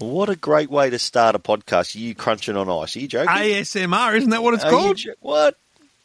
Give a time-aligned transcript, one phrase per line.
[0.00, 1.94] What a great way to start a podcast.
[1.94, 2.96] You crunching on ice.
[2.96, 3.28] Are you joking?
[3.34, 4.96] ASMR, isn't that what it's Are called?
[4.96, 5.56] jo- what?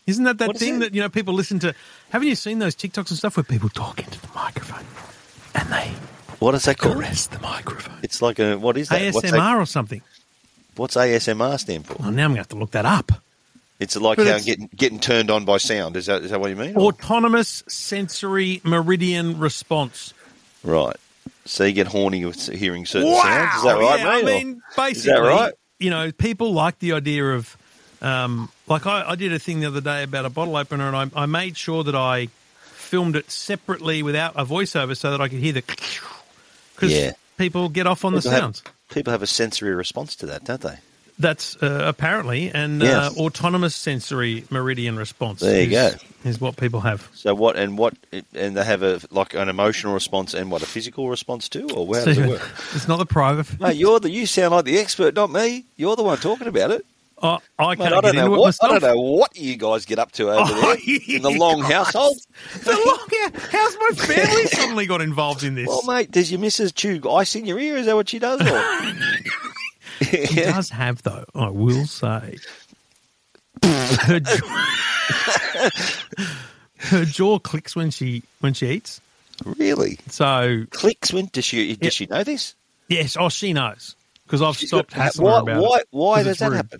[0.05, 1.73] Isn't that that What thing that you know people listen to?
[2.09, 4.85] Haven't you seen those TikToks and stuff where people talk into the microphone
[5.55, 5.91] and they
[6.39, 6.95] What is that called?
[6.95, 7.97] caress the microphone?
[8.03, 9.13] It's like a what is that?
[9.13, 9.55] What's, ASMR that?
[9.57, 10.01] or something.
[10.75, 11.95] What's ASMR stand for?
[11.99, 13.11] Oh, now I'm going to have to look that up.
[13.79, 15.95] It's like how it's- getting getting turned on by sound.
[15.97, 16.75] Is that is that what you mean?
[16.77, 20.13] Autonomous sensory meridian response.
[20.63, 20.95] Right.
[21.45, 23.55] So you get horny with hearing certain sounds.
[23.57, 24.23] Is that right, yeah, mate?
[24.23, 25.53] I mean, basically, right?
[25.79, 27.55] you know, people like the idea of,
[28.01, 30.95] um, like I, I did a thing the other day about a bottle opener, and
[31.15, 32.27] I, I made sure that I
[32.73, 35.61] filmed it separately without a voiceover so that I could hear the
[36.75, 37.11] because Yeah.
[37.37, 38.63] people get off on the People have- sounds.
[38.91, 40.77] people have a sensory response to that, don't they?
[41.19, 43.07] That's uh, apparently and Yeah.
[43.07, 45.39] uh, autonomous sensory meridian response.
[45.39, 46.29] There you is, go.
[46.29, 47.09] Is what people have.
[47.15, 47.95] So what and what
[48.35, 51.85] and they have a like an emotional response and what a physical response too, or
[51.95, 52.41] how does it work?
[52.75, 53.59] it's not the private.
[53.59, 55.65] Mate, you're the you sound like the expert, not me.
[55.75, 56.85] You're the one talking about it.
[57.19, 58.55] I, I Mate, can't I don't know what.
[58.61, 61.61] I don't know what you guys get up to over Oh, there in the long
[61.61, 62.17] household.
[62.63, 65.65] The long, how's my family suddenly got involved in this?
[65.67, 67.75] Well, mate, does your missus chew ice in your ear?
[67.77, 68.39] Is that what she does?
[70.01, 72.37] She does have, though, I will say.
[73.63, 74.65] Her jaw,
[76.77, 79.01] her jaw clicks when she when she eats.
[79.45, 79.97] really?
[80.09, 81.89] So Clicks when does she does Yeah.
[81.89, 82.55] she know this?
[82.87, 85.87] yes, oh, she knows because I've She's stopped got- hassling why her about why it.
[85.91, 86.55] why does that rude.
[86.57, 86.79] happen?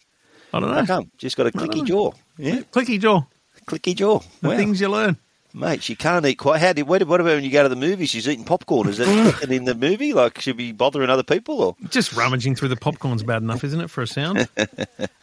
[0.54, 0.86] I don't How know.
[0.86, 1.12] come?
[1.18, 2.12] She's got a clicky jaw.
[2.38, 3.24] Yeah, Clicky jaw.
[3.66, 4.20] clicky jaw.
[4.42, 4.58] The Wow.
[4.58, 5.18] things you learn.
[5.58, 6.62] Mate, she can't eat quite.
[6.62, 6.88] How did?
[6.88, 8.10] What what about when you go to the movies?
[8.12, 8.88] She's eating popcorn.
[8.88, 9.08] Is it
[9.50, 10.14] in the movie?
[10.14, 11.62] Like she'll be bothering other people?
[11.62, 14.48] Or Just rummaging through the popcorn's bad enough, isn't it, for a sound?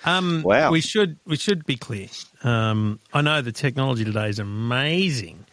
[0.06, 0.70] Um, Wow.
[0.70, 2.08] We should we should be clear.
[2.42, 5.46] Um, I know the technology today is amazing,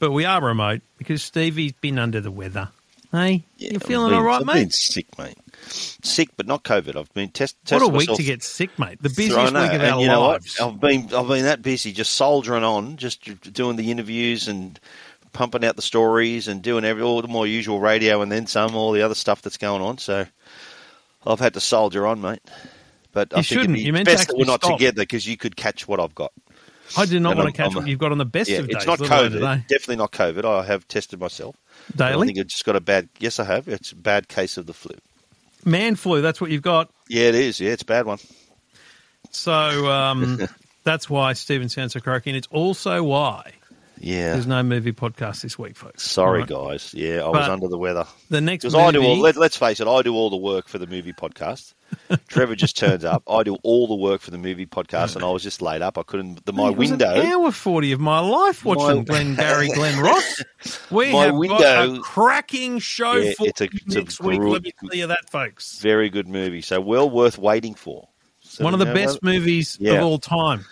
[0.00, 2.70] but we are remote because Stevie's been under the weather.
[3.14, 4.54] Hey, Yeah, you I've feeling been- all right, I've mate?
[4.54, 5.36] been sick, mate.
[5.68, 6.96] Sick, but not COVID.
[6.96, 7.56] I've been test.
[7.70, 8.98] What a week to get sick, mate.
[9.00, 10.56] The I busiest know, week of and our you know lives.
[10.58, 10.68] What?
[10.74, 14.78] I've been I've been that busy, just soldiering on, just doing the interviews and
[15.32, 18.74] pumping out the stories and doing every all the more usual radio and then some,
[18.76, 19.98] all the other stuff that's going on.
[19.98, 20.26] So
[21.26, 22.42] I've had to soldier on, mate.
[23.12, 23.78] But I You think shouldn't.
[23.78, 24.76] it'd be to best that we're not stop.
[24.76, 26.32] together because you could catch what I've got.
[26.96, 28.50] I do not and want I'm- to catch I'm what you've got on the best
[28.50, 28.76] Yeah, of days.
[28.76, 29.32] it's not COVID.
[29.32, 29.64] today.
[29.68, 30.44] Definitely not COVID.
[30.44, 31.56] I have tested myself.
[31.96, 33.08] But I Daily think I've just got a bad.
[33.18, 33.68] Yes, I have.
[33.68, 34.94] It's a bad case of the flu.
[35.64, 36.20] man flu.
[36.22, 36.90] That's what you've got.
[37.08, 37.58] Yeah, it is.
[37.60, 38.18] Yeah, it's a bad one.
[39.30, 39.52] So
[39.90, 40.40] um,
[40.84, 43.52] that's why Stephen sounds so croaky, and it's also why
[43.98, 44.32] Yeah.
[44.32, 46.02] there's no movie podcast this week, folks.
[46.02, 46.48] Sorry, right?
[46.48, 46.92] guys.
[46.94, 48.06] Yeah, I was under the weather.
[48.30, 49.18] The next Because I do all.
[49.18, 51.72] Let, let's face it, I do all the work for the movie podcast.
[52.28, 53.22] Trevor just turns up.
[53.28, 55.98] I do all the work for the movie podcast, and I was just laid up.
[55.98, 56.44] I couldn't.
[56.46, 57.22] The, my window.
[57.22, 60.42] Hour forty of my life watching My- Glenn Barry, Glen Ross.
[60.90, 64.40] We My have got a cracking show Yeah, for it's a- it's a next week.
[64.40, 65.78] good- Let me tell you that, folks.
[65.80, 66.60] Very good movie.
[66.62, 68.08] So well worth waiting for.
[68.42, 69.94] So One of the know best movies Yeah.
[69.94, 70.64] of all time,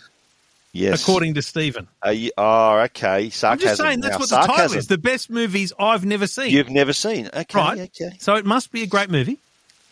[0.72, 1.02] Yes.
[1.02, 1.88] according to Stephen.
[2.10, 3.28] You, oh, ah, okay.
[3.30, 3.50] Sarcasm.
[3.50, 4.18] I'm just saying that's now.
[4.18, 4.86] what the title is.
[4.86, 6.50] The best movies I've never seen.
[6.50, 7.28] You've never seen.
[7.34, 7.58] Okay.
[7.58, 7.80] right.
[7.80, 8.16] Okay.
[8.20, 9.38] So it must be a great movie.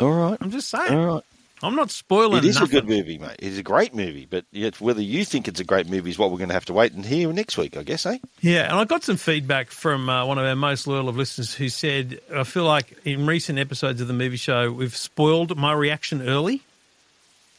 [0.00, 0.38] All right.
[0.40, 0.92] I'm just saying.
[0.92, 1.24] All right.
[1.62, 2.78] I'm not spoiling It is nothing.
[2.78, 3.36] a good movie, mate.
[3.38, 6.30] It's a great movie, but yet whether you think it's a great movie is what
[6.30, 8.16] we're going to have to wait and hear next week, I guess, eh?
[8.40, 11.52] Yeah, and I got some feedback from uh, one of our most loyal of listeners
[11.52, 15.74] who said, I feel like in recent episodes of the movie show, we've spoiled my
[15.74, 16.62] reaction early.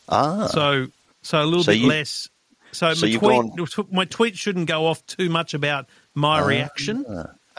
[0.09, 0.47] Ah.
[0.47, 0.88] So,
[1.22, 2.28] so a little So bit you- less.
[2.72, 7.06] So, so my, tweet, my tweet shouldn't go off too much about my reaction,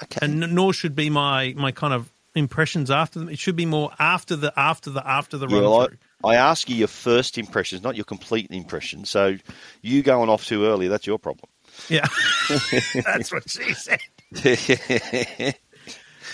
[0.03, 0.19] okay.
[0.23, 3.29] and nor should be my, my kind of impressions after them.
[3.29, 5.97] It should be more after the after the after the Yeah, run well, through.
[6.25, 9.05] I, I ask you your first impressions, not your complete impression.
[9.05, 9.37] So
[9.83, 11.49] you going off too early, that's your problem.
[11.89, 12.07] Yeah,
[13.05, 14.01] that's what she said.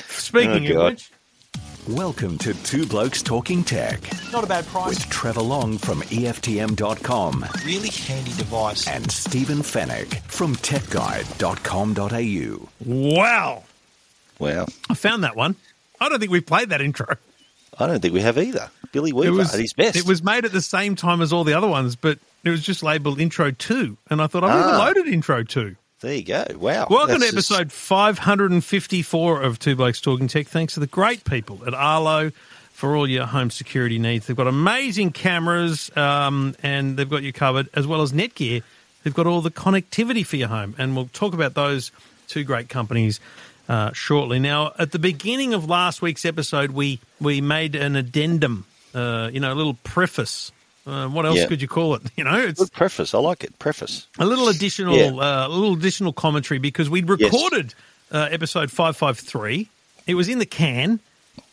[0.09, 1.11] Speaking Oh, of which,
[1.89, 3.99] Welcome to Two Blokes Talking Tech
[4.31, 4.91] Not a bad price.
[4.91, 8.87] with Trevor Long from EFTM.com Really handy device.
[8.87, 12.69] and Stephen Fenech from TechGuide.com.au.
[12.85, 13.63] wow,
[14.39, 14.67] wow.
[14.91, 15.57] I found that one.
[16.01, 17.17] I don't think we've played that intro.
[17.79, 18.71] I don't think we have either.
[18.93, 19.97] Billy Weaver at his best.
[19.97, 22.63] It was made at the same time as all the other ones, but it was
[22.63, 23.97] just labelled Intro 2.
[24.11, 24.79] And I thought, I've Ah.
[24.79, 25.77] loaded Intro 2.
[26.01, 26.45] There you go.
[26.57, 26.87] Wow.
[26.89, 30.47] Welcome That's to just- episode 554 of Two Blokes Talking Tech.
[30.47, 32.31] Thanks to the great people at Arlo
[32.73, 34.27] for all your home security needs.
[34.27, 38.63] They've got amazing cameras um, and they've got you covered, as well as Netgear.
[39.03, 40.75] They've got all the connectivity for your home.
[40.79, 41.91] And we'll talk about those
[42.29, 43.21] two great companies
[43.69, 44.39] uh, shortly.
[44.39, 49.41] Now, at the beginning of last week's episode, we, we made an addendum, uh, you
[49.41, 50.51] know, a little preface.
[50.87, 51.47] Uh, what else Yeah.
[51.47, 52.03] could you call it?
[52.17, 53.13] You know, it's Good preface.
[53.15, 53.59] I like it.
[53.59, 54.07] Preface.
[54.19, 55.11] a little additional Yeah.
[55.11, 57.75] uh, a little additional commentary because we'd recorded
[58.11, 59.69] uh, episode 553
[60.07, 60.99] it was in the can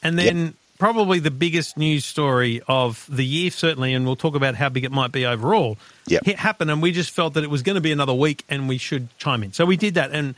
[0.02, 4.56] and then probably the biggest news story of the year, certainly, and we'll talk about
[4.56, 5.78] how big it might be overall.
[6.08, 6.28] Yep.
[6.28, 8.68] It happened, and we just felt that it was going to be another week, and
[8.70, 9.52] we should chime in.
[9.54, 10.36] So we did that, and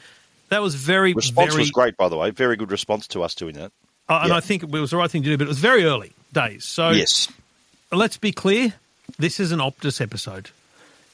[0.50, 2.32] that was very, Response very was great, by the way.
[2.32, 3.72] Very good response to us doing that.
[4.10, 4.36] Uh, and Yeah.
[4.38, 6.64] I think it was the right thing to do, but it was very early days.
[6.66, 7.28] So Yes.
[7.92, 8.74] let's be clear
[9.20, 10.50] this is an Optus episode.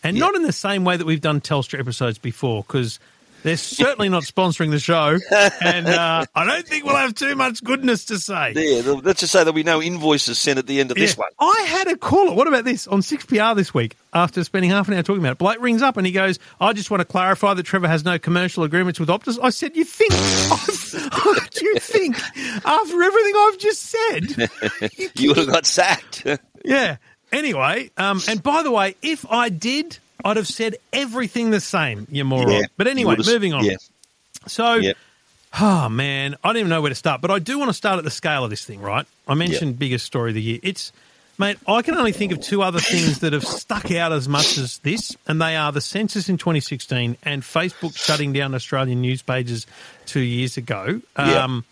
[0.03, 0.25] And Yeah.
[0.25, 2.99] not in the same way that we've done Telstra episodes before, because
[3.43, 5.17] they're certainly not sponsoring the show.
[5.61, 8.53] And uh, I don't think we'll have too much goodness to say.
[8.55, 11.29] Yeah, let's just say there'll be no invoices sent at the end of this one.
[11.39, 12.33] I had a caller.
[12.33, 12.87] What about this?
[12.87, 15.97] On 6PR this week, after spending half an hour talking about it, Blake rings up
[15.97, 19.09] and he goes, I just want to clarify that Trevor has no commercial agreements with
[19.09, 19.37] Optus.
[19.41, 20.11] I said, You think?
[21.51, 22.17] do you think,
[22.65, 24.49] after everything I've just said,
[25.15, 26.25] You would have got sacked.
[26.63, 26.97] Yeah.
[27.31, 32.07] Anyway, um, and by the way, if I did, I'd have said everything the same,
[32.11, 32.51] you moron.
[32.51, 33.65] Yeah, but anyway, moving on.
[33.65, 33.75] Yeah.
[34.47, 34.97] So, Yep.
[35.61, 37.97] oh man, I don't even know where to start, but I do want to start
[37.97, 39.05] at the scale of this thing, right?
[39.27, 40.59] I mentioned biggest story of the year.
[40.63, 40.91] It's,
[41.37, 44.57] mate, I can only think of two other things that have stuck out as much
[44.57, 49.21] as this, and they are the census in 2016 and Facebook shutting down Australian news
[49.21, 49.65] pages
[50.05, 51.01] two years ago.
[51.17, 51.43] Yeah.
[51.43, 51.63] Um,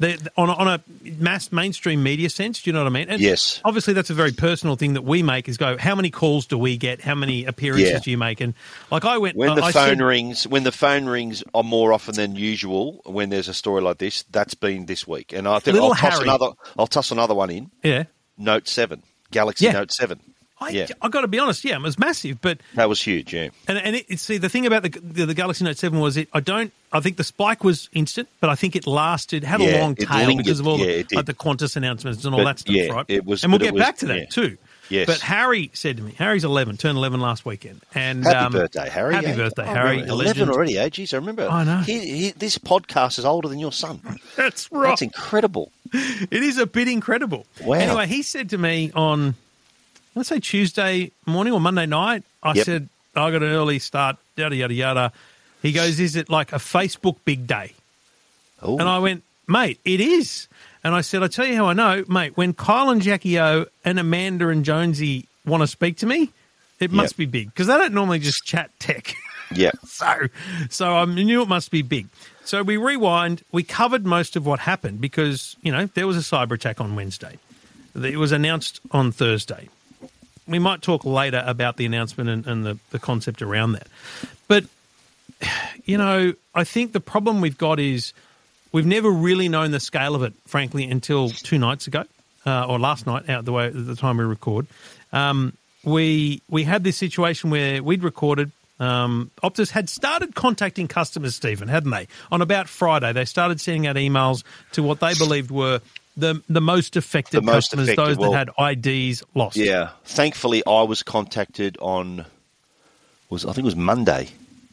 [0.00, 0.80] they on, a, on a
[1.18, 3.08] mass mainstream media sense, do you know what I mean?
[3.08, 3.60] And Yes.
[3.64, 5.48] Obviously, that's a very personal thing that we make.
[5.48, 7.00] Is go, how many calls do we get?
[7.00, 7.98] How many appearances Yeah.
[8.00, 8.40] do you make?
[8.40, 8.54] And
[8.90, 11.92] like I went When the I phone said- rings, when the phone rings are more
[11.92, 15.32] often than usual, when there's a story like this, that's been this week.
[15.32, 16.24] And I think I'll toss Harry.
[16.24, 16.50] another.
[16.78, 17.70] I'll toss another one in.
[17.84, 18.04] yeah,
[18.38, 19.72] Note seven, Galaxy Yeah.
[19.72, 20.18] Note seven.
[20.60, 21.64] I, yeah, I got to be honest.
[21.64, 23.32] Yeah, it was massive, but that was huge.
[23.32, 26.16] Yeah, and and it, see the thing about the, the the Galaxy Note Seven was
[26.16, 26.28] it.
[26.32, 26.72] I don't.
[26.92, 30.06] I think the spike was instant, but I think it lasted, had a long it
[30.08, 30.44] tail lingered.
[30.44, 31.16] because of all Yeah, the, it did.
[31.16, 33.04] like the Qantas announcements and all But, that stuff, yeah, right?
[33.08, 34.24] it was- and we'll get was- back to that yeah.
[34.26, 34.58] too.
[34.88, 35.06] Yes.
[35.06, 37.80] But Harry said to me, Harry's 11, turned 11 last weekend.
[37.94, 39.14] And happy um, birthday, Harry!
[39.14, 39.36] Happy eh?
[39.36, 39.90] birthday, I Harry.
[39.98, 40.10] remember.
[40.10, 40.88] a Eleven already, eh?
[40.88, 41.48] Jeez, I remember.
[41.48, 41.78] I know.
[41.78, 44.00] He, he, this podcast is older than your son.
[44.36, 44.88] That's right.
[44.88, 45.70] That's incredible.
[45.92, 47.46] It is a bit incredible.
[47.64, 47.74] Wow.
[47.76, 49.36] Anyway, he said to me on,
[50.14, 52.64] let's say Tuesday morning or Monday night, I Yep.
[52.66, 55.12] said, I got an early start, yada, yada, yada.
[55.62, 57.72] He goes, Is it like a Facebook big day?
[58.62, 60.46] Oh, And I went, Mate, it is.
[60.84, 63.66] And I said, I tell you how I know, mate, when Kyle and Jackie O
[63.84, 66.30] and Amanda and Jonesy want to speak to me,
[66.78, 67.16] it must Yep.
[67.18, 69.14] be big because they don't normally just chat tech.
[69.54, 70.28] yeah, So,
[70.70, 72.06] so I knew it must be big.
[72.44, 73.42] So we rewind.
[73.52, 76.94] We covered most of what happened because you know there was a cyber attack on
[76.96, 77.38] Wednesday.
[77.94, 79.68] It was announced on Thursday.
[80.50, 83.86] We might talk later about the announcement and, and the, the concept around that.
[84.48, 84.64] But
[85.84, 88.12] you know, I think the problem we've got is
[88.72, 92.04] we've never really known the scale of it, frankly, until two nights ago
[92.46, 94.66] uh, or last night, out the way at the time we record.
[95.12, 98.50] Um, we we had this situation where we'd recorded.
[98.78, 102.08] Um, Optus had started contacting customers, Stephen, hadn't they?
[102.32, 104.42] On about Friday, they started sending out emails
[104.72, 105.80] to what they believed were
[106.16, 109.56] the the most affected The most customers, affected, those well- that had IDs lost.
[109.56, 109.90] yeah.
[110.04, 112.26] Thankfully, I was contacted on
[113.28, 114.28] was I think it was Monday.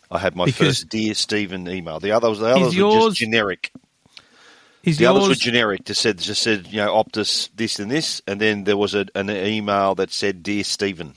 [0.09, 1.99] I had my Because- first dear Stephen email.
[1.99, 3.71] The others, the others were just generic.
[4.83, 5.83] The others were generic.
[5.83, 9.05] Just said, just said, you know, Optus this and this, and then there was a,
[9.15, 11.13] an email that said, "Dear Stephen."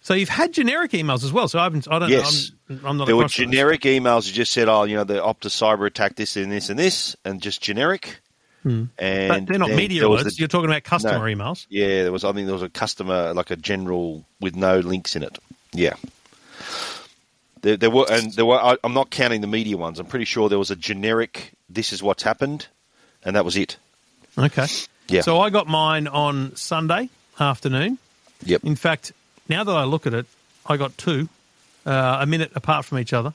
[0.00, 1.48] so you've had generic emails as well.
[1.48, 1.86] So I haven't.
[1.90, 2.08] I don't.
[2.08, 2.52] Yes.
[2.70, 3.06] I'm, I'm not.
[3.08, 6.36] There were generic emails that just said, "Oh, you know, the Optus cyber attack, this
[6.36, 8.20] and this and this," and just generic.
[8.66, 8.88] And.
[8.98, 10.24] But they're not media alerts.
[10.24, 11.36] the- You're talking about customer No.
[11.36, 11.66] emails.
[11.68, 12.24] Yeah, there was.
[12.24, 15.38] I think there was a customer, like a general with no links in it.
[15.72, 15.94] Yeah.
[17.62, 18.56] There, there were, and there were.
[18.58, 19.98] I, I'm not counting the media ones.
[19.98, 21.52] I'm pretty sure there was a generic.
[21.68, 22.66] This is what's happened,
[23.24, 23.76] and that was it.
[24.38, 24.66] Okay.
[25.08, 25.22] Yeah.
[25.22, 27.08] So I got mine on Sunday
[27.40, 27.98] afternoon.
[28.44, 28.64] Yep.
[28.64, 29.12] In fact,
[29.48, 30.26] now that I look at it,
[30.66, 31.28] I got two,
[31.86, 33.32] uh, a minute apart from each other.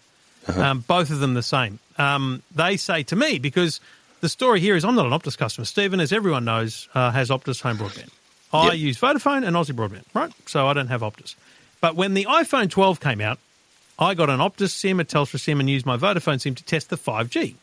[0.47, 0.61] Uh-huh.
[0.61, 1.79] Um, both of them the same.
[1.97, 3.79] Um, they say to me because
[4.21, 5.65] the story here is I'm not an Optus customer.
[5.65, 8.09] Stephen, as everyone knows, uh, has Optus home broadband.
[8.53, 8.77] I Yep.
[8.77, 10.31] use Vodafone and Aussie broadband, right?
[10.45, 11.35] So I don't have Optus.
[11.79, 13.39] But when the iPhone 12 came out,
[13.99, 16.89] I got an Optus SIM, a Telstra SIM, and used my Vodafone SIM to test
[16.89, 17.55] the 5G.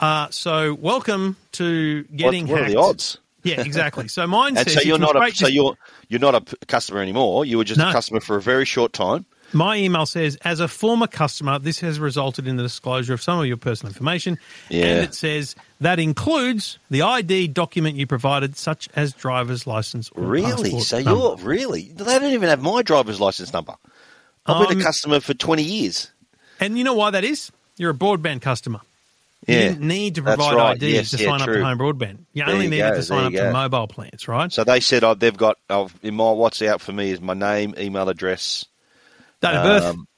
[0.00, 2.72] Uh, so welcome to What, getting what are hacked.
[2.74, 3.18] the odds?
[3.42, 4.08] Yeah, exactly.
[4.08, 5.76] So mine And says so you you're not a so you're
[6.08, 7.44] you're not a customer anymore.
[7.44, 7.88] You were just No.
[7.90, 9.24] a customer for a very short time.
[9.52, 13.38] My email says, as a former customer, this has resulted in the disclosure of some
[13.38, 14.38] of your personal information.
[14.68, 14.86] Yeah.
[14.86, 20.24] And it says that includes the ID document you provided, such as driver's license or
[20.24, 20.80] Really?
[20.80, 21.10] So number.
[21.10, 21.82] you're really?
[21.94, 23.74] They don't even have my driver's license number.
[24.46, 26.10] I've been Um, a customer for 20 years.
[26.60, 27.50] And you know why that is?
[27.76, 28.80] You're a broadband customer.
[29.46, 30.76] You Yeah, didn't need to provide right.
[30.82, 31.58] IDs Yes, to yeah, sign up true.
[31.58, 32.18] to home broadband.
[32.32, 34.50] You There only you needed go, to sign up you to mobile plans, right?
[34.50, 37.34] So they said oh, they've got oh, in my what's out for me is my
[37.34, 38.64] name, email address,
[39.44, 40.08] Date of birth um,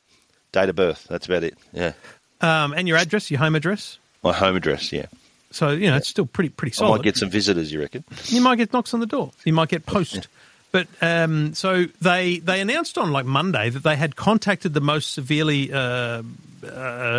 [0.52, 1.06] date of birth.
[1.08, 1.54] That's about it.
[1.72, 1.92] Yeah,
[2.40, 3.98] um, and your address, your home address.
[4.22, 4.92] my home address.
[4.92, 5.06] Yeah,
[5.50, 6.98] So you know it's still pretty pretty I solid.
[6.98, 8.04] might get some visitors, you reckon?
[8.26, 9.32] You might get knocks on the door.
[9.44, 10.28] You might get post.
[10.72, 15.14] But um, so they they announced on like Monday that they had contacted the most
[15.14, 16.22] severely uh, uh,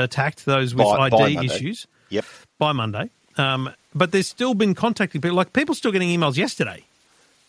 [0.03, 1.55] attacked those with By- by ID Monday.
[1.55, 2.25] issues Yep.
[2.59, 3.09] by Monday.
[3.37, 5.35] Um, but there's still been contacting people.
[5.35, 6.83] Like people still getting emails yesterday.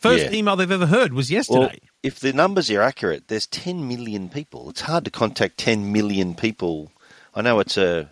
[0.01, 0.39] First Yeah.
[0.39, 1.59] email they've ever heard was yesterday.
[1.61, 1.71] Well,
[2.03, 4.71] if the numbers are accurate, there's 10 million people.
[4.71, 6.93] It's hard to contact 10 million people.
[7.35, 8.09] I know it's a,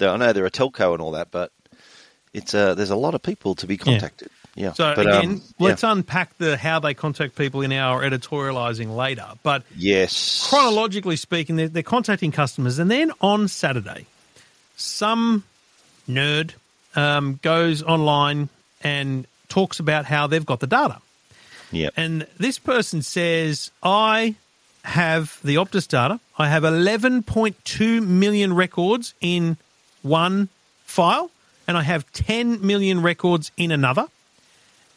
[0.00, 1.52] I know they're a telco and all that, but
[2.32, 4.28] it's a, there's a lot of people to be contacted.
[4.56, 4.72] Yeah.
[4.72, 5.92] So but, again, um, let's yeah.
[5.92, 9.26] unpack the how they contact people in our editorialising later.
[9.42, 10.48] But yes.
[10.48, 14.06] chronologically speaking, they're, they're contacting customers, and then on Saturday,
[14.76, 15.44] some
[16.08, 16.52] nerd
[16.96, 18.48] um, goes online
[18.82, 21.00] and talks about how they've got the data.
[21.72, 21.90] Yeah.
[21.96, 24.34] And this person says, I
[24.84, 26.18] have the Optus data.
[26.38, 29.56] I have 11.2 million records in
[30.02, 30.48] one
[30.84, 31.30] file,
[31.68, 34.06] and I have 10 million records in another.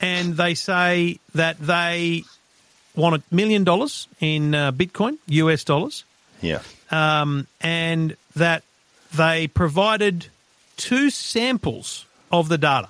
[0.02, 2.24] And they say that they
[2.96, 6.04] want a million dollars in uh, Bitcoin, US dollars,
[6.42, 6.60] Yeah.
[6.92, 8.64] um, and that
[9.16, 10.28] they provided
[10.78, 12.90] two samples of the data.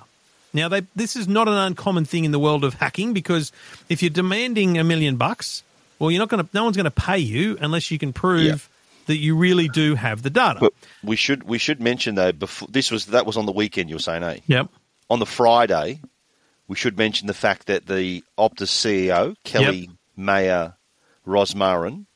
[0.54, 3.50] Now, they, this is not an uncommon thing in the world of hacking because
[3.88, 5.62] if you're demanding a million bucks,
[5.98, 6.48] well, you're not going to.
[6.54, 8.56] No one's going to pay you unless you can prove Yeah.
[9.06, 10.60] that you really do have the data.
[10.60, 13.88] But we should we should mention though before this was that was on the weekend
[13.90, 14.38] you were saying, eh?
[14.46, 14.68] yep.
[15.10, 16.00] On the Friday,
[16.68, 20.74] we should mention the fact that the Optus CEO Kelly Mayer
[21.26, 22.06] Rosmarin,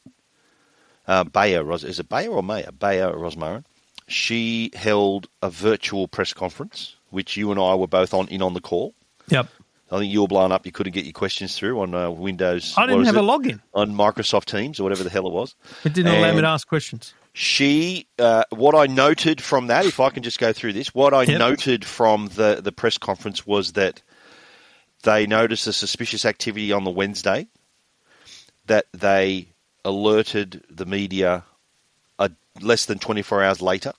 [1.06, 3.64] uh, Bayer Ros is it Bayer or Mayer Bayer Rosmarin,
[4.06, 8.54] she held a virtual press conference which you and I were both on in on
[8.54, 8.94] the call.
[9.28, 9.46] Yep.
[9.90, 10.66] I think you were blown up.
[10.66, 12.74] You couldn't get your questions through on uh, Windows.
[12.76, 13.60] I didn't have a login.
[13.72, 15.54] on Microsoft Teams or whatever the hell it was.
[15.84, 17.14] It didn't allow me to ask questions.
[17.32, 21.14] she uh, what I noted from that, if I can just go through this, what
[21.14, 21.38] I Yep.
[21.38, 24.02] noted from the the press conference was that
[25.04, 27.48] they noticed a suspicious activity on the Wednesday,
[28.66, 29.48] that they
[29.84, 31.44] alerted the media
[32.18, 32.28] uh,
[32.60, 33.92] less than 24 hours later.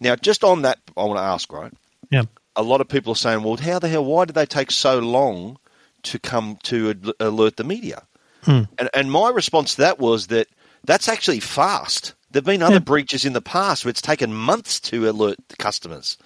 [0.00, 1.72] Now, just on that, I want to ask, right?
[2.10, 2.24] Yeah.
[2.56, 4.98] A lot of people are saying, well, how the hell, why did they take so
[4.98, 5.58] long
[6.04, 8.04] to come to alert the media?
[8.44, 8.62] Hmm.
[8.78, 10.48] And, and my response to that was that
[10.84, 12.14] that's actually fast.
[12.30, 12.78] There have been other Yeah.
[12.80, 16.18] breaches in the past where it's taken months to alert the customers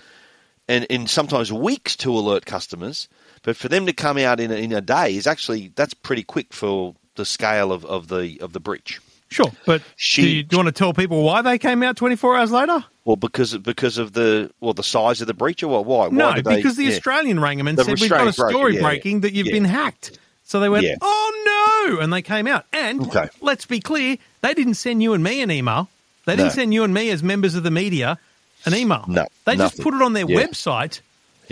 [0.68, 3.08] and, and sometimes weeks to alert customers.
[3.42, 6.24] But for them to come out in a, in a day is actually, that's pretty
[6.24, 9.00] quick for the scale of, of the of the breach.
[9.30, 11.96] Sure, but She- do, you, do you want to tell people why they came out
[11.96, 12.82] 24 hours later?
[13.04, 15.86] Well, because because of the well the size of the breach or what?
[15.86, 16.08] Why?
[16.08, 16.92] No, Why they- because the yeah.
[16.92, 19.52] Australian rang them and The said, We've got a story yeah, breaking that you've Yeah.
[19.54, 20.18] been hacked.
[20.44, 20.86] So they went.
[21.02, 22.00] Oh no!
[22.00, 22.64] And they came out.
[22.72, 23.28] And Okay.
[23.42, 25.88] let's be clear, they didn't send you and me an email.
[26.24, 26.54] They didn't No.
[26.54, 28.18] send you and me as members of the media
[28.64, 29.04] an email.
[29.08, 31.00] No, They just put it on their website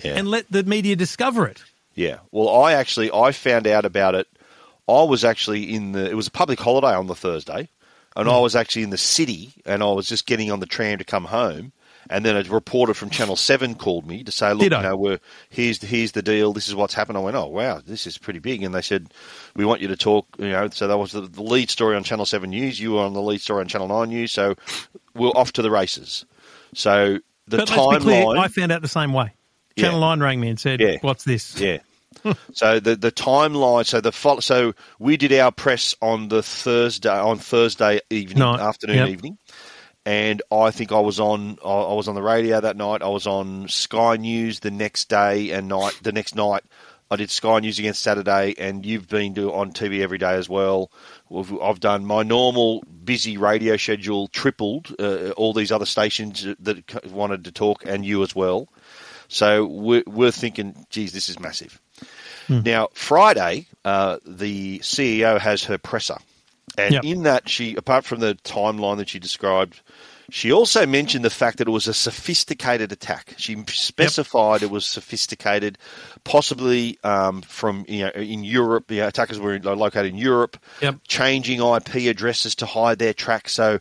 [0.02, 1.62] and let the media discover it.
[1.94, 2.16] Yeah.
[2.32, 4.28] Well, I actually I found out about it.
[4.88, 6.08] I was actually in the.
[6.10, 7.68] It was a public holiday on the Thursday,
[8.14, 8.34] and Hmm.
[8.34, 11.04] I was actually in the city, and I was just getting on the tram to
[11.04, 11.72] come home.
[12.08, 15.18] And then a reporter from Channel Seven called me to say, "Look, you know, we're
[15.50, 16.52] here's the, here's the deal.
[16.52, 19.08] This is what's happened." I went, "Oh, wow, this is pretty big." And they said,
[19.56, 22.04] "We want you to talk." You know, so that was the, the lead story on
[22.04, 22.78] Channel Seven News.
[22.78, 24.30] You were on the lead story on Channel Nine News.
[24.30, 24.54] So
[25.14, 26.24] we're off to the races.
[26.74, 28.38] So the but let's be clear, timeline.
[28.38, 29.32] I found out the same way.
[29.74, 29.84] Yeah.
[29.86, 30.96] Channel 9 rang me and said, Yeah.
[31.02, 31.60] What's this?
[31.60, 31.78] Yeah.
[32.52, 33.86] so the the timeline.
[33.86, 38.96] So the so we did our press on the Thursday on Thursday evening, Night, afternoon,
[38.96, 39.08] yep.
[39.08, 39.38] evening,
[40.04, 43.02] and I think I was on I was on the radio that night.
[43.02, 45.98] I was on Sky News the next day and night.
[46.02, 46.62] The next night,
[47.10, 50.48] I did Sky News again Saturday, and you've been do on TV every day as
[50.48, 50.90] well.
[51.62, 54.94] I've done my normal busy radio schedule tripled.
[54.98, 58.68] Uh, all these other stations that wanted to talk, and you as well.
[59.28, 61.80] So we're, we're thinking, geez, this is massive.
[62.46, 62.60] Hmm.
[62.64, 66.18] Now, Friday, uh, the CEO has her presser.
[66.78, 67.04] And Yep.
[67.04, 69.80] in that, she, apart from the timeline that she described,
[70.30, 73.34] she also mentioned the fact that it was a sophisticated attack.
[73.36, 75.78] She specified it was sophisticated,
[76.24, 78.88] possibly um, from you know in Europe.
[78.88, 80.96] The attackers were located in Europe, Yep.
[81.06, 83.48] changing IP addresses to hide their track.
[83.48, 83.78] So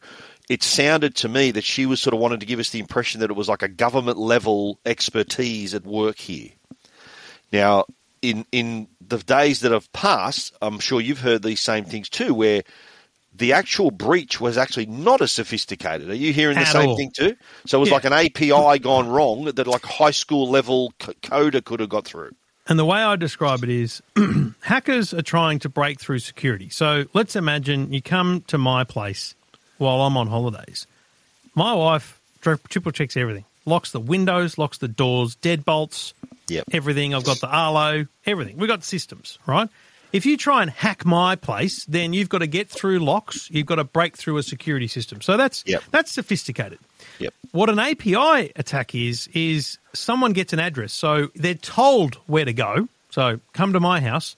[0.47, 3.21] it sounded to me that she was sort of wanted to give us the impression
[3.21, 6.49] that it was like a government level expertise at work here.
[7.51, 7.85] Now,
[8.29, 12.33] in in the days that have passed, I'm sure you've heard these same things too,
[12.33, 12.63] where
[13.37, 16.09] the actual breach was actually not as sophisticated.
[16.09, 16.95] Are you hearing the At same all.
[16.97, 17.35] thing too?
[17.65, 17.95] So it was Yeah.
[17.95, 22.31] like an API gone wrong that like high school level coder could have got through.
[22.67, 24.01] And the way I describe it is
[24.61, 26.69] hackers are trying to break through security.
[26.69, 29.35] So let's imagine you come to my place
[29.77, 30.87] while I'm on holidays.
[31.53, 33.45] My wife tri- triple checks everything.
[33.65, 36.13] Locks the windows, locks the doors, deadbolts,
[36.47, 36.65] Yep.
[36.71, 37.13] everything.
[37.15, 38.57] I've got the Arlo, everything.
[38.57, 39.67] We've got systems, right?
[40.13, 43.49] If you try and hack my place, then you've got to get through locks.
[43.51, 45.21] You've got to break through a security system.
[45.21, 45.83] So that's Yep.
[45.91, 46.77] that's sophisticated.
[47.19, 47.33] Yep.
[47.51, 52.53] What an API attack is is someone gets an address, so they're told where to
[52.53, 52.87] go.
[53.09, 54.35] So come to my house,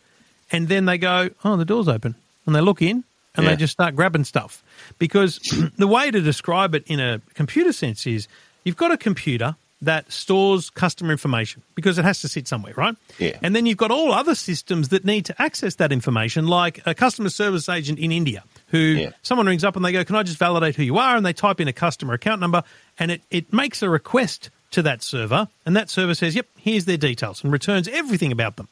[0.51, 2.15] and then they go, "Oh, the door's open,"
[2.46, 3.03] and they look in
[3.36, 3.51] and Yeah.
[3.51, 4.63] they just start grabbing stuff.
[4.98, 5.38] Because
[5.77, 8.27] the way to describe it in a computer sense is
[8.67, 12.95] you've got a computer that stores customer information because it has to sit somewhere, right?
[13.19, 13.38] Yeah.
[13.43, 16.95] And then you've got all other systems that need to access that information, like a
[16.95, 19.09] customer service agent in India who Yeah.
[19.21, 21.15] someone rings up and they go, Can I just validate who you are?
[21.15, 22.63] And they type in a customer account number
[23.00, 25.47] and it, it makes a request to that server.
[25.65, 28.67] And that server says, Yep, here's their details and returns everything about them.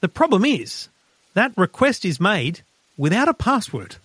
[0.00, 0.88] The problem is
[1.34, 2.62] that request is made
[2.96, 3.96] without a password.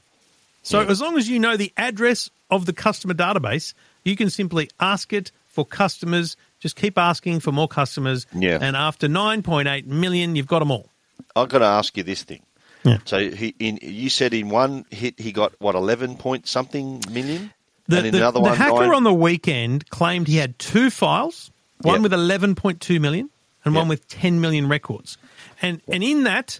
[0.63, 0.89] So Yeah.
[0.89, 3.73] as long as you know the address of the customer database,
[4.05, 6.37] you can simply ask it for customers.
[6.59, 8.25] Just keep asking for more customers.
[8.33, 8.59] Yeah.
[8.61, 10.89] And after 9.8 million, you've got them all.
[11.35, 12.41] I've got to ask you this thing.
[12.83, 12.99] Yeah.
[13.05, 17.51] So he, in, you said in one hit he got what eleven point something million,
[17.87, 20.57] The, and in the- another the one hacker nine- on the weekend claimed he had
[20.59, 21.49] two files,
[21.81, 22.11] one Yep.
[22.11, 23.29] with 11.2 million
[23.65, 23.89] and one Yep.
[23.89, 25.17] with 10 million records.
[25.63, 26.59] And, and in that,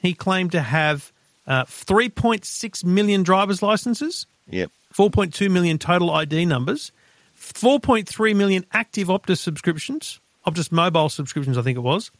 [0.00, 1.12] he claimed to have
[1.46, 4.70] uh, 3.6 million driver's licenses, Yep.
[4.96, 6.92] 4.2 million total ID numbers,
[7.38, 12.10] 4.3 million active Optus subscriptions, Optus mobile subscriptions, I think it was.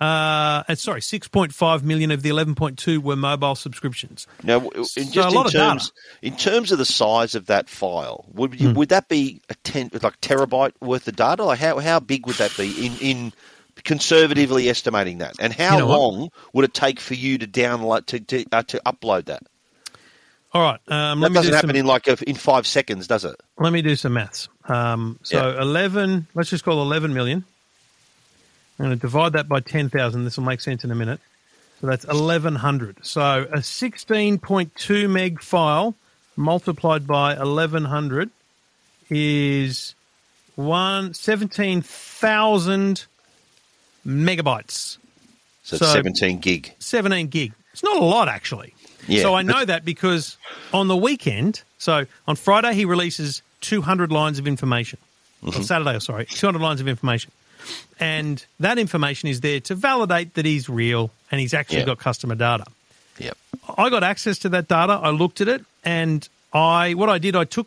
[0.00, 4.26] Uh, and sorry, 6.5 million of the 11.2 were mobile subscriptions.
[4.42, 8.26] Now, in, So just lot in terms in terms of the size of that file,
[8.34, 11.44] would you, would that be a ten like terabyte worth of data?
[11.44, 13.32] Like how how big would that be in in
[13.84, 15.36] conservatively estimating that?
[15.38, 15.98] And how You know what?
[15.98, 19.44] long would it take for you to download to to, uh, to upload that?
[20.56, 23.06] All right, um, That me doesn't do happen some, in like a, in five seconds,
[23.06, 23.36] does it?
[23.58, 24.48] let me do some maths.
[24.64, 25.60] Um, so Yeah.
[25.60, 27.44] 11, let's just call 11 million.
[28.78, 30.24] I'm going to divide that by 10,000.
[30.24, 31.20] This will make sense in a minute.
[31.82, 33.04] So that's 1100.
[33.04, 35.94] So a 16.2 meg file
[36.36, 38.30] multiplied by 1100
[39.10, 39.94] is
[40.54, 43.04] one 17,000
[44.06, 44.96] megabytes.
[45.64, 46.72] So, So- seventeen gig.
[46.78, 47.52] 17 gig.
[47.74, 48.72] It's not a lot, actually.
[49.08, 50.36] Yeah, so I know that because
[50.72, 54.98] on the weekend, so on Friday, he releases 200 lines of information.
[55.44, 55.58] Mm-hmm.
[55.58, 57.30] On Saturday, sorry, 200 lines of information.
[57.98, 61.86] And that information is there to validate that he's real and he's actually Yeah.
[61.86, 62.64] got customer data.
[63.18, 63.36] Yep.
[63.76, 64.92] I got access to that data.
[64.92, 67.66] I looked at it, and I what I did, I took,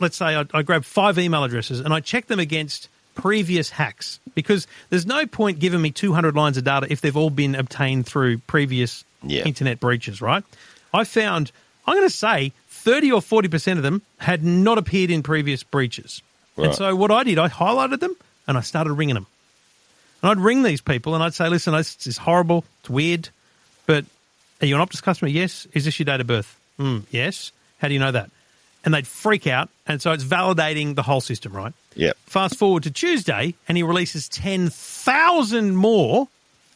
[0.00, 4.18] let's say, I, I grabbed five email addresses and I checked them against previous hacks
[4.34, 8.06] because there's no point giving me 200 lines of data if they've all been obtained
[8.06, 9.44] through previous Yeah.
[9.44, 10.20] internet breaches.
[10.20, 10.44] Right?
[10.92, 11.50] I found
[11.86, 15.62] I'm going to say 30 or 40 percent of them had not appeared in previous
[15.62, 16.22] breaches.
[16.56, 18.14] And so what I did, I highlighted them
[18.46, 19.26] and I started ringing them.
[20.22, 22.64] And I'd ring these people and I'd say, listen, this is horrible.
[22.80, 23.28] It's weird.
[23.86, 24.04] But
[24.62, 25.28] are you an Optus customer?
[25.28, 25.66] Yes.
[25.74, 26.58] Is this your date of birth?
[26.78, 27.50] Mm, yes.
[27.78, 28.30] How do you know that?
[28.84, 29.68] And they'd freak out.
[29.86, 31.72] And so it's validating the whole system, right?
[31.94, 32.12] Yeah.
[32.26, 36.28] Fast forward to Tuesday and he releases 10,000 more.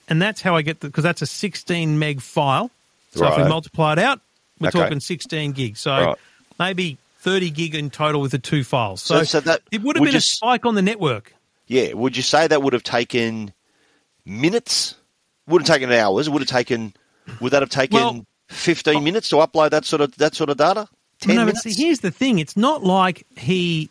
[0.08, 2.70] And that's how I get the, because that's a 16 meg file.
[3.14, 4.20] So if we multiply it out,
[4.60, 4.78] we're Okay.
[4.80, 5.80] talking 16 gigs.
[5.80, 6.16] So Right.
[6.58, 9.02] maybe 30 gig in total with the two files.
[9.02, 11.32] So, So- so that- it would have been you a spike on the network.
[11.66, 11.94] Yeah.
[11.94, 13.52] Would you say that would have taken
[14.26, 14.94] minutes?
[15.46, 16.28] Wouldn't have taken hours.
[16.28, 16.92] Would have taken.
[17.40, 20.56] Would that have taken Well- fifteen minutes to upload that sort of that sort of
[20.58, 20.88] data?
[21.20, 21.64] Ten no, minutes.
[21.64, 23.90] but see, here's the thing: it's not like he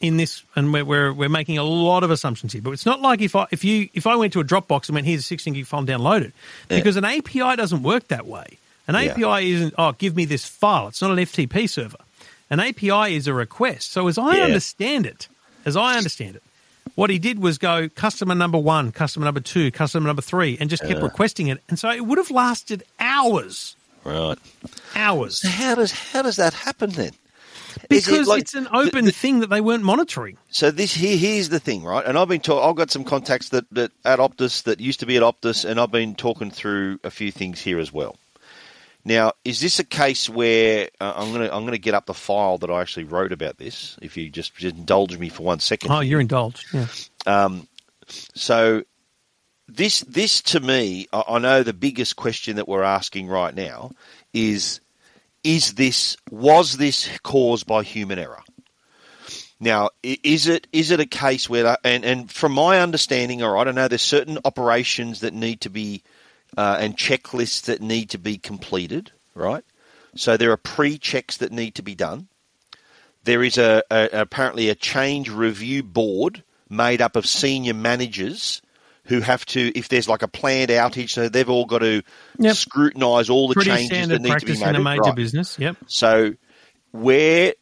[0.00, 3.00] in this, and we're, we're we're making a lot of assumptions here, but it's not
[3.00, 5.24] like if I if you if I went to a Dropbox and went, "Here's a
[5.24, 6.32] 16 gig file, download it,"
[6.68, 8.58] because an API doesn't work that way.
[8.86, 9.12] An Yeah.
[9.12, 11.98] API isn't, "Oh, give me this file." It's not an FTP server.
[12.50, 13.92] An API is a request.
[13.92, 14.44] So as I Yeah.
[14.44, 15.28] understand it,
[15.64, 16.42] as I understand it.
[16.94, 20.68] What he did was go customer number one, customer number two, customer number three, and
[20.68, 21.62] just kept requesting it.
[21.68, 23.76] And so it would have lasted hours,
[24.08, 24.38] right.
[24.94, 25.38] hours.
[25.42, 27.12] So how does how does that happen then?
[27.90, 30.36] Is it Because like- it's an open the- the- thing that they weren't monitoring.
[30.50, 32.04] So this here here's the thing, right?
[32.04, 35.06] And I've been talk, I've got some contacts that, that at Optus that used to
[35.06, 38.16] be at Optus, and I've been talking through a few things here as well.
[39.04, 42.58] Now, is this a case where uh, I'm gonna I'm gonna get up the file
[42.58, 43.96] that I actually wrote about this?
[44.02, 45.90] If you just, just indulge me for one second.
[45.92, 46.66] Oh, you're indulged.
[46.72, 46.86] Yeah.
[48.34, 48.82] So
[49.68, 53.92] this this to me, I, know the biggest question that we're asking right now
[54.32, 54.80] is
[55.44, 58.42] is this was this caused by human error?
[59.60, 63.60] Now, is it is it a case where and and from my understanding, all right,
[63.60, 66.02] I don't know there's certain operations that need to be
[66.56, 69.64] uh, and checklists that need to be completed, right?
[70.16, 72.28] So there are pre-checks that need to be done.
[73.24, 78.62] there is a, a apparently a change review board made up of senior managers
[79.08, 82.02] who have to, if there's like a planned outage, so they've all got to
[82.38, 82.54] Yep.
[82.54, 84.68] scrutinise all the Pretty changes that need to be made.
[84.70, 85.16] in a major Right.
[85.16, 85.58] business.
[85.58, 85.76] Yep.
[85.86, 86.34] So,
[86.92, 87.54] where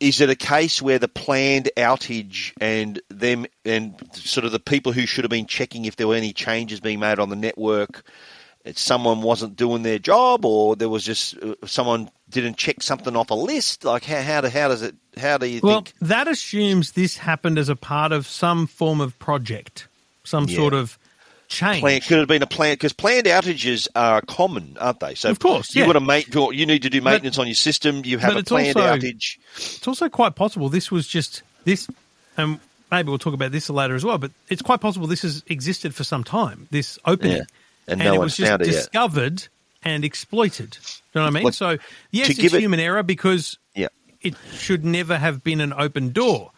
[0.00, 4.92] is it a case where the planned outage and them and sort of the people
[4.92, 8.02] who should have been checking if there were any changes being made on the network,
[8.74, 13.30] someone wasn't doing their job, or there was just uh, someone didn't check something off
[13.30, 13.84] a list?
[13.84, 14.94] Like how how, do, how does it?
[15.16, 15.94] How do you Well, think?
[16.00, 19.88] that assumes this happened as a part of some form of project,
[20.24, 20.56] some Yeah.
[20.56, 20.98] sort of
[21.48, 21.80] change.
[21.80, 25.14] Plan, could have been a plan because planned outages are common, aren't they?
[25.14, 25.86] So Of course, you yeah.
[25.86, 28.02] want to make you need to do maintenance on your system.
[28.04, 29.36] You have a planned also- outage.
[29.56, 31.88] It's also quite possible this was just this,
[32.36, 32.58] and
[32.90, 34.18] maybe we'll talk about this later as well.
[34.18, 36.68] But it's quite possible this has existed for some time.
[36.70, 37.42] This opening, Yeah.
[37.88, 38.72] And no it was just it yet.
[38.72, 39.48] discovered
[39.84, 40.70] and exploited.
[40.70, 41.44] Do you know what I mean?
[41.44, 41.78] Like, so
[42.12, 43.88] yes, it's give it- human error because Yeah.
[44.22, 46.52] it should never have been an open door.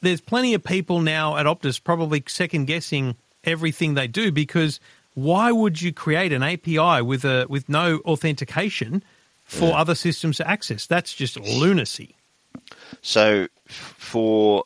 [0.00, 4.80] There's plenty of people now at Optus probably second guessing everything they do because
[5.14, 9.02] why would you create an API with a with no authentication
[9.44, 10.86] for other systems to access?
[10.86, 12.14] That's just lunacy.
[13.02, 14.64] So for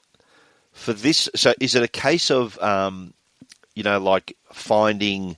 [0.73, 3.15] for this, so is it a case of um,
[3.75, 5.37] you know like finding?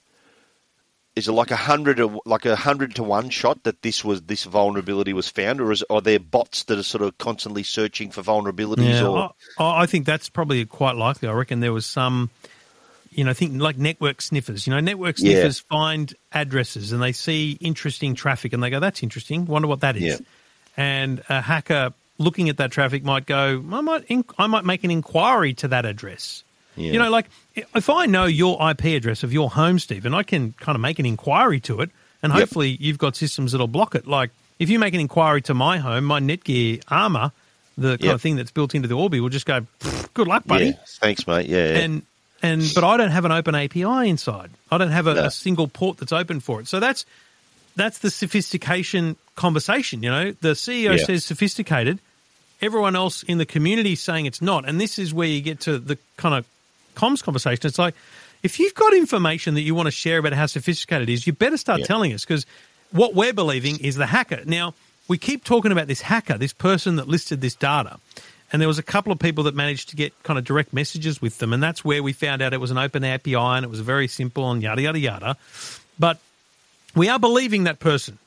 [1.16, 4.42] Is it like a hundred like a hundred to one shot that this was this
[4.44, 8.20] vulnerability was found, or is are there bots that are sort of constantly searching for
[8.22, 8.94] vulnerabilities?
[9.00, 11.28] Yeah, or I, I think that's probably quite likely.
[11.28, 12.30] I reckon there was some,
[13.12, 14.66] you know, think like network sniffers.
[14.66, 15.34] You know, network Yeah.
[15.34, 19.46] sniffers find addresses and they see interesting traffic and they go, "That's interesting.
[19.46, 20.16] Wonder what that is." Yeah.
[20.76, 24.82] And a hacker looking at that traffic might go, "I might, in, I might make
[24.82, 26.42] an inquiry to that address."
[26.76, 26.92] Yeah.
[26.92, 27.26] You know, like
[27.74, 30.98] if I know your IP address of your home, Stephen, I can kind of make
[30.98, 31.90] an inquiry to it,
[32.22, 32.40] and Yep.
[32.40, 34.06] hopefully you've got systems that'll block it.
[34.06, 37.32] Like if you make an inquiry to my home, my Netgear Armor,
[37.78, 38.14] the kind Yep.
[38.14, 39.66] of thing that's built into the Orbi, will just go,
[40.14, 41.46] "Good luck, buddy." yeah, thanks, mate.
[41.48, 41.78] Yeah, yeah.
[41.80, 42.02] And
[42.42, 44.50] and but I don't have an open API inside.
[44.70, 45.24] I don't have a, No.
[45.24, 46.68] a single port that's open for it.
[46.68, 47.04] So that's
[47.76, 50.02] that's the sophistication conversation.
[50.02, 51.04] You know, the CEO Yeah.
[51.04, 51.98] says sophisticated.
[52.62, 54.66] Everyone else in the community saying it's not.
[54.68, 56.46] And this is where you get to the kind of
[56.94, 57.66] comms conversation.
[57.66, 57.94] It's like
[58.42, 61.32] if you've got information that you want to share about how sophisticated it is, you
[61.32, 61.86] better start Yeah.
[61.86, 62.46] telling us because
[62.90, 64.42] what we're believing is the hacker.
[64.44, 64.74] Now
[65.08, 67.98] we keep talking about this hacker, this person that listed this data.
[68.52, 71.20] And there was a couple of people that managed to get kind of direct messages
[71.20, 73.70] with them, and that's where we found out it was an open API and it
[73.70, 75.36] was very simple and yada yada yada.
[75.98, 76.18] But
[76.94, 78.18] we are believing that person.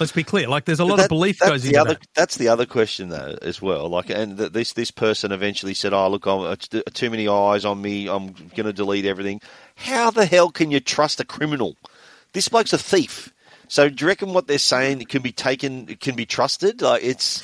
[0.00, 0.48] Let's be clear.
[0.48, 2.06] Like there's a lot That- of belief that's goes the into other, that.
[2.14, 3.88] That's the other question though, as well.
[3.88, 7.64] Like, and th- this this person eventually said, "Oh, look, I'm, t- too many eyes
[7.64, 8.08] on me.
[8.08, 9.40] I'm going to delete everything."
[9.76, 11.76] How the hell can you trust a criminal?
[12.32, 13.32] This bloke's a thief.
[13.68, 16.82] So, do you reckon what they're saying can be taken, can be trusted?
[16.82, 17.42] Like, it's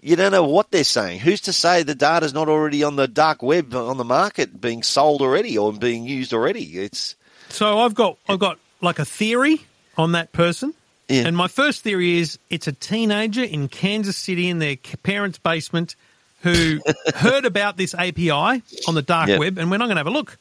[0.00, 1.20] you don't know what they're saying.
[1.20, 4.82] Who's to say the data's not already on the dark web on the market, being
[4.82, 6.62] sold already or being used already?
[6.78, 7.16] It's
[7.48, 9.62] So I've got I've got like a theory
[9.98, 10.74] on that person.
[11.12, 11.26] Yeah.
[11.26, 15.94] And my first theory is it's a teenager in Kansas City in their parents' basement
[16.42, 16.80] who
[17.14, 18.30] heard about this API
[18.86, 19.38] on the dark Yep.
[19.38, 20.38] web and went, I'm going to have a look.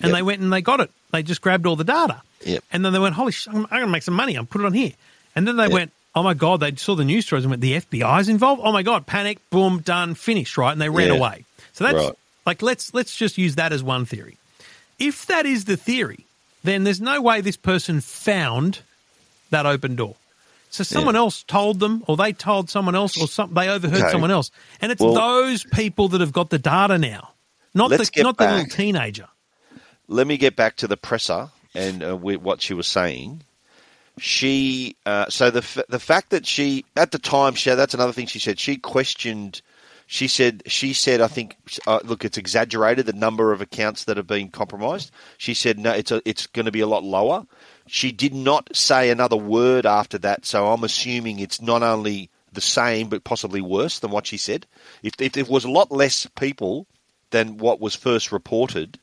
[0.00, 0.16] And Yep.
[0.18, 0.90] they went and they got it.
[1.12, 2.22] They just grabbed all the data.
[2.44, 2.64] Yep.
[2.72, 4.36] And then they went, holy shit, I'm, I'm going to make some money.
[4.36, 4.92] I'll put it on here.
[5.36, 5.72] And then they Yep.
[5.72, 8.60] went, oh my God, they saw the news stories and went, the FBI's involved?
[8.64, 10.72] Oh my God, panic, boom, done, finished, right?
[10.72, 11.16] And they ran Yeah.
[11.16, 11.44] away.
[11.72, 12.14] So that's Right.
[12.46, 14.36] like, let's, let's just use that as one theory.
[14.98, 16.26] If that is the theory,
[16.64, 18.80] then there's no way this person found
[19.52, 20.16] that open door.
[20.70, 24.10] So someone else told them, or they told someone else, or some, they overheard Okay.
[24.10, 27.30] someone else, and it's Well- those people that have got the data now,
[27.74, 29.28] not the not the little teenager.
[30.08, 33.42] let me get back to the presser and uh, what she was saying.
[34.18, 38.12] She uh, so the f- the fact that she at the time she that's another
[38.12, 39.62] thing she said she questioned.
[40.06, 44.16] She said she said I think uh, look it's exaggerated the number of accounts that
[44.16, 45.10] have been compromised.
[45.38, 47.46] She said no it's a, it's going to be a lot lower.
[47.86, 52.60] She did not say another word after that, so I'm assuming it's not only the
[52.60, 54.66] same but possibly worse than what she said.
[55.02, 56.86] If if it was a lot less people
[57.30, 58.98] than what was first reported,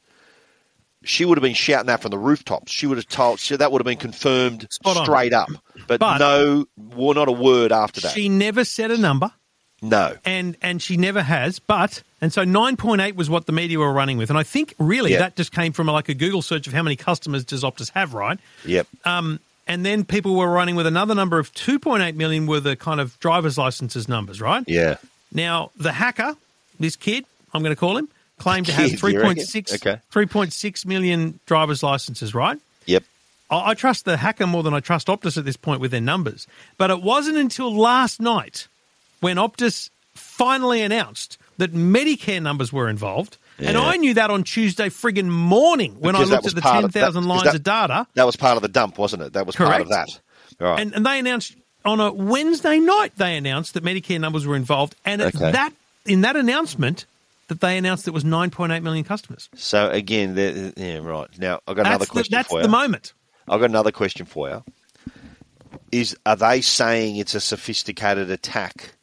[1.03, 2.71] she would have been shouting that from the rooftops.
[2.71, 5.05] She would have told she, that would have been confirmed Spot on.
[5.05, 5.49] straight up.
[5.87, 8.11] But, But- no, well, not a word after that.
[8.13, 9.31] She never said a number,
[9.81, 11.59] no, and and she never has.
[11.59, 14.43] But and so nine point eight was what the media were running with, and I
[14.43, 15.19] think really Yeah.
[15.19, 18.13] that just came from like a Google search of how many customers does Optus have,
[18.13, 18.37] right?
[18.65, 22.47] yep, Um, and then people were running with another number of two point eight million
[22.47, 24.63] were the kind of driver's licenses numbers, right?
[24.67, 24.95] yeah,
[25.31, 26.35] Now, the hacker,
[26.79, 29.99] this kid, I'm going to call him, claimed to have Kid, you 3.6 Okay.
[30.13, 32.57] 3.6 million driver's licenses, right?
[32.85, 33.03] yep,
[33.51, 36.01] I, I trust the hacker more than I trust Optus at this point with their
[36.01, 36.47] numbers.
[36.77, 38.67] But it wasn't until last night
[39.21, 43.37] when Optus finally announced that Medicare numbers were involved.
[43.57, 46.85] And I knew that on Tuesday friggin' morning when Because I looked at the part
[46.85, 48.07] of- that- 10,000 because lines that- of data.
[48.13, 49.33] That was part of the dump, wasn't it?
[49.33, 50.07] That was part of that.
[50.59, 50.79] Right.
[50.79, 54.95] And, and they announced on a Wednesday night, they announced that Medicare numbers were involved.
[55.05, 55.51] And Okay.
[55.51, 55.73] that
[56.05, 57.05] in that announcement
[57.49, 59.49] that they announced it was 9.8 million customers.
[59.55, 60.35] so again,
[60.77, 61.27] yeah, right.
[61.37, 63.13] Now I've got another That's, the, question that's the moment.
[63.47, 64.63] I've got another question for you.
[65.91, 68.93] Is are they saying it's a sophisticated attack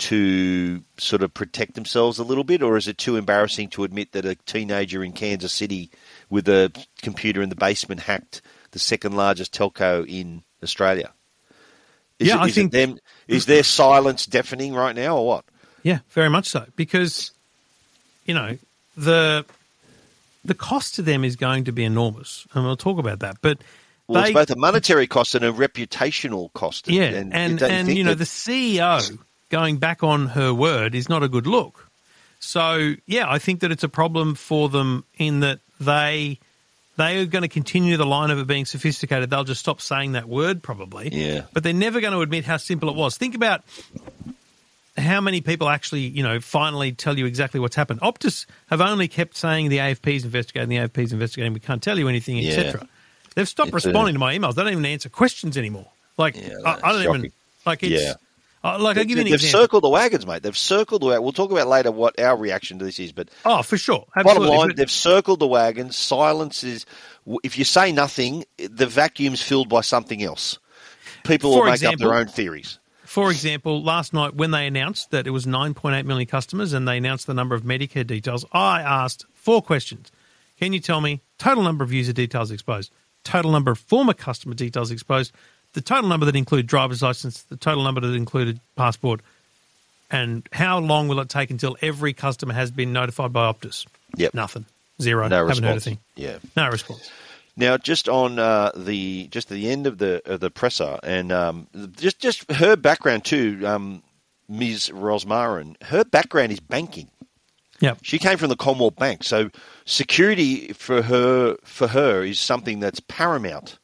[0.00, 4.12] to sort of protect themselves a little bit, or is it too embarrassing to admit
[4.12, 5.90] that a teenager in Kansas City
[6.30, 8.40] with a computer in the basement hacked
[8.72, 11.12] the second largest telco in Australia?
[12.18, 12.98] Is Yeah, it, I is think- them.
[13.28, 15.44] Is their silence deafening right now, or what?
[15.84, 16.66] Yeah, very much so.
[16.74, 17.30] Because,
[18.26, 18.58] you know,
[18.96, 19.44] the
[20.44, 22.46] the cost to them is going to be enormous.
[22.54, 23.36] And we'll talk about that.
[23.40, 23.58] But
[24.08, 26.88] Well, they, it's both a monetary cost and a reputational cost.
[26.88, 29.16] Yeah, and don't and, think you know the CEO
[29.50, 31.86] going back on her word is not a good look.
[32.38, 36.38] So yeah, I think that it's a problem for them in that they
[36.96, 39.30] they are going to continue the line of it being sophisticated.
[39.30, 41.08] They'll just stop saying that word probably.
[41.12, 41.42] Yeah.
[41.52, 43.16] but they're never going to admit how simple it was.
[43.16, 43.62] Think about
[44.96, 48.00] how many people actually, you know, finally tell you exactly what's happened.
[48.00, 51.54] Optus have only kept saying the AFP's investigating, the AFP's investigating.
[51.54, 52.50] We can't tell you anything, Yeah.
[52.52, 52.88] etc.
[53.34, 54.54] They've stopped It's a- responding to my emails.
[54.56, 55.86] They don't even answer questions anymore.
[56.18, 57.20] Like Yeah, I, I don't shocking.
[57.20, 57.32] even
[57.64, 58.02] like it's.
[58.02, 58.14] Yeah.
[58.62, 59.60] Uh, like I'll give you an They've example.
[59.60, 60.42] circled the wagons, mate.
[60.42, 61.22] They've circled the wagons.
[61.22, 64.06] We'll talk about later what our reaction to this is, but oh, for sure.
[64.14, 65.96] bottom line, But- they've circled the wagons.
[65.96, 66.84] Silence is,
[67.42, 70.58] if you say nothing, the vacuum's filled by something else.
[71.24, 72.78] People will make example- up their own theories.
[73.04, 76.96] For example, last night when they announced that it was 9.8 million customers and they
[76.98, 80.12] announced the number of Medicare details, I asked four questions.
[80.60, 82.92] Can you tell me total number of user details exposed,
[83.24, 85.32] total number of former customer details exposed,
[85.72, 89.20] the total number that include driver's license, the total number that included passport,
[90.10, 93.86] and how long will it take until every customer has been notified by Optus?
[94.16, 94.34] Yep.
[94.34, 94.66] Nothing.
[95.00, 95.28] Zero.
[95.28, 95.84] No Haven't heard a response.
[95.84, 95.98] thing.
[96.16, 96.38] Yeah.
[96.56, 97.10] No response.
[97.56, 101.66] Now, just on uh, the just the end of the of the presser, and um,
[101.96, 104.02] just just her background too, um,
[104.48, 104.90] Ms.
[104.94, 105.80] Rosmarin.
[105.82, 107.08] Her background is banking.
[107.80, 109.50] Yeah, She came from the Commonwealth Bank, so
[109.86, 113.78] security for her for her is something that's paramount.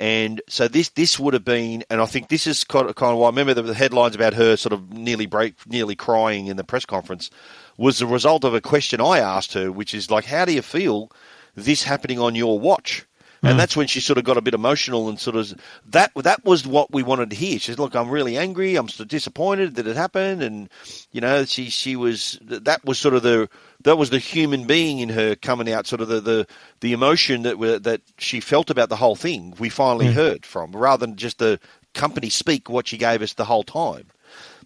[0.00, 3.12] And so this this would have been, and I think this is kind of, kind
[3.12, 6.56] of why I remember the headlines about her sort of nearly break, nearly crying in
[6.56, 7.30] the press conference
[7.76, 10.62] was the result of a question I asked her, which is like, how do you
[10.62, 11.12] feel
[11.54, 13.04] this happening on your watch?
[13.42, 13.58] And mm.
[13.58, 15.54] that's when she sort of got a bit emotional and sort of
[15.90, 17.58] that that was what we wanted to hear.
[17.58, 18.76] She said, "Look, I'm really angry.
[18.76, 20.70] I'm so disappointed that it happened." And
[21.12, 23.48] you know, she she was that was sort of the
[23.82, 26.46] that was the human being in her coming out, sort of the the,
[26.80, 29.54] the emotion that were, that she felt about the whole thing.
[29.58, 31.58] We finally heard from rather than just the
[31.94, 34.06] company speak what she gave us the whole time.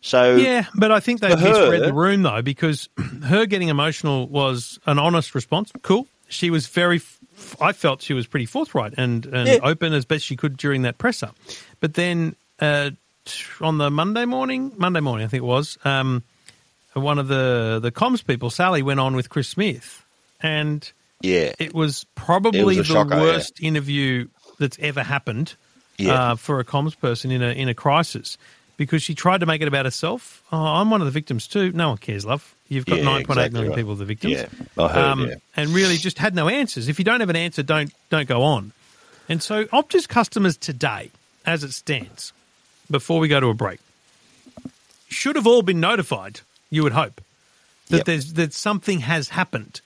[0.03, 2.89] So Yeah, but I think they misread the room though because
[3.25, 5.73] her getting emotional was an honest response.
[5.83, 6.07] Cool.
[6.29, 7.01] She was very.
[7.61, 9.59] I felt she was pretty forthright and, and Yeah.
[9.63, 11.31] open as best she could during that presser.
[11.81, 12.91] But then uh,
[13.61, 16.23] on the Monday morning, Monday morning I think it was, um,
[16.95, 20.05] one of the the comms people, Sally, went on with Chris Smith,
[20.41, 23.21] and yeah, it was probably It was the shocker, yeah.
[23.23, 24.29] worst interview
[24.59, 25.55] that's ever happened
[25.99, 26.33] Yeah.
[26.33, 28.37] uh, for a comms person in a in a crisis
[28.77, 30.43] because she tried to make it about herself.
[30.53, 31.73] Oh, I'm one of the victims too.
[31.73, 32.55] No one cares, love.
[32.69, 33.77] You've got Yeah, 9.8 exactly million right.
[33.77, 34.33] people the victims.
[34.35, 34.47] Yeah,
[34.79, 35.35] I heard, yeah.
[35.57, 36.89] And really just had no answers.
[36.89, 38.73] If you don't have an answer, don't don't go on.
[39.29, 41.11] And so Optus customers today,
[41.47, 42.33] as it stands,
[42.91, 43.81] before we go to a break,
[45.09, 46.41] should have all been notified,
[46.75, 47.21] you would hope,
[47.89, 48.07] that Yep.
[48.07, 49.81] there's that something has happened.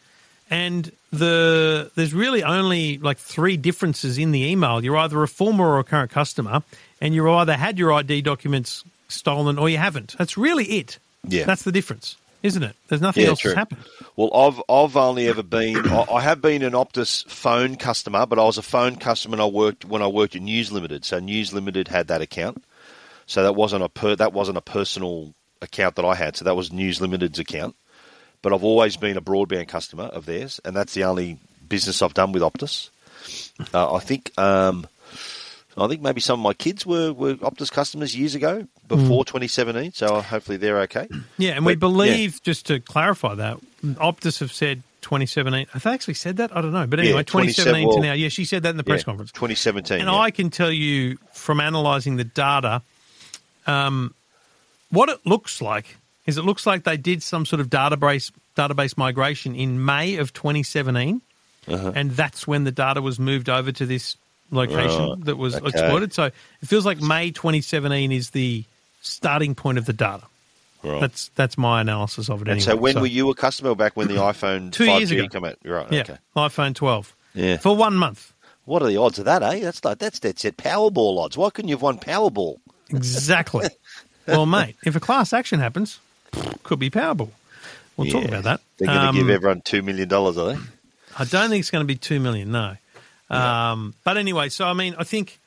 [0.51, 4.83] And the there's really only like three differences in the email.
[4.83, 6.63] You're either a former or a current customer,
[7.01, 10.17] and you either had your ID documents stolen or you haven't.
[10.19, 10.99] That's really it.
[11.27, 11.45] Yeah.
[11.45, 12.75] That's the difference, isn't it?
[12.89, 13.51] There's nothing Yeah, else true.
[13.51, 13.81] that's happened.
[14.17, 18.39] Well, I've I've only ever been I, I have been an Optus phone customer, but
[18.39, 21.05] I was a phone customer and I worked when I worked at News Limited.
[21.05, 22.65] So News Limited had that account.
[23.27, 26.37] So that wasn't a per, that wasn't a personal account that I had.
[26.37, 27.75] So that was News Limited's account.
[28.43, 32.15] But I've always been a broadband customer of theirs, and that's the only business I've
[32.15, 32.91] done with Optus.
[33.75, 34.87] Uh, I think um,
[35.77, 39.93] I think maybe some of my kids were, were Optus customers years ago before 2017.
[39.93, 41.09] So hopefully they're okay.
[41.37, 41.93] Yeah, and we But, yeah.
[41.93, 45.67] believe, just to clarify that, Optus have said 2017.
[45.73, 46.57] Have they actually said that?
[46.57, 46.87] I don't know.
[46.87, 48.13] But anyway, Yeah, 2017 to now.
[48.13, 49.33] Yeah, she said that in the press Yeah, conference.
[49.33, 50.01] 2017.
[50.01, 50.17] And yeah.
[50.17, 52.83] I can tell you from analysing the data,
[53.67, 54.15] um,
[54.91, 55.97] what it looks like
[56.27, 60.33] is it looks like they did some sort of database database migration in May of
[60.33, 61.21] 2017,
[61.69, 61.93] Uh-huh.
[61.95, 64.17] and that's when the data was moved over to this
[64.51, 65.69] location Right, that was okay.
[65.69, 66.13] exploited.
[66.13, 66.35] So it
[66.67, 68.65] feels like May 2017 is the
[69.03, 70.23] starting point of the data.
[70.83, 71.01] Right.
[71.01, 72.49] That's that's my analysis of it.
[72.49, 72.65] And anyway.
[72.65, 75.29] so when were you a customer back when the iPhone Two 5G years ago.
[75.29, 75.57] came out?
[75.65, 75.91] Right.
[75.93, 76.17] Yeah, Okay.
[76.37, 77.15] iPhone 12.
[77.35, 77.57] Yeah.
[77.59, 78.33] For one month.
[78.65, 79.61] What are the odds of that, eh?
[79.61, 81.37] That's like that's dead set Powerball odds.
[81.37, 82.59] Why couldn't you have won Powerball?
[82.91, 83.69] Exactly.
[84.29, 85.99] well, mate, if a class action happens,
[86.63, 87.31] could be Powerball.
[87.97, 88.61] We'll talk about that.
[88.77, 90.61] They're going to Um, give everyone two million dollars, are they?
[91.19, 92.53] I don't think it's going to be two million.
[92.53, 92.77] No.
[93.31, 95.39] Um, but anyway, so I mean, I think,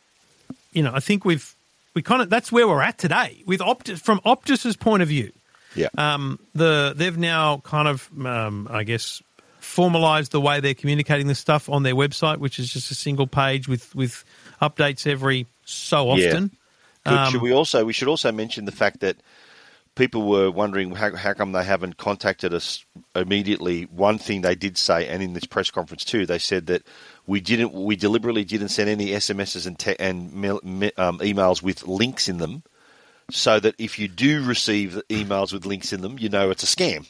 [0.74, 1.56] you know, I think we've
[1.94, 5.32] we kind of that's where we're at today with Optus from Optus's point of view.
[5.76, 5.88] Yeah.
[5.98, 9.22] Um, the they've now kind of, um, I guess,
[9.62, 13.28] formalized the way they're communicating this stuff on their website, which is just a single
[13.28, 14.24] page with with
[14.62, 16.28] updates every so Yeah.
[16.32, 16.52] often.
[17.06, 19.18] Could, Um, should we also we should also mention the fact that
[19.96, 22.86] people were wondering how, how come they haven't contacted us
[23.16, 23.84] immediately.
[23.84, 26.84] One thing they did say, and in this press conference too, they said that
[27.28, 30.60] we didn't we deliberately didn't send any SMSs and te- and mail,
[30.98, 32.64] um, emails with links in them,
[33.30, 36.68] so that if you do receive emails with links in them, you know it's a
[36.68, 37.10] scam.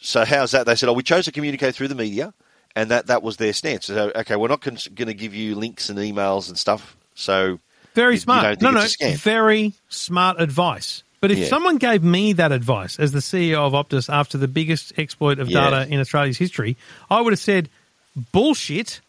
[0.00, 0.66] So how's that?
[0.66, 2.34] They said, oh, we chose to communicate through the media,
[2.74, 3.86] and that that was their stance.
[3.86, 6.96] So okay, we're not going to give you links and emails and stuff.
[7.14, 7.58] So
[7.94, 8.42] Very you- you smart.
[8.60, 9.16] don't no, no, it's a scam.
[9.18, 11.02] very smart advice.
[11.20, 11.46] But if Yeah.
[11.48, 15.48] someone gave me that advice as the CEO of Optus after the biggest exploit of
[15.50, 15.70] Yeah.
[15.70, 16.76] data in Australia's history,
[17.10, 17.68] I would have said,
[18.32, 19.00] "Bullshit."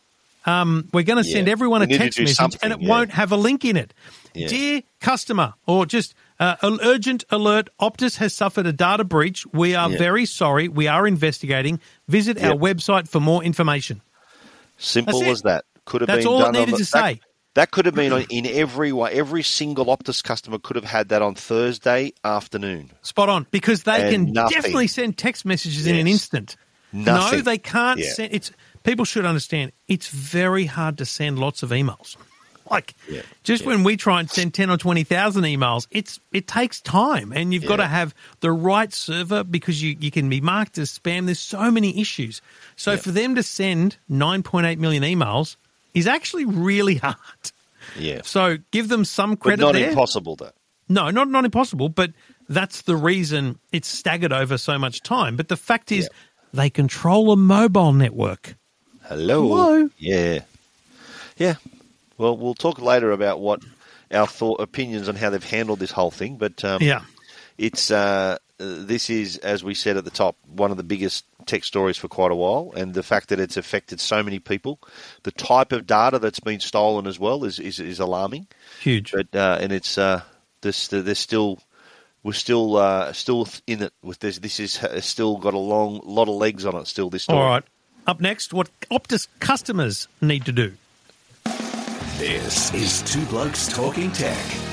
[0.45, 1.53] Um, we're going to send Yeah.
[1.53, 3.93] everyone a We text message, and it won't have a link in it.
[4.35, 9.45] Dear customer, or just uh, an urgent alert: Optus has suffered a data breach.
[9.53, 10.67] We are very sorry.
[10.67, 11.79] We are investigating.
[12.09, 14.01] Visit our website for more information.
[14.77, 15.63] Simple as that.
[15.85, 17.13] Could have That's been all it done on needed the- to say.
[17.13, 17.19] That
[17.71, 19.11] could have been on, in every way.
[19.11, 22.91] Every single Optus customer could have had that on Thursday afternoon.
[23.01, 24.55] Spot on, because they And can nothing.
[24.55, 26.55] definitely send text messages in an instant.
[26.91, 27.39] Nothing.
[27.39, 28.13] No, they can't Yeah.
[28.13, 28.33] send.
[28.33, 28.51] It's
[28.83, 29.71] people should understand.
[29.87, 32.15] It's very hard to send lots of emails.
[32.71, 33.21] Like Yeah.
[33.43, 33.67] just Yeah.
[33.71, 37.53] when we try and send ten or twenty thousand emails, it's it takes time, and
[37.53, 41.25] you've got to have the right server because you you can be marked as spam.
[41.25, 42.41] There's so many issues.
[42.77, 45.57] So for them to send nine point eight million emails
[45.93, 47.17] is actually really hard.
[47.99, 48.21] Yeah.
[48.23, 49.89] So give them some But credit not there.
[49.89, 50.51] impossible, though.
[50.89, 52.11] No, not not impossible, but
[52.49, 55.35] that's the reason it's staggered over so much time.
[55.37, 56.09] But the fact is,
[56.53, 58.55] they control a mobile network.
[59.03, 59.47] Hello.
[59.47, 59.89] Hello.
[59.97, 60.39] Yeah.
[61.37, 61.55] Yeah.
[62.17, 63.61] Well, we'll talk later about what
[64.11, 66.37] our thought opinions on how they've handled this whole thing.
[66.37, 67.01] But um, Yeah.
[67.57, 71.63] it's uh, this is, as we said at the top, one of the biggest tech
[71.63, 74.79] stories for quite a while, and the fact that it's affected so many people,
[75.23, 78.47] the type of data that's been stolen as well is is, is alarming.
[78.81, 79.11] Huge.
[79.11, 80.21] But uh, and it's uh,
[80.61, 81.59] this there's still
[82.23, 84.39] we're still uh, still in it with this.
[84.39, 86.87] This is has still got a long lot of legs on it.
[86.87, 87.39] Still, this story.
[87.39, 87.63] All right.
[88.05, 90.73] Up next, what Optus customers need to do.
[92.17, 94.72] This is Two Blokes Talking Tech.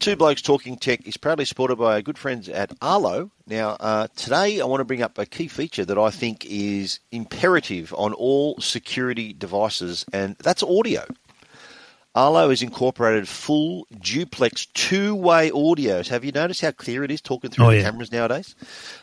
[0.00, 3.30] Two Blokes Talking Tech is proudly supported by our good friends at Arlo.
[3.46, 6.98] Now, uh, today I want to bring up a key feature that I think is
[7.12, 11.06] imperative on all security devices, and that's audio.
[12.14, 16.06] Arlo has incorporated full duplex two-way audios.
[16.08, 17.82] Have you noticed how clear it is talking through Oh, the yeah.
[17.82, 18.54] cameras nowadays?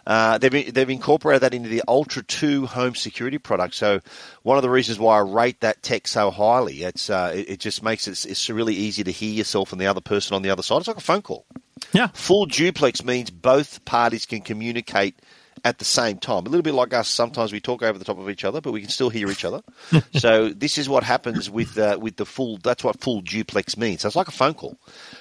[0.07, 3.75] Uh, they've they've incorporated that into the Ultra Two home security product.
[3.75, 3.99] So
[4.43, 7.59] one of the reasons why I rate that tech so highly, it's uh, it, it
[7.59, 10.49] just makes it it's really easy to hear yourself and the other person on the
[10.49, 10.77] other side.
[10.77, 11.45] It's like a phone call.
[11.93, 12.07] Yeah.
[12.13, 15.15] Full duplex means both parties can communicate
[15.63, 16.45] at the same time.
[16.45, 18.71] A little bit like us, sometimes we talk over the top of each other, but
[18.71, 19.61] we can still hear each other.
[20.15, 22.57] so this is what happens with uh, with the full.
[22.57, 24.01] That's what full duplex means.
[24.01, 24.77] So it's like a phone call.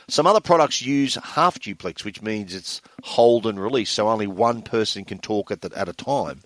[0.08, 4.62] Some other products use half duplex, which means it's hold and release, so only one
[4.62, 6.40] person can talk at the, at a time.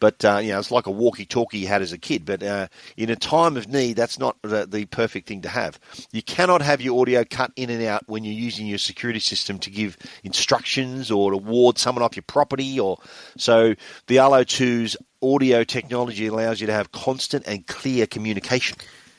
[0.00, 2.24] But uh, you know, it's like a walkie-talkie you had as a kid.
[2.24, 5.78] But uh, in a time of need, that's not the, the perfect thing to have.
[6.12, 9.58] You cannot have your audio cut in and out when you're using your security system
[9.60, 12.78] to give instructions or to ward someone off your property.
[12.78, 12.98] Or
[13.36, 13.74] so
[14.06, 18.76] the Arlo 2's audio technology allows you to have constant and clear communication.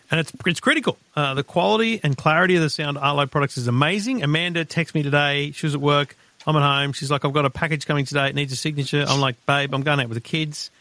[0.10, 0.98] And it's it's critical.
[1.16, 4.24] Uh, the quality and clarity of the sound Arlo products is amazing.
[4.24, 5.52] Amanda texted me today.
[5.52, 6.16] She was at work.
[6.48, 6.94] I'm at home.
[6.94, 8.30] She's like, I've got a package coming today.
[8.30, 9.06] It needs a signature.
[9.08, 10.72] I'm like, babe, I'm going out with the kids.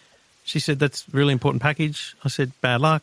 [0.45, 2.14] She said, that's a really important package.
[2.25, 3.03] I said, bad luck.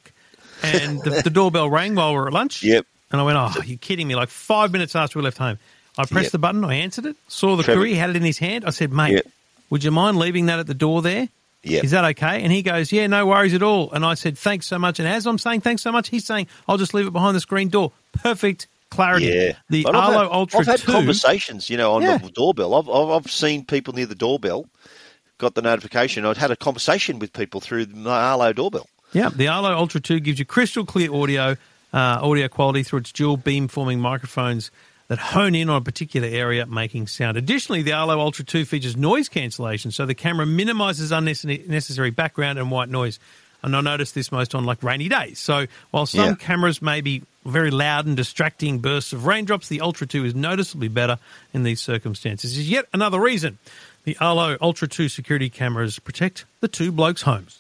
[0.64, 2.64] And the, the doorbell rang while we were at lunch.
[2.64, 2.86] Yep.
[3.12, 4.16] And I went, oh, you're kidding me.
[4.16, 5.60] Like five minutes after we left home.
[5.98, 6.32] I pressed Yep.
[6.32, 6.64] the button.
[6.64, 7.18] I answered it.
[7.28, 7.98] Saw the Trevor- courier.
[7.98, 8.64] Had it in his hand.
[8.66, 9.28] I said, mate, Yep.
[9.70, 11.28] would you mind leaving that at the door there?
[11.64, 11.82] Yeah.
[11.84, 12.42] Is that okay?
[12.44, 13.92] And he goes, yeah, no worries at all.
[13.92, 15.00] And I said, thanks so much.
[15.00, 17.40] And as I'm saying thanks so much, he's saying, I'll just leave it behind the
[17.42, 17.92] screen door.
[18.14, 19.26] Perfect clarity.
[19.28, 20.92] Yeah, The But I've Arlo had- Ultra I've had 2.
[20.92, 22.18] conversations, you know, on Yeah.
[22.18, 22.76] the doorbell.
[22.76, 24.66] I've, I've I've seen people near the doorbell,
[25.38, 26.26] got the notification.
[26.26, 28.88] I'd had a conversation with people through the Arlo doorbell.
[29.14, 31.56] Yeah, the Arlo Ultra 2 gives you crystal clear audio,
[31.94, 34.72] uh, audio quality through its dual beam forming microphones
[35.10, 37.36] that hone in on a particular area making sound.
[37.38, 42.72] Additionally, the Arlo Ultra 2 features noise cancellation, so the camera minimizes unnecessary background and
[42.72, 43.20] white noise.
[43.62, 45.40] And I noticed this most on like rainy days.
[45.40, 46.36] So while some Yeah.
[46.36, 50.88] cameras may be very loud and distracting bursts of raindrops, the Ultra 2 is noticeably
[50.88, 51.18] better
[51.54, 52.58] in these circumstances.
[52.58, 53.58] Is yet another reason
[54.06, 57.60] the Arlo Ultra 2 security cameras protect the two blokes' homes.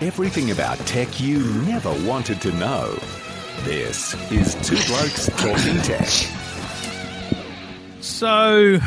[0.00, 2.98] Everything about tech you never wanted to know.
[3.64, 6.08] This is Two Blokes Talking Tech.
[8.00, 8.78] So,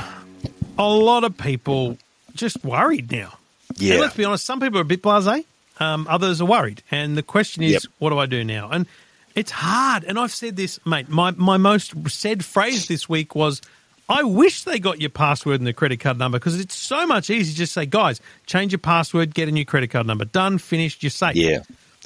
[0.78, 1.98] a lot of people
[2.34, 3.34] just worried now.
[3.76, 3.94] Yeah.
[3.94, 5.46] And let's be honest, some people are a bit blasé,
[5.80, 6.82] um, others are worried.
[6.90, 7.82] And the question is, Yep.
[8.00, 8.70] what do I do now?
[8.72, 8.88] And
[9.36, 10.04] it's hard.
[10.04, 11.10] And I've said this, mate.
[11.10, 13.62] My, my most said phrase this week was,
[14.10, 17.30] I wish they got your password and the credit card number because it's so much
[17.30, 20.26] easier to just say, guys, change your password, get a new credit card number.
[20.26, 21.36] Done, finished, you're safe.
[21.36, 21.60] Yeah.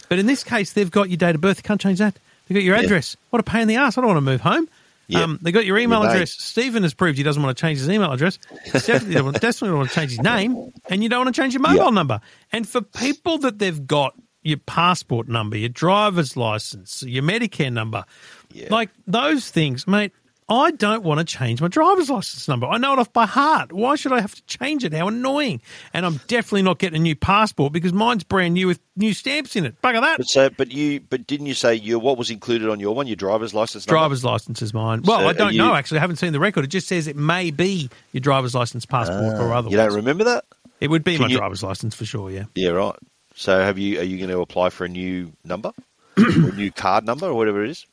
[0.10, 1.58] But in this case, they've got your date of birth.
[1.58, 2.18] You can't change that.
[2.48, 2.84] They've got your Yeah.
[2.84, 3.18] address.
[3.32, 3.98] What a pain in the ass.
[3.98, 4.70] I don't want to move home.
[5.10, 5.22] Yeah.
[5.24, 6.32] Um, they got your email Your address.
[6.34, 8.38] Stephen has proved he doesn't want to change his email address.
[8.74, 10.72] Definitely don't, definitely don't want to change his name.
[10.90, 11.90] And you don't want to change your mobile Yeah.
[11.90, 12.22] number.
[12.52, 14.14] And for people that they've got
[14.48, 18.06] your passport number, your driver's license, your Medicare number,
[18.54, 18.68] Yeah.
[18.72, 20.12] like those things, mate,
[20.50, 22.68] I don't want to change my driver's license number.
[22.68, 23.74] I know it off by heart.
[23.74, 24.94] Why should I have to change it?
[24.94, 25.60] How annoying.
[25.94, 29.58] And I'm definitely not getting a new passport because mine's brand new with new stamps
[29.58, 29.76] in it.
[29.82, 30.16] Bugger that.
[30.20, 33.08] But so, but you, but didn't you say your what was included on your one?
[33.08, 33.86] Your driver's license.
[33.86, 34.00] number?
[34.00, 35.02] Driver's license is mine.
[35.04, 35.98] Well, So I don't you- know actually.
[35.98, 36.64] I haven't seen the record.
[36.64, 39.66] It just says it may be your driver's license, passport, or otherwise.
[39.66, 40.46] Ah, You don't remember that?
[40.80, 42.32] It would be Can my you- driver's license for sure.
[42.32, 42.46] Yeah.
[42.56, 42.96] Yeah, right.
[43.40, 44.00] So, have you?
[44.00, 45.72] Are you going to apply for a new number,
[46.18, 46.22] a
[46.56, 47.86] new card number, or whatever it is?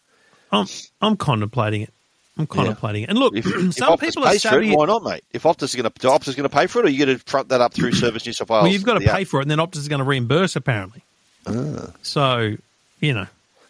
[0.50, 0.66] I'm
[1.02, 1.92] I'm contemplating it.
[2.38, 3.10] I'm contemplating it.
[3.10, 5.22] And look, If, if some Optus people are for it, why not, mate?
[5.32, 7.04] If Optus is going to, Optus is going to pay for it, or are you
[7.04, 8.62] going to front that up through Service New South Wales?
[8.62, 9.26] Well, you've got to pay app?
[9.28, 10.56] for it, and then Optus is going to reimburse.
[10.56, 11.02] Apparently.
[11.46, 11.90] Ah.
[12.02, 12.56] So,
[13.00, 13.26] you know,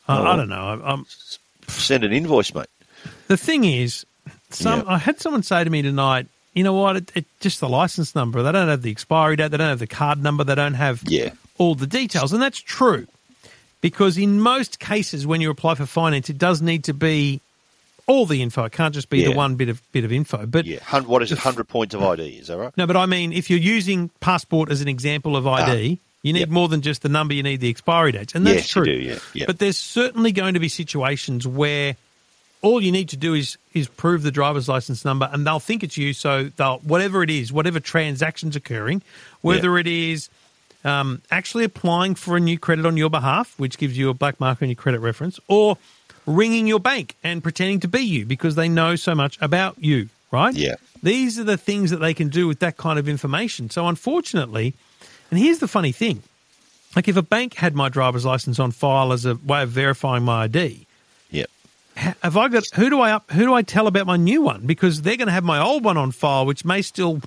[0.07, 0.25] I, Oh.
[0.27, 0.81] I don't know.
[0.85, 1.07] I, I'm,
[1.66, 2.66] Send an invoice, mate.
[3.27, 4.07] the thing is,
[4.51, 4.85] some Yeah.
[4.95, 6.29] I had someone say to me tonight.
[6.53, 6.97] You know what?
[6.97, 8.43] It, it just the license number.
[8.45, 9.51] They don't have the expiry date.
[9.51, 10.45] They don't have the card number.
[10.45, 11.31] They don't have Yeah.
[11.59, 13.07] All the details, and that's true.
[13.81, 17.41] Because in most cases, when you apply for finance, it does need to be
[18.07, 18.65] all the info.
[18.65, 20.47] It can't just be the one bit of bit of info.
[20.47, 20.79] But Yeah.
[21.01, 21.39] What is it?
[21.39, 22.23] Hundred points of ID.
[22.39, 22.73] Is that right?
[22.77, 26.41] no, but I mean, if you're using passport as an example of ID, you need
[26.41, 26.41] Ah.
[26.41, 26.49] Yep.
[26.49, 27.35] more than just the number.
[27.35, 28.85] You need the expiry dates, and that's Yes, true.
[28.87, 29.45] do, yeah, yeah.
[29.47, 31.97] But there's certainly going to be situations where
[32.63, 35.83] all you need to do is is prove the driver's license number, and they'll think
[35.83, 36.15] it's you.
[36.15, 39.03] So they'll whatever it is, whatever transactions occurring,
[39.43, 40.31] whether it is
[40.85, 44.39] um, actually applying for a new credit on your behalf, which gives you a black
[44.41, 45.78] mark on your credit reference, or
[46.26, 50.09] ringing your bank and pretending to be you because they know so much about you,
[50.30, 50.55] right?
[50.55, 50.74] Yeah.
[51.03, 53.68] These are the things that they can do with that kind of information.
[53.70, 54.74] So, unfortunately,
[55.30, 56.22] and here's the funny thing
[56.97, 60.22] like if a bank had my driver's license on file as a way of verifying
[60.22, 60.87] my ID,
[61.30, 61.51] Yep.
[61.97, 64.64] have I got who do I up who do I tell about my new one
[64.66, 67.20] because they're going to have my old one on file, which may still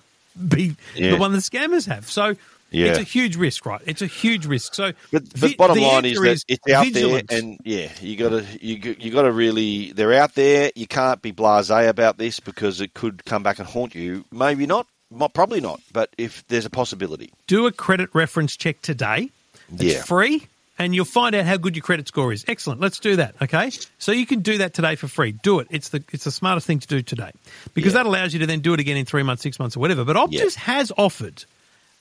[0.47, 1.11] be Yeah.
[1.11, 2.09] the one the scammers have.
[2.09, 2.35] So
[2.69, 2.87] Yeah.
[2.87, 3.81] it's a huge risk, right?
[3.85, 4.73] It's a huge risk.
[4.75, 7.27] So, But, but bottom the line is that it's out vigilance.
[7.29, 10.71] there, and yeah, you got to you you got to really they're out there.
[10.75, 14.25] You can't be blasé about this because it could come back and haunt you.
[14.31, 14.85] Maybe not,
[15.33, 15.79] probably not.
[15.93, 19.29] But if there's a possibility, do a credit reference check today.
[19.73, 20.03] It's Yeah.
[20.03, 20.47] free,
[20.77, 22.43] and you'll find out how good your credit score is.
[22.47, 22.79] Excellent.
[22.81, 23.35] Let's do that.
[23.41, 25.31] Okay, so you can do that today for free.
[25.31, 25.67] Do it.
[25.69, 27.31] It's the it's the smartest thing to do today
[27.73, 27.99] because Yeah.
[28.03, 30.03] that allows you to then do it again in three months, six months, or whatever.
[30.03, 30.61] But Optus Yeah.
[30.63, 31.45] has offered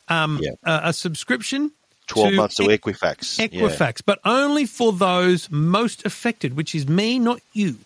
[0.08, 0.50] um, Yeah.
[0.64, 1.72] a, a subscription.
[2.06, 3.38] twelve to months to Equ- Equifax.
[3.38, 3.46] Yeah.
[3.62, 7.76] Equifax, but only for those most affected, which is me, not you.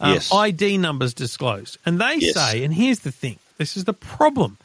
[0.00, 0.32] Um, Yes.
[0.32, 1.78] ID numbers disclosed.
[1.86, 2.34] And they Yes.
[2.34, 4.58] say, and here's the thing this is the problem.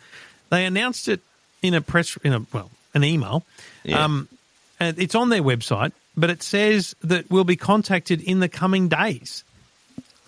[0.49, 1.21] They announced it
[1.61, 3.43] in a press, in a, well, an email.
[3.83, 4.03] Yeah.
[4.03, 4.27] Um,
[4.79, 8.87] and it's on their website, but it says that we'll be contacted in the coming
[8.89, 9.43] days.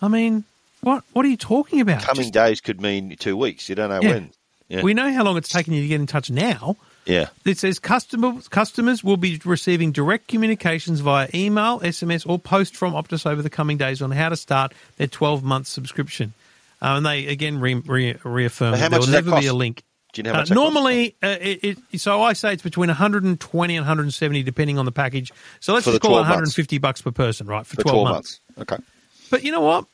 [0.01, 0.43] I mean,
[0.81, 2.01] what what are you talking about?
[2.03, 3.67] Coming Just- days could mean two weeks.
[3.67, 4.09] You don't know Yeah.
[4.13, 4.29] when.
[4.69, 4.81] Yeah.
[4.83, 6.77] We know how long it's taken you to get in touch now.
[7.05, 7.29] yeah.
[7.43, 12.93] It says customer, customers will be receiving direct communications via email, SMS, or post from
[12.93, 16.33] Optus over the coming days on how to start their 12 month subscription.
[16.81, 19.83] Uh, and they again re, re, reaffirm there will never be a link.
[20.13, 20.55] Do you know how Uh, much costs?
[20.55, 24.91] normally, uh, it, it, so I say it's between 120 and 170 depending on the
[24.91, 25.31] package.
[25.59, 26.35] So let's just call it 12 months.
[26.57, 27.65] 150 bucks per person, right?
[27.65, 28.39] For, for 12, twelve months.
[28.57, 28.73] months.
[28.73, 28.83] Okay.
[29.29, 29.85] But you know what?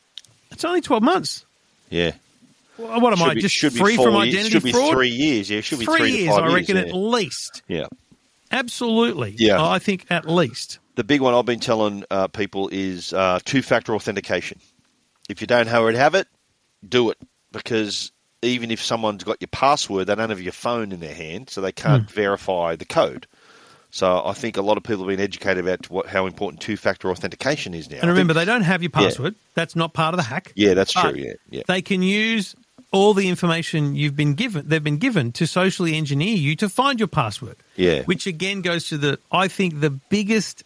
[0.52, 1.46] It's only 12 months.
[1.90, 2.12] Yeah.
[2.78, 4.28] Well, What am Should I be- just should free from years.
[4.28, 4.92] identity Should be fraud?
[4.94, 5.50] three years.
[5.50, 5.62] Yeah.
[5.62, 6.90] Should be Three three years, I reckon, years.
[6.90, 7.62] at least.
[7.68, 7.86] yeah.
[8.52, 9.36] Absolutely.
[9.38, 9.64] Yeah.
[9.64, 10.80] I think at least.
[10.96, 14.60] The big one I've been telling uh, people is uh, two-factor authentication.
[15.28, 16.28] If you don't already have it,
[16.88, 17.18] do it
[17.52, 18.12] because
[18.42, 21.60] even if someone's got your password, they don't have your phone in their hand, so
[21.62, 22.14] they can't Hmm.
[22.14, 23.28] verify the code.
[23.90, 27.10] So I think a lot of people have been educated about what, how important two-factor
[27.10, 27.98] authentication is now.
[28.02, 29.36] And remember, think- they don't have your password.
[29.56, 30.52] That's not part of the hack.
[30.56, 31.14] yeah, that's true.
[31.16, 32.56] Yeah, yeah, They can use
[32.96, 34.68] all the information you've been given.
[34.68, 37.58] They've been given to socially engineer you to find your password.
[37.76, 38.04] Yeah.
[38.04, 40.64] Which again goes to the I think the biggest,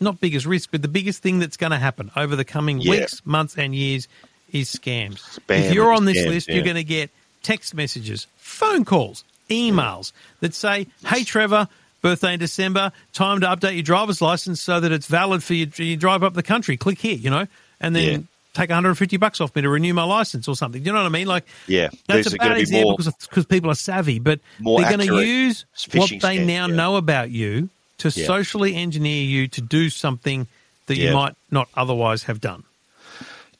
[0.00, 2.90] not biggest risk, but the biggest thing that's going to happen over the coming Yeah.
[2.92, 4.06] weeks, months, and years
[4.52, 5.18] is scams.
[5.40, 6.54] Spam if you're on this scams, list, yeah.
[6.54, 7.10] you're going to get
[7.42, 11.68] text messages, phone calls, emails that say, "Hey, Trevor."
[12.02, 15.70] Birthday in December, time to update your driver's license so that it's valid for you.
[15.76, 16.76] You drive up the country.
[16.76, 17.46] Click here, you know,
[17.80, 18.18] and then Yeah.
[18.54, 20.82] Take 150 bucks off me to renew my license or something.
[20.82, 21.26] Do you know what I mean?
[21.26, 25.22] Like, Yeah, that's a bad example because because people are savvy, but they're going to
[25.24, 26.74] use what they now yeah.
[26.74, 28.26] know about you to Yeah.
[28.26, 30.46] socially engineer you to do something
[30.86, 32.64] that you might not otherwise have done.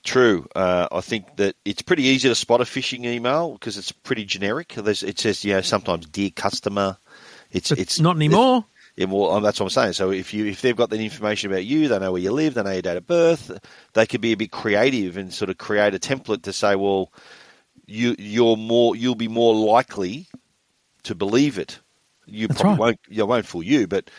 [0.04, 0.48] True.
[0.56, 4.24] Uh, I think that it's pretty easy to spot a phishing email because it's pretty
[4.24, 4.70] generic.
[4.76, 6.96] There's, it says, you know, sometimes "dear customer."
[7.52, 8.64] It's But it's not anymore.
[8.96, 9.92] Yeah, well, that's what I'm saying.
[9.94, 12.54] So if you if they've got that information about you, they know where you live,
[12.54, 13.50] they know your date of birth.
[13.94, 17.10] They could be a bit creative and sort of create a template to say, well,
[17.86, 20.28] you you're more you'll be more likely
[21.04, 21.78] to believe it.
[22.26, 22.80] You That's probably right.
[22.80, 23.00] won't.
[23.08, 24.10] You won't fool you, but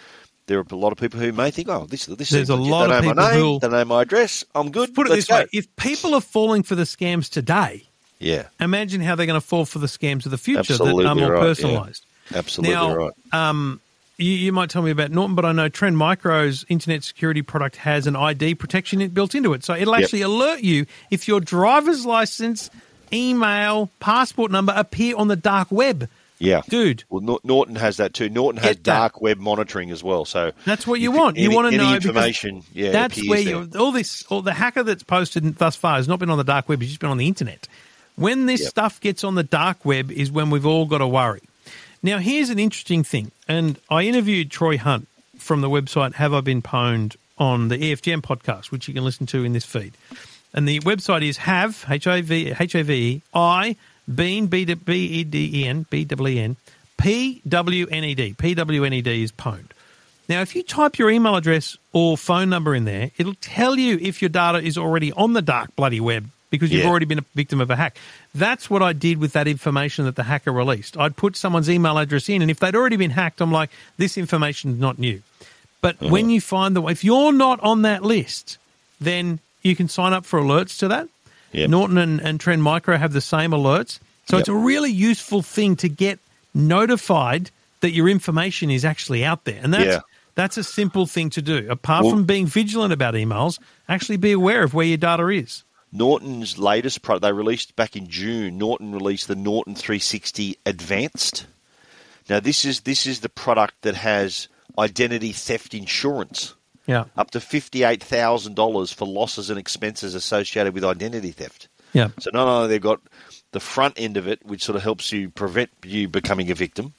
[0.48, 2.72] there are a lot of people who may think, oh, this this There's a legit.
[2.72, 4.44] lot they of know people my name, they know my address.
[4.56, 4.94] I'm good.
[4.94, 7.84] Put it this way: if people are falling for the scams today,
[8.20, 11.10] yeah, imagine how they're going to fall for the scams of the future Absolutely that
[11.12, 11.54] are more right, yeah.
[11.70, 12.02] personalised.
[12.34, 13.12] absolutely Now, right.
[13.32, 13.80] um,
[14.24, 17.76] you, you might tell me about Norton, but I know Trend Micro's internet security product
[17.78, 19.64] has an ID protection built into it.
[19.64, 20.04] So it'll Yep.
[20.04, 22.70] actually alert you if your driver's license,
[23.12, 26.10] email, passport number appear on the dark web.
[26.40, 28.28] Yeah, Dude, Well, Norton has that too.
[28.28, 30.26] Norton has dark web monitoring as well.
[30.26, 31.38] So That's what you want.
[31.38, 32.64] You want to any know because information.
[32.74, 36.20] Yeah, that's where you all this all the hacker that's posted thus far has not
[36.20, 36.82] been on the dark web.
[36.82, 37.68] He's just been on the internet.
[38.16, 38.70] When this Yep.
[38.70, 41.42] stuff gets on the dark web is when we've all got to worry.
[42.06, 46.42] Now, here's an interesting thing, and I interviewed Troy Hunt from the website Have I
[46.42, 49.94] Been Pwned on the EFTM podcast, which you can listen to in this feed.
[50.54, 53.78] And the website is have H A V E I
[54.14, 56.58] been B B E D E N B W E N
[56.98, 59.70] P W N E D P W N E D is pwned.
[60.28, 63.98] Now, if you type your email address or phone number in there, it'll tell you
[64.02, 66.90] if your data is already on the dark bloody web because you've Yeah.
[66.90, 67.98] already been a victim of a hack.
[68.36, 70.96] That's what I did with that information that the hacker released.
[70.98, 74.20] I'd put someone's email address in, and if they'd already been hacked, I'm like, this
[74.20, 75.24] information is not new.
[75.82, 76.10] But Uh-huh.
[76.12, 78.60] when you find the way, if you're not on that list,
[79.02, 81.08] then you can sign up for alerts to that.
[81.54, 81.70] Yep.
[81.72, 83.98] Norton and, and Trend Micro have the same alerts.
[84.30, 84.40] So Yep.
[84.42, 86.20] it's a really useful thing to get
[86.54, 87.50] notified
[87.82, 89.60] that your information is actually out there.
[89.62, 90.00] And that's Yeah.
[90.36, 91.68] that's a simple thing to do.
[91.70, 95.64] Apart Well- from being vigilant about emails, actually be aware of where your data is.
[95.94, 98.58] Norton's latest product they released back in June.
[98.58, 101.46] Norton released the Norton 360 Advanced.
[102.30, 106.56] Now this is this is the product that has identity theft insurance
[106.88, 107.06] Yeah.
[107.16, 111.68] up to fifty-eight thousand dollars for losses and expenses associated with identity theft.
[111.94, 112.10] Yeah.
[112.20, 113.02] So not only they've got
[113.52, 116.94] the front end of it, which sort of helps you prevent you becoming a victim,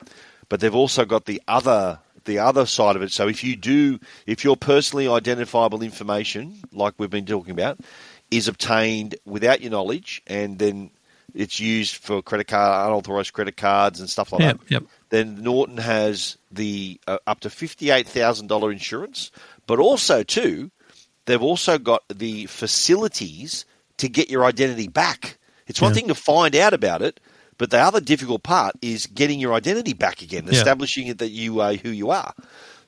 [0.49, 3.13] but they've also got the other the other side of it.
[3.13, 7.79] So if you do, if your personally identifiable information, like we've been talking about,
[8.37, 10.91] is obtained without your knowledge, and then
[11.35, 14.71] it's used for credit card, unauthorized credit cards and stuff like Yep, that.
[14.71, 14.83] yep.
[15.11, 19.31] Then Norton has the uh, up to fifty-eight thousand dollar insurance,
[19.67, 20.71] but also too,
[21.27, 23.65] they've also got the facilities
[23.99, 25.39] to get your identity back.
[25.67, 25.95] It's one Yeah.
[25.95, 27.21] thing to find out about it,
[27.59, 30.53] but the other difficult part is getting your identity back again, Yeah.
[30.59, 32.35] establishing it that you are who you are.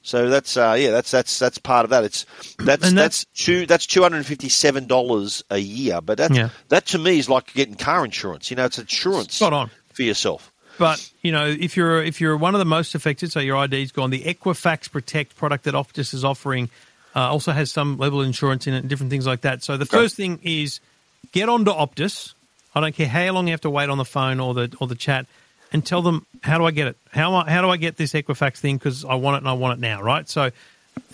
[0.07, 2.04] So that's uh, yeah, that's that's that's part of that.
[2.04, 2.24] It's
[2.59, 6.18] that's And that's, that's- two that's two hundred and fifty seven dollars a year, but
[6.18, 6.50] that Yeah.
[6.68, 8.50] that to me is like getting car insurance.
[8.50, 9.70] You know, it's insurance Spot on.
[9.92, 10.52] for yourself.
[10.78, 13.92] But you know, if you're if you're one of the most affected, so your ID's
[13.92, 16.70] gone, the Equifax Protect product that Optus is offering
[17.16, 19.64] uh, also has some level of insurance in it and different things like that.
[19.64, 20.80] So the first thing is
[21.32, 22.34] get onto Optus.
[22.74, 24.86] I don't care how long you have to wait on the phone or the or
[24.86, 25.26] the chat,
[25.72, 26.96] and tell them how do I get it?
[27.12, 28.76] How how do I get this Equifax thing?
[28.76, 30.28] Because I want it and I want it now, right?
[30.28, 30.50] So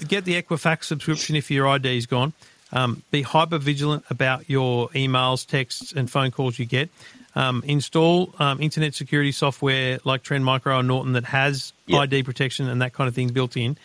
[0.06, 2.32] get the Equifax subscription if your ID is gone.
[2.72, 6.88] Um, be hyper vigilant about your emails, texts, and phone calls you get.
[7.34, 12.00] Um, install um, internet security software like Trend Micro or Norton that has Yep.
[12.00, 13.76] ID protection and that kind of thing built in.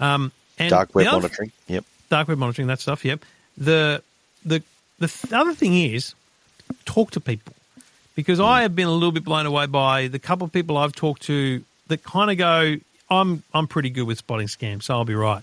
[0.00, 1.52] Um, and Dark web other- monitoring.
[1.68, 1.84] Yep.
[2.10, 3.04] dark web monitoring, that stuff.
[3.04, 3.24] Yep.
[3.56, 4.02] The
[4.44, 4.62] the
[4.98, 6.14] the other thing is
[6.84, 7.54] talk to people
[8.14, 8.44] because hmm.
[8.44, 11.22] I have been a little bit blown away by the couple of people I've talked
[11.22, 12.76] to that kind of go,
[13.10, 15.42] I'm I'm pretty good with spotting scams, so I'll be right.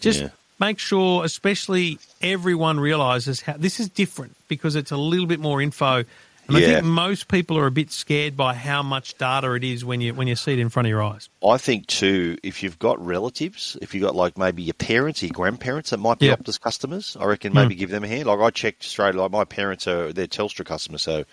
[0.00, 0.28] Just Yeah.
[0.58, 5.60] make sure, especially everyone realizes how this is different because it's a little bit more
[5.60, 6.04] info
[6.48, 9.84] And I think most people are a bit scared by how much data it is
[9.84, 11.28] when you when you see it in front of your eyes.
[11.46, 15.30] I think too, if you've got relatives, if you've got like maybe your parents, your
[15.30, 16.36] grandparents that might be Yeah.
[16.36, 17.78] Optus customers, I reckon maybe hmm.
[17.80, 18.26] give them a hand.
[18.26, 21.24] Like I checked straight, like my parents are they're Telstra customers, so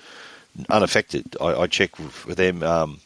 [0.69, 1.35] unaffected.
[1.39, 2.63] I, I check with, them.
[2.63, 2.99] Um,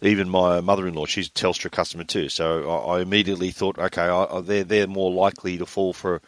[0.00, 4.40] even my mother-in-law, she's a Telstra customer too, so I, I immediately thought, okay, I,
[4.40, 6.20] they're they're more likely to fall for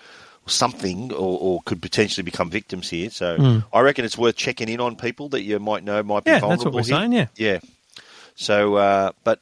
[0.46, 3.11] something or, or could potentially become victims here.
[3.11, 6.30] So I reckon it's worth checking in on people that you might know might be.
[6.30, 6.57] Yeah, vulnerable.
[6.57, 7.00] that's what we're here.
[7.00, 7.26] saying, yeah.
[7.36, 7.59] yeah.
[8.36, 9.40] So, uh, but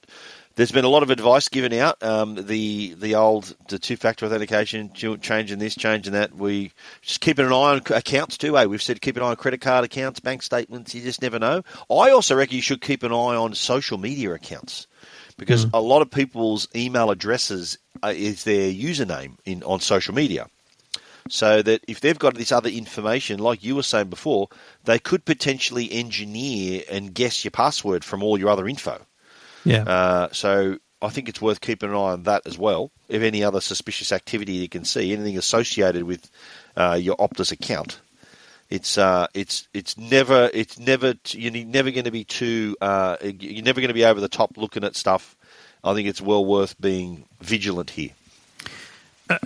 [0.54, 2.02] there's been a lot of advice given out.
[2.02, 6.34] Um, the the old the two factor authentication, changing this, changing that.
[6.34, 8.58] We just keeping an eye on accounts too.
[8.58, 8.64] Eh?
[8.66, 10.94] We've said keep an eye on credit card accounts, bank statements.
[10.94, 11.62] You just never know.
[11.90, 14.86] I also reckon you should keep an eye on social media accounts
[15.36, 20.46] because a lot of people's email addresses uh, is their username in on social media.
[21.28, 24.48] So that if they've got this other information, like you were saying before,
[24.84, 29.00] they could potentially engineer and guess your password from all your other info.
[29.64, 29.82] Yeah.
[29.82, 32.90] Uh, so I think it's worth keeping an eye on that as well.
[33.08, 36.30] If any other suspicious activity you can see, anything associated with
[36.76, 38.00] uh, your Optus account,
[38.70, 43.16] it's uh, it's it's never it's never t- you're never going to be too uh,
[43.22, 45.36] you're never going to be over the top looking at stuff.
[45.84, 48.10] I think it's well worth being vigilant here.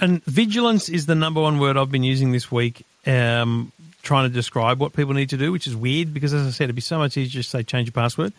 [0.01, 4.35] And vigilance is the number one word I've been using this week, um, trying to
[4.35, 6.83] describe what people need to do, which is weird because, as I said, it'd be
[6.83, 8.33] so much easier to say change your password.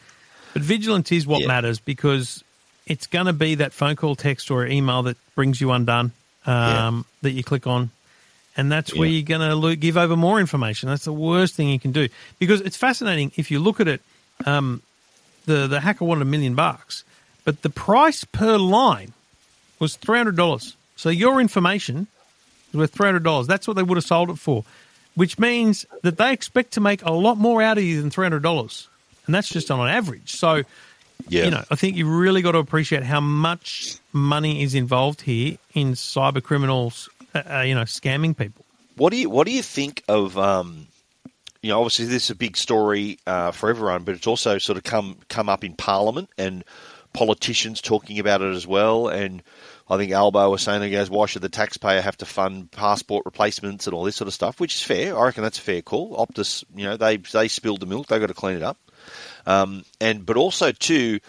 [0.53, 1.47] But vigilance is what Yeah.
[1.47, 2.43] matters because
[2.85, 6.11] it's going to be that phone call, text, or email that brings you undone
[6.45, 7.89] um, that you click on.
[8.55, 9.13] And that's where Yeah.
[9.17, 10.89] you're going to lo- give over more information.
[10.89, 12.07] That's the worst thing you can do
[12.39, 13.31] because it's fascinating.
[13.35, 14.01] If you look at it,
[14.45, 14.81] um,
[15.45, 17.03] the the hacker wanted a million bucks,
[17.45, 19.13] but the price per line
[19.79, 20.75] was three hundred dollars.
[20.95, 22.07] So your information
[22.69, 23.45] is worth three hundred dollars.
[23.47, 24.63] That's what they would have sold it for,
[25.15, 28.25] which means that they expect to make a lot more out of you than three
[28.25, 28.87] hundred dollars,
[29.27, 30.31] and that's just on an average.
[30.35, 30.63] So,
[31.29, 31.45] Yeah.
[31.45, 35.57] you know, I think you really got to appreciate how much money is involved here
[35.73, 38.65] in cyber criminals, uh, uh, you know, scamming people.
[38.95, 40.37] What do you What do you think of?
[40.37, 40.87] Um,
[41.61, 44.77] you know, obviously this is a big story uh, for everyone, but it's also sort
[44.77, 46.63] of come come up in Parliament and
[47.13, 49.07] politicians talking about it as well.
[49.07, 49.41] And
[49.89, 53.25] I think Albo was saying, he goes, "Why should the taxpayer have to fund passport
[53.25, 55.17] replacements and all this sort of stuff?" Which is fair.
[55.17, 56.15] I reckon that's a fair call.
[56.15, 58.07] Optus, you know, they they spilled the milk.
[58.07, 58.77] They've got to clean it up.
[59.47, 61.19] Um, and but also too,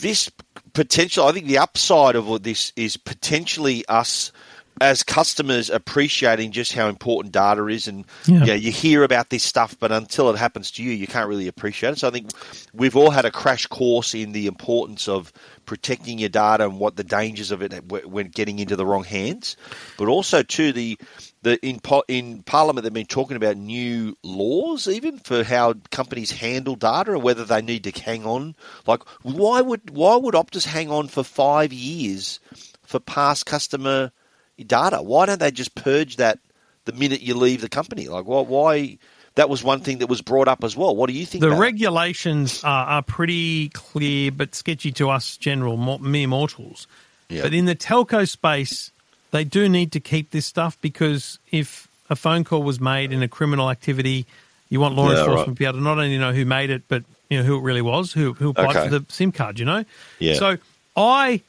[0.00, 0.30] this
[0.72, 1.26] potential.
[1.26, 4.32] I think the upside of all this is potentially us
[4.80, 8.44] as customers appreciating just how important data is, and Yeah.
[8.44, 11.48] yeah, you hear about this stuff, but until it happens to you, you can't really
[11.48, 11.98] appreciate it.
[11.98, 12.30] So I think
[12.72, 15.32] we've all had a crash course in the importance of
[15.66, 19.56] protecting your data and what the dangers of it when getting into the wrong hands,
[19.96, 20.96] but also too the
[21.42, 26.74] the in in Parliament they've been talking about new laws even for how companies handle
[26.74, 28.56] data and whether they need to hang on.
[28.86, 32.40] Like why would why would Optus hang on for five years
[32.82, 34.12] for past customer
[34.58, 35.02] data?
[35.02, 36.38] Why don't they just purge that
[36.84, 38.08] the minute you leave the company?
[38.08, 38.42] Like why?
[38.42, 38.98] why
[39.38, 40.96] that was one thing that was brought up as well.
[40.96, 41.42] What do you think?
[41.42, 46.88] The regulations are, are pretty clear, but sketchy to us general mere mortals.
[47.28, 47.42] Yeah.
[47.42, 48.90] But in the telco space,
[49.30, 53.22] they do need to keep this stuff because if a phone call was made in
[53.22, 54.26] a criminal activity,
[54.70, 55.44] you want law Yeah, enforcement right.
[55.46, 57.62] to be able to not only know who made it, but you know who it
[57.62, 58.84] really was, who who applied Okay.
[58.88, 59.58] for the SIM card.
[59.58, 59.84] You know.
[60.18, 60.34] Yeah.
[60.34, 60.56] So
[60.96, 61.40] I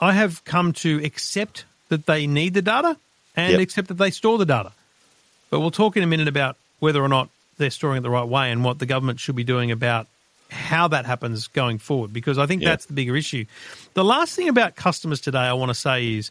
[0.00, 2.96] I have come to accept that they need the data
[3.36, 3.60] and Yep.
[3.60, 4.72] accept that they store the data.
[5.50, 8.26] But we'll talk in a minute about whether or not they're storing it the right
[8.26, 10.06] way and what the government should be doing about
[10.50, 12.70] how that happens going forward, because I think Yeah.
[12.70, 13.44] that's the bigger issue.
[13.94, 16.30] The last thing about customers today I want to say is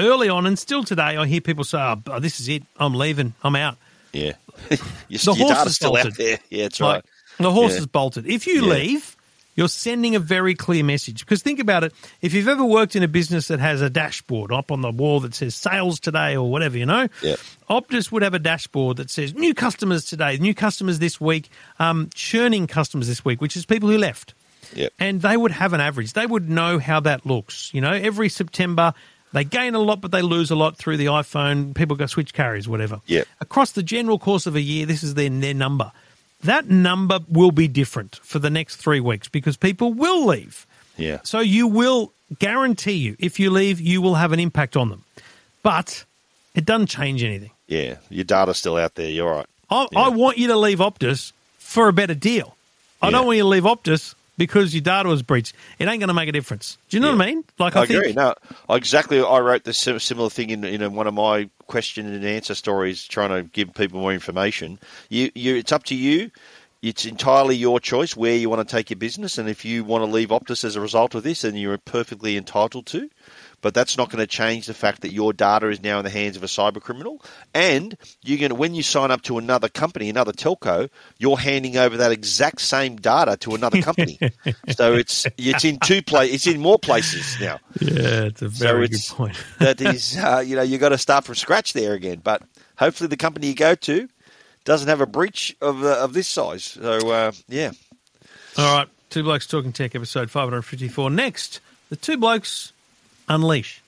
[0.00, 2.62] early on and still today, I hear people say, oh, this is it.
[2.76, 3.34] I'm leaving.
[3.42, 3.76] I'm out.
[4.12, 4.32] Yeah,
[5.08, 6.14] your, The your horse is still out bolted.
[6.16, 6.38] there.
[6.50, 7.04] Yeah, that's Like, right.
[7.38, 7.78] the horse Yeah.
[7.78, 8.26] is bolted.
[8.26, 8.72] If you Yeah.
[8.74, 9.16] leave,
[9.54, 11.20] you're sending a very clear message.
[11.20, 11.92] Because think about it.
[12.22, 15.20] If you've ever worked in a business that has a dashboard up on the wall
[15.20, 17.38] that says sales today or whatever, you know, Yep.
[17.68, 21.48] Optus would have a dashboard that says new customers today, new customers this week,
[21.78, 24.34] um, churning customers this week, which is people who left.
[24.74, 24.92] Yep.
[24.98, 26.12] And they would have an average.
[26.14, 27.70] They would know how that looks.
[27.74, 28.94] You know, every September
[29.32, 31.74] they gain a lot, but they lose a lot through the iPhone.
[31.74, 33.00] People go switch carriers, whatever.
[33.06, 33.26] Yep.
[33.40, 35.92] Across the general course of a year, this is their, their number.
[36.42, 40.66] That number will be different for the next three weeks because people will leave.
[40.96, 41.18] Yeah.
[41.22, 45.04] So you will guarantee you, if you leave, you will have an impact on them.
[45.62, 46.04] But
[46.54, 47.50] it doesn't change anything.
[47.68, 49.08] Yeah, your data's still out there.
[49.10, 49.46] You're right.
[49.70, 49.98] I, Yeah.
[50.00, 52.56] I want you to leave Optus for a better deal.
[53.02, 53.10] I Yeah.
[53.12, 55.54] don't want you to leave Optus because your data was breached.
[55.78, 56.78] It ain't going to make a difference.
[56.88, 57.44] Do you know what I mean?
[57.58, 58.12] Like I, I, think agree.
[58.14, 58.34] No,
[58.70, 59.20] exactly.
[59.20, 63.04] I wrote this sim- similar thing in, in one of my question and answer stories,
[63.04, 64.78] trying to give people more information.
[65.10, 66.30] You, you, it's up to you.
[66.80, 70.00] it's entirely your choice where you want to take your business, and if you want
[70.06, 73.10] to leave Optus as a result of this, then you're perfectly entitled to.
[73.62, 76.10] But that's not going to change the fact that your data is now in the
[76.10, 77.94] hands of a cyber criminal, and
[78.24, 80.88] you're going to when you sign up to another company, another telco,
[81.18, 84.18] you're handing over that exact same data to another company.
[84.74, 87.58] so it's it's in two pla- it's in more places now.
[87.80, 89.36] Yeah, it's a very good it's- point.
[89.58, 92.20] that is, uh, you know, you got to start from scratch there again.
[92.24, 92.42] But
[92.78, 94.08] hopefully, the company you go to
[94.64, 96.64] doesn't have a breach of uh, of this size.
[96.64, 97.72] So uh, yeah,
[98.56, 101.10] All right, Two Blokes Talking Tech, episode 554.
[101.10, 102.72] Next, the Two Blokes
[103.30, 103.80] Unleash.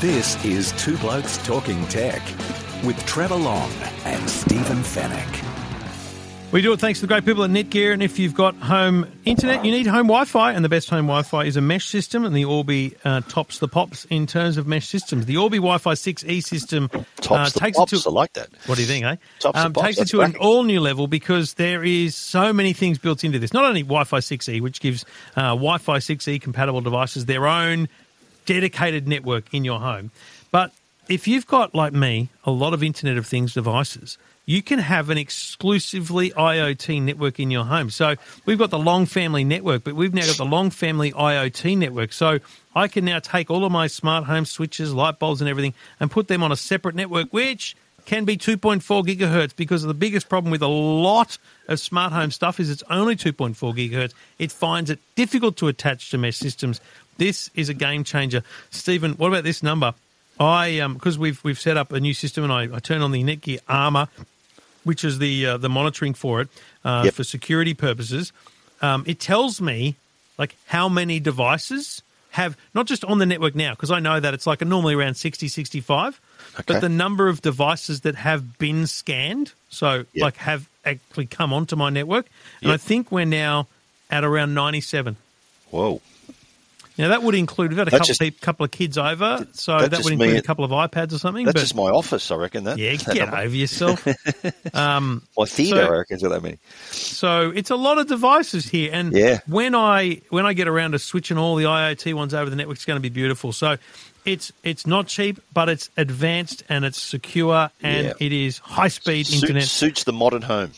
[0.00, 2.22] This is Two Blokes Talking Tech
[2.82, 3.70] with Trevor Long
[4.06, 5.55] and Stephen Fenech.
[6.56, 7.92] We do it thanks to the great people at Netgear.
[7.92, 10.52] And if you've got home internet, you need home Wi Fi.
[10.52, 12.24] And the best home Wi Fi is a mesh system.
[12.24, 15.26] And the Orbi uh, tops the pops in terms of mesh systems.
[15.26, 17.92] The Orbi Wi Fi 6E system tops uh, the takes pops.
[17.92, 18.08] it to.
[18.08, 18.48] I like that.
[18.64, 19.16] What do you think, eh?
[19.38, 22.54] Tops the um, pops, takes it to an all new level because there is so
[22.54, 23.52] many things built into this.
[23.52, 25.04] Not only Wi Fi 6E, which gives
[25.36, 27.86] uh, Wi Fi 6E compatible devices their own
[28.46, 30.10] dedicated network in your home,
[30.50, 30.72] but
[31.06, 34.16] if you've got, like me, a lot of Internet of Things devices,
[34.46, 37.90] you can have an exclusively IoT network in your home.
[37.90, 41.76] So we've got the Long Family Network, but we've now got the Long Family IoT
[41.76, 42.12] Network.
[42.12, 42.38] So
[42.74, 46.10] I can now take all of my smart home switches, light bulbs, and everything and
[46.10, 47.76] put them on a separate network, which
[48.06, 52.60] can be 2.4 gigahertz because the biggest problem with a lot of smart home stuff
[52.60, 54.14] is it's only 2.4 gigahertz.
[54.38, 56.80] It finds it difficult to attach to mesh systems.
[57.18, 58.44] This is a game changer.
[58.70, 59.92] Stephen, what about this number?
[60.38, 63.10] I um because we've we've set up a new system and I, I turn on
[63.10, 64.08] the Netgear Armor,
[64.86, 66.48] which is the uh, the monitoring for it
[66.84, 67.14] uh, Yep.
[67.14, 68.32] for security purposes.
[68.80, 69.96] Um, it tells me
[70.38, 74.34] like how many devices have not just on the network now because I know that
[74.34, 76.20] it's like normally around 60 65
[76.58, 76.64] Okay.
[76.66, 80.22] but the number of devices that have been scanned so Yep.
[80.22, 82.26] like have actually come onto my network
[82.60, 82.74] and Yep.
[82.74, 83.66] I think we're now
[84.10, 85.16] at around 97
[85.70, 86.00] Whoa,
[86.98, 89.90] now that would include we've a couple, just- peop- couple of kids over so that
[89.90, 92.30] that, would include mean- a couple of iPads or something that's but just my office,
[92.30, 92.64] I reckon.
[92.64, 93.36] That yeah that get number.
[93.44, 94.06] over yourself
[94.74, 96.58] um, My theatre, So- I reckon, is what that many.
[96.90, 99.40] So it's a lot of devices here, and Yeah.
[99.46, 102.76] when I when I get around to switching all the IoT ones over the network,
[102.76, 103.52] it's going to be beautiful.
[103.52, 103.76] So
[104.24, 108.12] it's it's not cheap, but it's advanced and it's secure and Yeah.
[108.18, 110.72] it is high speed internet suits the modern home.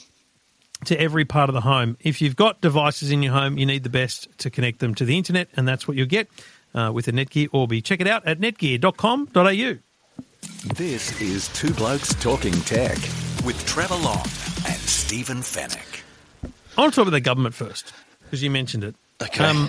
[0.85, 1.97] To every part of the home.
[2.01, 5.05] If you've got devices in your home, you need the best to connect them to
[5.05, 6.29] the internet, and that's what you'll get
[6.75, 7.83] uh, with a Netgear Orbi.
[7.83, 9.79] Check it out at netgear.com.au.
[10.75, 12.97] This is Two Blokes Talking Tech
[13.45, 14.23] with Trevor Long
[14.67, 16.03] and Stephen Fenech.
[16.77, 18.95] I want to talk about the government first because you mentioned it.
[19.21, 19.67] Okay.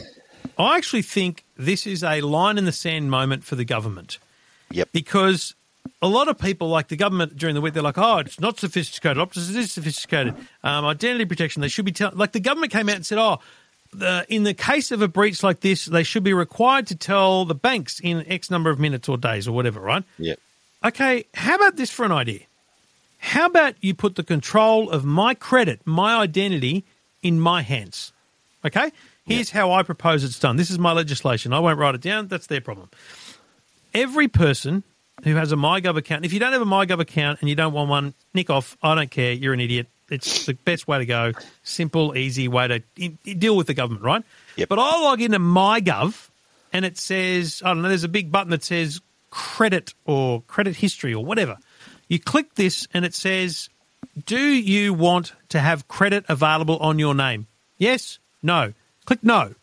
[0.57, 4.19] I actually think this is a line in the sand moment for the government.
[4.71, 4.89] Yep.
[4.91, 5.55] because
[6.01, 8.59] a lot of people, like the government during the week, they're like, "Oh, it's not
[8.59, 9.17] sophisticated.
[9.17, 10.35] Optus is sophisticated.
[10.63, 11.61] Um, identity protection.
[11.61, 13.39] They should be telling." Like the government came out and said, "Oh,
[13.91, 17.45] the, in the case of a breach like this, they should be required to tell
[17.45, 20.03] the banks in X number of minutes or days or whatever." Right?
[20.17, 20.35] Yeah.
[20.83, 21.25] Okay.
[21.33, 22.41] How about this for an idea?
[23.17, 26.85] How about you put the control of my credit, my identity,
[27.21, 28.13] in my hands?
[28.63, 28.91] Okay.
[29.25, 30.55] Here's how I propose it's done.
[30.55, 31.53] This is my legislation.
[31.53, 32.29] I won't write it down.
[32.29, 32.89] That's their problem
[33.93, 34.83] every person
[35.23, 37.73] who has a MyGov account, if you don't have a MyGov account and you don't
[37.73, 38.77] want one, nick off.
[38.81, 39.33] I don't care.
[39.33, 39.87] You're an idiot.
[40.09, 41.33] It's the best way to go.
[41.63, 42.79] Simple, easy way to
[43.35, 44.23] deal with the government, right?
[44.55, 44.69] Yep.
[44.69, 46.29] But I log into MyGov
[46.73, 50.75] and it says, I don't know, there's a big button that says credit or credit
[50.75, 51.57] history or whatever.
[52.07, 53.69] You click this and it says,
[54.25, 57.47] Do you want to have credit available on your name?
[57.77, 58.17] Yes?
[58.41, 58.73] No.
[59.05, 59.53] Click no.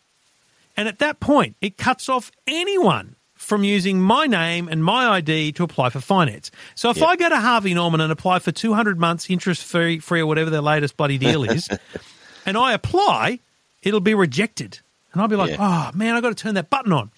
[0.77, 3.16] And at that point, it cuts off anyone
[3.47, 6.51] from using my name and my ID to apply for finance.
[6.75, 7.09] So if Yep.
[7.09, 10.51] I go to Harvey Norman and apply for 200 months interest free, free or whatever
[10.51, 11.69] their latest bloody deal is,
[12.47, 13.39] and I apply,
[13.83, 14.81] it'll be rejected.
[15.13, 15.91] And I'll be like, Yeah.
[15.93, 17.11] oh man, I've got to turn that button on.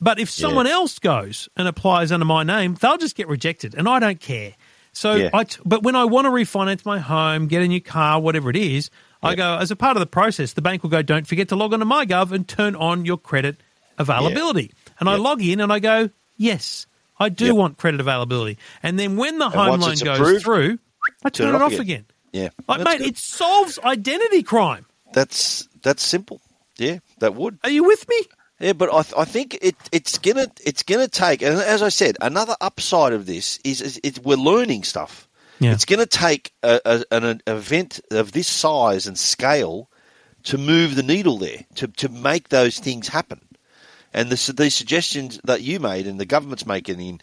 [0.00, 3.88] But if someone else goes and applies under my name, they'll just get rejected, and
[3.88, 4.54] I don't care.
[4.92, 5.30] So, Yeah.
[5.34, 8.48] I t- but when I want to refinance my home, get a new car, whatever
[8.50, 8.90] it is,
[9.24, 10.52] I go as a part of the process.
[10.52, 13.16] The bank will go, "Don't forget to log on to MyGov and turn on your
[13.16, 13.56] credit
[13.98, 14.70] availability."
[15.00, 16.86] And I log in and I go, "Yes,
[17.18, 17.54] I do Yep.
[17.56, 20.78] want credit availability." And then when the home loan goes approved, through,
[21.24, 22.06] I turn, it off again.
[22.32, 22.48] Yeah.
[22.68, 23.08] Like, That's mate, good.
[23.08, 24.86] it solves identity crime.
[25.12, 26.40] that's that's simple.
[26.78, 27.58] Yeah, that would.
[27.62, 28.20] Are you with me?
[28.60, 31.88] Yeah, but I, th- I think it, it's gonna it's gonna take, and as I
[31.88, 35.28] said, another upside of this is, is it, we're learning stuff.
[35.60, 35.72] Yeah.
[35.72, 39.88] It's going to take a, a, an, an event of this size and scale
[40.42, 43.40] to move the needle there, to, to make those things happen.
[44.14, 47.20] And the, these suggestions that you made and the government's making in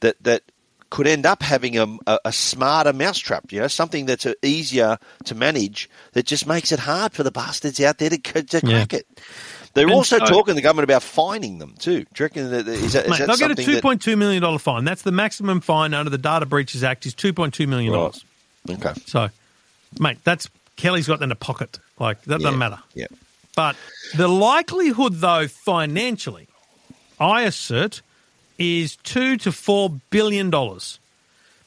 [0.00, 0.42] that that
[0.90, 4.96] could end up having a, a, a smarter mousetrap, you know, something that's uh, easier
[5.24, 8.76] to manage that just makes it hard for the bastards out there to, to Yeah.
[8.84, 9.06] crack it.
[9.72, 12.00] They're And also so- talking the government about fining them too.
[12.04, 13.82] Do you reckon that is that, is Mate, that they'll get a something two that-
[13.82, 14.84] point two million dollar fine.
[14.84, 18.24] That's the maximum fine under the Data Breaches Act is two point two million dollars.
[18.70, 18.92] Okay.
[19.06, 19.30] So,
[19.98, 21.80] mate, that's Kelly's got that in a pocket.
[21.98, 22.44] Like that Yeah.
[22.44, 22.78] doesn't matter.
[22.94, 23.06] Yeah.
[23.56, 23.76] But
[24.16, 26.48] the likelihood, though, financially,
[27.20, 28.02] I assert,
[28.58, 30.98] is two to four billion dollars,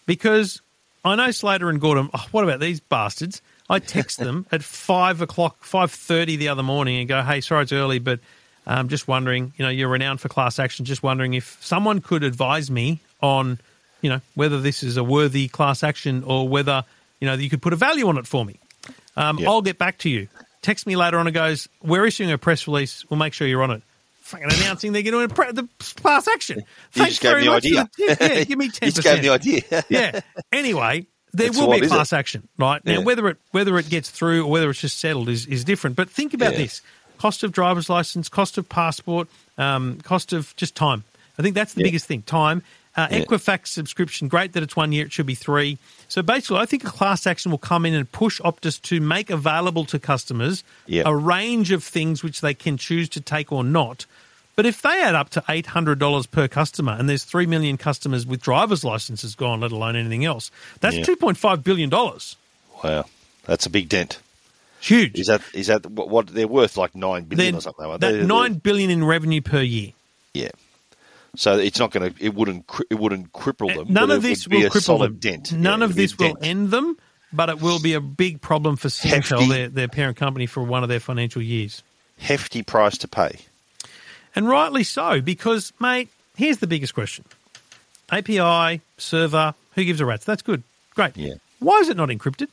[0.05, 0.61] because
[1.05, 2.09] I know Slater and Gordon.
[2.13, 3.41] Oh, what about these bastards?
[3.69, 7.63] I text them at five o'clock, five thirty the other morning, and go, "Hey, sorry
[7.63, 8.19] it's early, but
[8.65, 9.53] I'm just wondering.
[9.57, 10.85] You know, you're renowned for class action.
[10.85, 13.59] Just wondering if someone could advise me on,
[14.01, 16.83] you know, whether this is a worthy class action or whether
[17.21, 18.59] you know you could put a value on it for me.
[19.15, 19.49] Um, Yeah.
[19.49, 20.27] I'll get back to you.
[20.67, 23.05] Text me later on and goes, We're issuing a press release.
[23.09, 23.81] We'll make sure you're on it.
[24.23, 26.57] Fucking announcing they're going to pre- the class action.
[26.59, 27.89] You Thanks just gave very the much idea.
[27.97, 28.85] the- yeah, give me 10%.
[28.85, 29.61] You just gave the idea.
[29.87, 30.19] yeah.
[30.51, 32.83] Anyway, there That's will what be a class action, right?
[32.85, 32.99] Now, Yeah.
[32.99, 35.95] whether it whether it gets through or whether it's just settled is, is different.
[35.95, 36.57] But think about Yeah.
[36.57, 36.81] this:
[37.17, 41.05] cost of driver's license, cost of passport, um, cost of just time.
[41.39, 41.85] I think that's the Yeah.
[41.87, 42.61] biggest thing: time.
[42.97, 43.19] Uh, Yeah.
[43.19, 45.77] Equifax subscription, great that it's one year; it should be three.
[46.09, 49.29] So basically, I think a class action will come in and push Optus to make
[49.29, 51.03] available to customers Yeah.
[51.05, 54.05] a range of things which they can choose to take or not.
[54.55, 57.77] But if they add up to eight hundred dollars per customer, and there's three million
[57.77, 61.03] customers with driver's licenses gone, let alone anything else, that's Yeah.
[61.03, 62.35] two point five billion dollars.
[62.83, 63.05] Wow,
[63.45, 64.17] that's a big dent.
[64.79, 65.19] Huge.
[65.19, 66.77] Is that is that what, what they're worth?
[66.77, 69.91] Like nine billion Then or something like that They're- nine billion in revenue per year.
[70.33, 70.49] Yeah.
[71.37, 72.23] So it's not going to.
[72.23, 72.65] It wouldn't.
[72.89, 73.93] It wouldn't cripple them.
[73.93, 75.17] None of this will cripple them.
[75.17, 75.51] Dent.
[75.53, 76.39] None Yeah, of it'd be a this will dent.
[76.45, 76.97] end them,
[77.31, 79.47] but it will be a big problem for Hefty.
[79.47, 81.83] their, their parent company, for one of their financial years.
[82.17, 83.39] Hefty price to pay.
[84.35, 87.23] And rightly so, because, mate, here's the biggest question
[88.11, 90.25] API, server, who gives a rat's?
[90.25, 90.63] That's good.
[90.95, 91.15] Great.
[91.15, 91.35] Yeah.
[91.59, 92.47] Why is it not encrypted?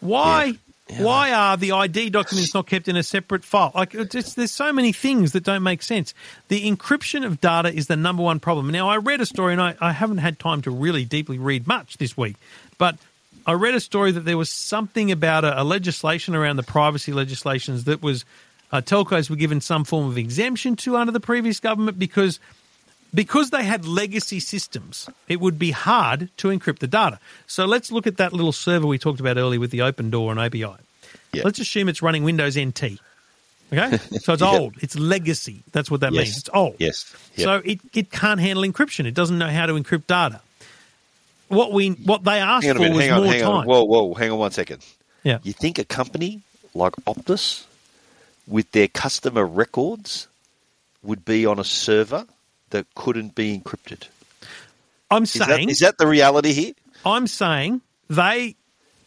[0.00, 0.44] Why?
[0.44, 0.52] Yeah.
[0.88, 1.02] Yeah.
[1.02, 3.70] Why are the ID documents not kept in a separate file?
[3.74, 6.12] Like, it's- there's so many things that don't make sense.
[6.48, 8.68] The encryption of data is the number one problem.
[8.70, 11.66] Now, I read a story, and I, I haven't had time to really deeply read
[11.66, 12.36] much this week,
[12.78, 12.96] but
[13.46, 17.12] I read a story that there was something about a, a legislation around the privacy
[17.12, 18.24] legislations that was
[18.72, 22.40] uh, telcos were given some form of exemption to under the previous government because
[23.14, 27.18] because they had legacy systems, it would be hard to encrypt the data.
[27.46, 30.30] So let's look at that little server we talked about earlier with the open door
[30.30, 30.64] and API.
[31.32, 31.42] Yeah.
[31.44, 32.98] Let's assume it's running Windows NT.
[33.72, 33.96] Okay?
[34.20, 34.50] So it's Yeah.
[34.58, 34.74] old.
[34.80, 35.62] It's legacy.
[35.72, 36.24] That's what that Yes.
[36.26, 36.38] means.
[36.38, 36.76] It's old.
[36.78, 37.14] Yes.
[37.36, 37.44] Yep.
[37.44, 39.06] So it, it can't handle encryption.
[39.06, 40.40] It doesn't know how to encrypt data.
[41.48, 42.96] What we what they asked hang on a for minute.
[42.96, 43.22] was Hang on.
[43.24, 43.50] more Hang time.
[43.50, 43.66] on.
[43.66, 44.14] Whoa, whoa.
[44.14, 44.82] Hang on one second.
[45.22, 45.38] Yeah.
[45.42, 46.40] You think a company
[46.74, 47.64] like Optus,
[48.46, 50.28] with their customer records,
[51.02, 52.24] would be on a server
[52.72, 54.08] that couldn't be encrypted?
[55.10, 56.72] I'm Is that, saying is that the reality here?
[57.06, 58.56] I'm saying they,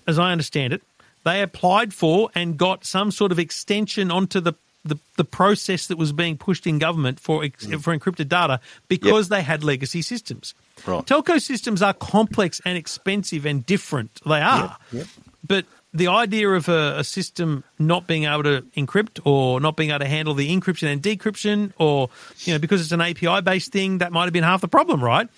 [0.07, 0.81] as I understand it,
[1.23, 4.53] they applied for and got some sort of extension onto the
[4.85, 7.81] the, the process that was being pushed in government for ex- mm.
[7.81, 10.53] for encrypted data because they had legacy systems.
[10.85, 11.03] Right.
[11.03, 14.21] Telco systems are complex and expensive and different.
[14.25, 14.77] They are.
[14.91, 15.07] yep.
[15.43, 19.89] But the idea of a, a system not being able to encrypt or not being
[19.91, 23.71] able to handle the encryption and decryption or, you know, because it's an API based
[23.71, 25.29] thing, that might have been half the problem, right?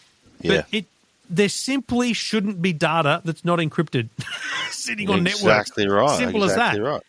[0.41, 0.57] Yeah.
[0.57, 0.85] But it
[1.29, 4.09] there simply shouldn't be data that's not encrypted
[4.71, 5.41] sitting on networks.
[5.43, 6.17] Exactly right.
[6.17, 6.89] Simple exactly as that.
[6.89, 7.01] right.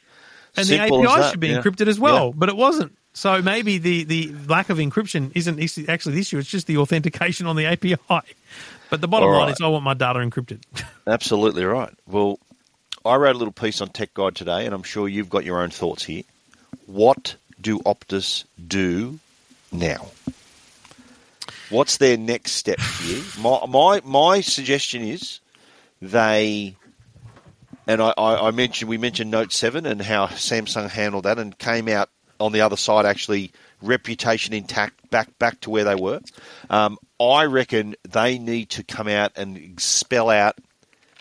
[0.56, 1.60] And Simple the API that, should be yeah.
[1.62, 2.32] encrypted as well, Yeah.
[2.36, 2.92] but it wasn't.
[3.14, 6.38] So maybe the, the lack of encryption isn't actually the issue.
[6.38, 7.96] It's just the authentication on the API.
[8.90, 10.62] But the bottom All line is I want my data encrypted.
[11.06, 11.92] Absolutely right.
[12.06, 12.38] Well,
[13.04, 15.62] I wrote a little piece on Tech Guide today, and I'm sure you've got your
[15.62, 16.24] own thoughts here.
[16.86, 19.18] What do Optus do
[19.70, 20.08] now?
[21.70, 23.22] What's their next step here?
[23.40, 25.40] My my, my suggestion is
[26.00, 26.76] they,
[27.86, 31.56] and I, I, I mentioned we mentioned Note Seven and how Samsung handled that and
[31.58, 32.08] came out
[32.40, 36.20] on the other side actually reputation intact back back to where they were.
[36.70, 40.56] Um, I reckon they need to come out and spell out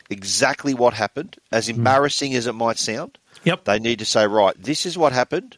[0.09, 1.75] exactly what happened, as mm.
[1.77, 3.17] embarrassing as it might sound.
[3.43, 3.65] Yep.
[3.65, 5.57] They need to say, right, this is what happened.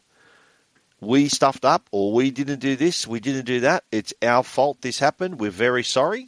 [1.01, 3.85] We stuffed up, or we didn't do this, we didn't do that.
[3.91, 4.81] It's our fault.
[4.81, 5.39] This happened.
[5.39, 6.27] We're very sorry.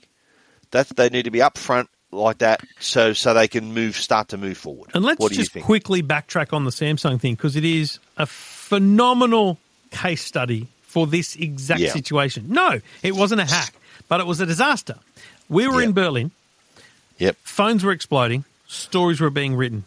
[0.71, 4.37] That they need to be upfront like that, so so they can move, start to
[4.37, 4.91] move forward.
[4.93, 7.99] And let's what do you just quickly backtrack on the Samsung thing because it is
[8.17, 9.57] a phenomenal
[9.91, 11.91] case study for this exact Yeah.
[11.91, 12.45] situation.
[12.49, 13.73] No, it wasn't a hack,
[14.07, 14.95] but it was a disaster.
[15.49, 15.87] We were Yeah.
[15.87, 16.31] in Berlin,
[17.21, 17.37] Yep.
[17.43, 19.83] phones were exploding, stories were being written.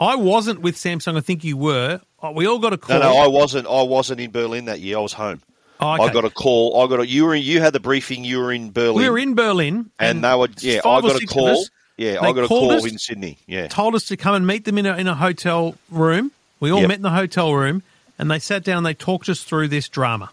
[0.00, 1.16] I wasn't with Samsung.
[1.16, 2.00] I think you were.
[2.22, 2.98] Uh, We all got a call.
[2.98, 3.66] No, no, I wasn't.
[3.66, 4.98] I wasn't in Berlin that year.
[4.98, 5.40] I was home.
[5.80, 6.04] Oh, okay.
[6.04, 6.80] I got a call.
[6.82, 7.06] I got a.
[7.06, 7.34] You were.
[7.34, 8.24] You had the briefing.
[8.24, 8.96] You were in Berlin.
[8.96, 10.48] We were in Berlin, and, they were.
[10.58, 11.64] Yeah, I got a call.
[11.96, 13.38] Yeah, they I got a call us, in Sydney.
[13.46, 16.30] Yeah, told us to come and meet them in a, in a hotel room.
[16.60, 16.88] We all Yep.
[16.88, 17.82] met in the hotel room,
[18.18, 18.82] and they sat down.
[18.84, 20.30] They talked us through this drama,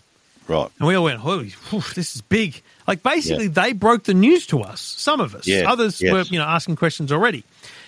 [0.47, 0.69] right.
[0.79, 4.45] and we all went, "Holy, whew, this is big!" Like basically, they broke the news
[4.47, 4.79] to us.
[4.81, 6.13] Some of us, Yeah, others yes.
[6.13, 7.43] were, you know, asking questions already.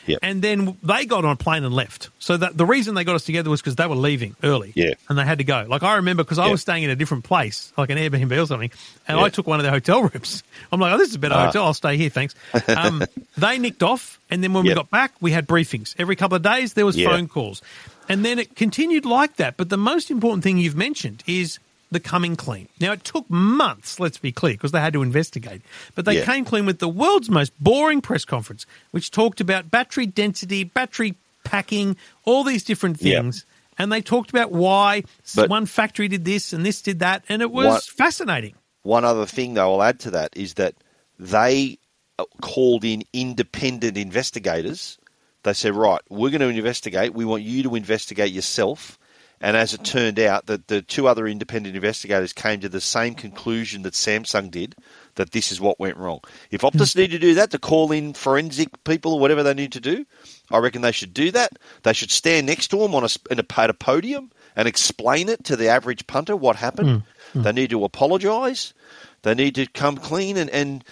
[0.08, 0.20] Yep.
[0.24, 2.10] And then they got on a plane and left.
[2.20, 4.72] So that the reason they got us together was because they were leaving early.
[4.74, 4.94] Yeah.
[5.10, 5.66] And they had to go.
[5.68, 6.52] Like I remember because I Yeah.
[6.54, 8.72] was staying in a different place, like an Airbnb or something,
[9.08, 9.24] and Yeah.
[9.26, 10.44] I took one of their hotel rooms.
[10.72, 11.48] I'm like, oh, this is a better Ah.
[11.48, 11.66] hotel.
[11.66, 12.34] I'll stay here, thanks.
[12.70, 13.04] Um,
[13.38, 16.42] they nicked off, and then when we got back, we had briefings every couple of
[16.42, 16.74] days.
[16.74, 17.10] There was Yeah.
[17.10, 17.62] phone calls,
[18.08, 19.58] and then it continued like that.
[19.58, 21.60] But the most important thing you've mentioned is
[21.92, 22.68] the coming clean.
[22.82, 25.62] Now it took months, let's be clear, because they had to investigate.
[25.96, 26.26] But they Yeah.
[26.26, 31.16] came clean with the world's most boring press conference, which talked about battery density, battery
[31.44, 33.22] packing, all these different Yeah.
[33.22, 33.46] things.
[33.78, 35.04] And they talked about why
[35.36, 38.56] But- one factory did this and this did that, and it was What- fascinating.
[38.84, 40.76] One other thing, though, I'll add to that is that
[41.20, 41.78] they
[42.20, 44.98] uh, called in independent investigators.
[45.44, 47.14] They said, right, we're going to investigate.
[47.14, 48.98] We want you to investigate yourself.
[49.40, 53.14] And as it turned out, that the two other independent investigators came to the same
[53.14, 54.76] conclusion that Samsung did,
[55.16, 56.22] that this is what went wrong.
[56.50, 57.02] If Optus hmm.
[57.02, 60.06] need to do that, to call in forensic people or whatever they need to do,
[60.50, 61.52] I reckon they should do that.
[61.84, 65.30] They should stand next to them on a, in a, at a podium and explain
[65.30, 67.04] it to the average punter what happened.
[67.34, 67.40] Hmm.
[67.40, 67.44] Hmm.
[67.44, 68.74] They need to apologise.
[69.22, 70.84] They need to come clean, and, and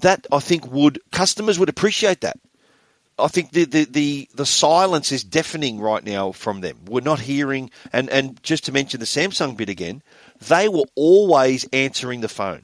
[0.00, 2.38] that I think would customers would appreciate that.
[3.18, 6.78] I think the, the, the, the silence is deafening right now from them.
[6.86, 10.02] We're not hearing, and, and just to mention the Samsung bit again,
[10.48, 12.62] they were always answering the phone.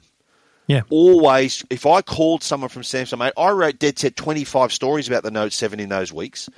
[0.67, 0.81] Yeah.
[0.89, 5.23] Always, if I called someone from Samsung, mate, I wrote dead set 25 stories about
[5.23, 6.49] the Note 7 in those weeks.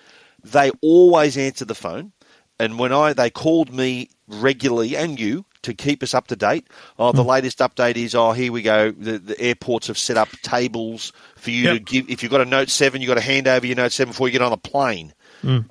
[0.43, 2.11] They always answered the phone.
[2.59, 6.67] And when I they called me regularly and you to keep us up to date.
[6.99, 7.17] Oh, Hmm.
[7.17, 8.91] the latest update is oh here we go.
[8.91, 12.09] The, the airports have set up tables for you to give.
[12.09, 14.27] If you've got a Note Seven, you've got to hand over your Note Seven before
[14.27, 15.13] you get on a plane,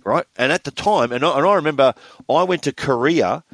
[0.05, 0.25] right?
[0.37, 1.95] And at the time, and I, and I remember
[2.29, 3.45] I went to Korea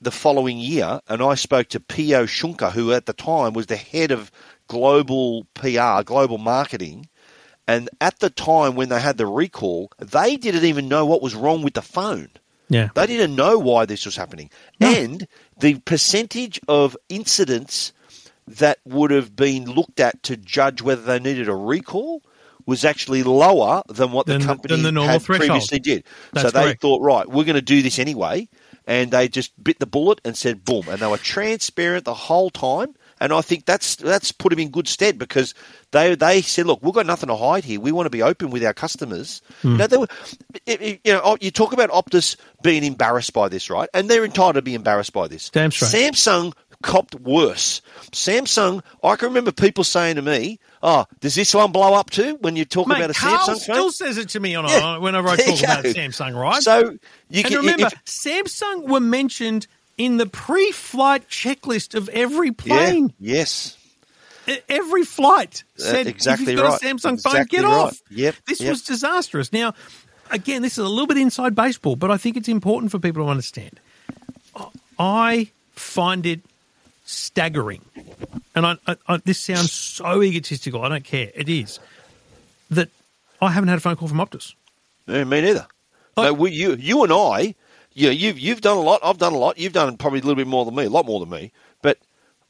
[0.00, 3.76] the following year, and I spoke to Pio Schunker, who at the time was the
[3.76, 4.30] head of
[4.68, 7.08] global PR, global marketing.
[7.66, 11.34] And at the time when they had the recall, they didn't even know what was
[11.34, 12.28] wrong with the phone.
[12.68, 12.88] Yeah.
[12.94, 14.50] They didn't know why this was happening.
[14.80, 14.88] No.
[14.90, 15.26] And
[15.58, 17.92] the percentage of incidents
[18.46, 22.22] that would have been looked at to judge whether they needed a recall
[22.66, 25.48] was actually lower than what Than the company the had threshold.
[25.48, 26.04] previously did.
[26.36, 26.80] so they correct.
[26.80, 28.48] thought, right, we're going to do this anyway.
[28.86, 30.88] And they just bit the bullet and said, boom.
[30.88, 32.94] And they were transparent the whole time.
[33.24, 35.54] And I think that's that's put them in good stead because
[35.92, 37.80] they they said, look, we've got nothing to hide here.
[37.80, 39.40] We want to be open with our customers.
[39.62, 39.68] Hmm.
[39.72, 40.08] You know, they were,
[40.66, 43.88] it- it- you know, you talk about Optus being embarrassed by this, right?
[43.94, 45.48] And they're entitled to be embarrassed by this.
[45.48, 45.90] Damn straight.
[46.12, 46.52] Samsung
[46.82, 47.80] copped worse.
[48.12, 52.36] Samsung, I can remember people saying to me, "Oh, does this one blow up too?"
[52.42, 54.98] When you talk Mate, about a Carl Samsung still says it to me on Yeah,
[54.98, 55.84] whenever I talk about.
[55.84, 56.62] Samsung, right?
[56.62, 56.98] So
[57.30, 59.66] you and can remember, if- Samsung were mentioned
[59.96, 63.12] in the pre-flight checklist of every plane.
[63.18, 63.78] Yeah, yes.
[64.68, 66.92] Every flight uh, said, exactly if you've got right.
[66.92, 67.72] a Samsung phone, get right.
[67.72, 68.02] off.
[68.10, 68.70] Yep, This yep.
[68.70, 69.52] was disastrous.
[69.52, 69.74] Now,
[70.30, 73.24] again, this is a little bit inside baseball, but I think it's important for people
[73.24, 73.80] to understand.
[74.98, 76.40] I find it
[77.06, 77.80] staggering,
[78.54, 80.82] and I, I, I, this sounds so egotistical.
[80.82, 81.30] I don't care.
[81.34, 81.80] It is
[82.70, 82.90] that
[83.40, 84.54] I haven't had a phone call from Optus.
[85.06, 85.66] Yeah, me neither.
[86.16, 87.54] Like- no, we, you, you and I,
[87.94, 89.00] yeah, you've you've done a lot.
[89.02, 89.58] I've done a lot.
[89.58, 91.52] You've done probably a little bit more than me, a lot more than me.
[91.82, 91.98] But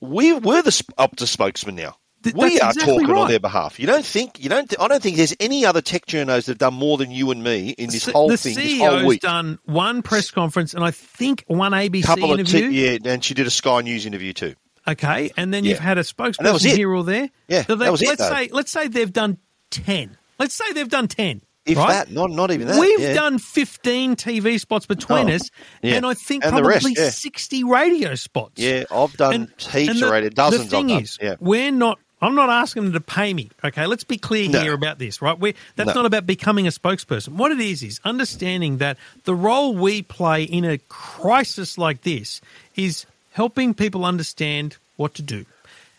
[0.01, 1.97] we we're the sp- Optus spokesman now.
[2.23, 3.79] Th- we are exactly talking on their behalf.
[3.79, 4.73] You don't think you don't.
[4.81, 7.45] I don't think there's any other tech journos that have done more than you and
[7.45, 9.21] me in this whole the thing, CEO's this whole week.
[9.21, 12.71] done one press conference and I think one ABC couple of interview.
[12.71, 14.55] t- yeah, and she did a Sky News interview too.
[14.89, 17.31] Okay, and then you've had a spokesperson here or there.
[17.49, 18.35] Yeah, So they- that was it, Let's though.
[18.35, 19.39] say let's say they've done
[19.71, 20.17] ten.
[20.39, 21.43] Let's say they've done ten.
[21.67, 21.89] If right?
[22.07, 22.79] that, not not even that.
[22.79, 23.15] We've yeah.
[23.15, 25.51] done fifteen TV spots between Oh, us,
[25.83, 25.95] yeah.
[25.95, 27.09] and I think And probably rest, yeah.
[27.11, 28.61] sixty radio spots.
[28.61, 31.37] Yeah, I've done heaps and the, of radio, dozens The thing of is, yeah.
[31.41, 31.99] we're not.
[32.21, 33.51] I'm not asking them to pay me.
[33.63, 34.61] Okay, let's be clear No.
[34.61, 35.39] here about this, right?
[35.39, 35.95] we that's No.
[35.95, 37.31] not about becoming a spokesperson.
[37.31, 42.41] What it is is understanding that the role we play in a crisis like this
[42.77, 45.45] is helping people understand what to do.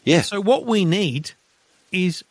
[0.03, 1.31] yeah, So what we need
[1.91, 2.23] is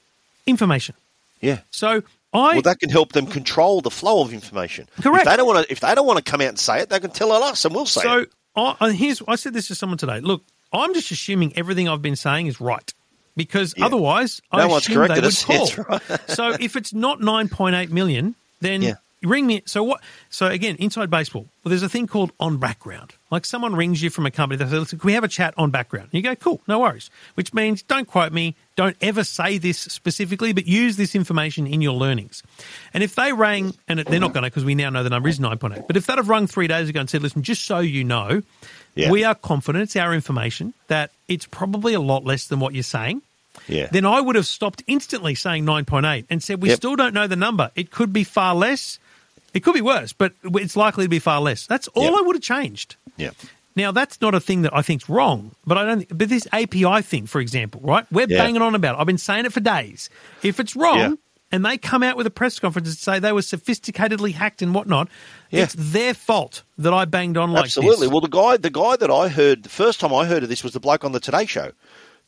[0.46, 0.94] information.
[1.40, 1.58] yeah.
[1.70, 2.02] So
[2.34, 4.88] I Well, that can help them control the flow of information.
[5.00, 5.24] Correct.
[5.26, 6.88] If they don't want to, if they don't want to come out and say it,
[6.90, 8.32] they can tell it us, and we'll say So it.
[8.56, 10.20] I, I- here's I said this to someone today.
[10.20, 12.92] Look, I'm just assuming everything I've been saying is right
[13.36, 13.86] because Yeah.
[13.86, 15.44] otherwise No I one's assume they would us.
[15.46, 15.68] call.
[15.88, 16.02] Right.
[16.28, 18.94] so if it's not 9.8 million, then Yeah.
[19.24, 19.62] You ring me.
[19.64, 20.02] So what?
[20.28, 23.14] So again, inside baseball, well, there's a thing called on background.
[23.30, 25.54] Like someone rings you from a company, they say, "Listen, can we have a chat
[25.56, 29.24] on background?" And you go, "Cool, no worries." Which means don't quote me, don't ever
[29.24, 32.42] say this specifically, but use this information in your learnings.
[32.92, 35.30] And if they rang, and they're not going to, because we now know the number
[35.30, 35.86] is nine point eight.
[35.86, 38.42] But if they'd have rung three days ago and said, "Listen, just so you know,
[38.94, 39.10] Yeah.
[39.10, 42.82] we are confident it's our information that it's probably a lot less than what you're
[42.82, 43.22] saying."
[43.68, 43.86] Yeah.
[43.92, 46.76] then I would have stopped instantly saying 9.8 and said, We Yep.
[46.76, 47.70] still don't know the number.
[47.76, 48.98] It could be far less.
[49.54, 51.66] It could be worse, but it's likely to be far less.
[51.66, 52.14] That's all Yep.
[52.18, 52.96] I would have changed.
[53.16, 53.30] yeah.
[53.76, 56.06] Now, that's not a thing that I think's wrong, but I don't.
[56.16, 58.06] But this API thing, for example, right?
[58.12, 58.38] We're Yeah.
[58.44, 58.94] banging on about.
[58.96, 59.00] it.
[59.00, 60.10] I've been saying it for days.
[60.44, 61.12] If it's wrong, Yeah.
[61.50, 64.74] and they come out with a press conference and say they were sophisticatedly hacked and
[64.76, 65.08] whatnot,
[65.50, 65.62] Yeah.
[65.64, 68.06] it's their fault that I banged on like Absolutely.
[68.06, 68.12] this.
[68.12, 70.62] Well, the guy, the guy that I heard the first time I heard of this
[70.62, 71.72] was the bloke on the Today Show,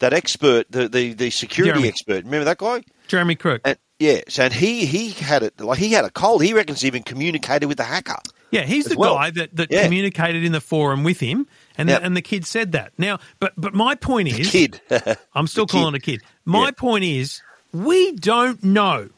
[0.01, 1.89] that expert, the the, the security Jeremy.
[1.89, 2.25] expert.
[2.25, 2.83] Remember that guy?
[3.07, 3.61] Jeremy Kirk.
[3.65, 6.43] And yes, and he he had it like he had a cold.
[6.43, 8.19] He reckons he even communicated with the hacker.
[8.51, 9.15] Yeah, he's the well.
[9.17, 9.83] guy that, that Yeah.
[9.85, 12.01] communicated in the forum with him, and Yep.
[12.01, 12.93] the, and the kid said that.
[12.97, 14.81] Now, but but my point is, Kid.
[15.35, 15.79] I'm still The kid.
[15.79, 16.23] calling it a kid.
[16.45, 16.71] My Yeah.
[16.73, 17.43] point is,
[17.73, 19.09] we don't know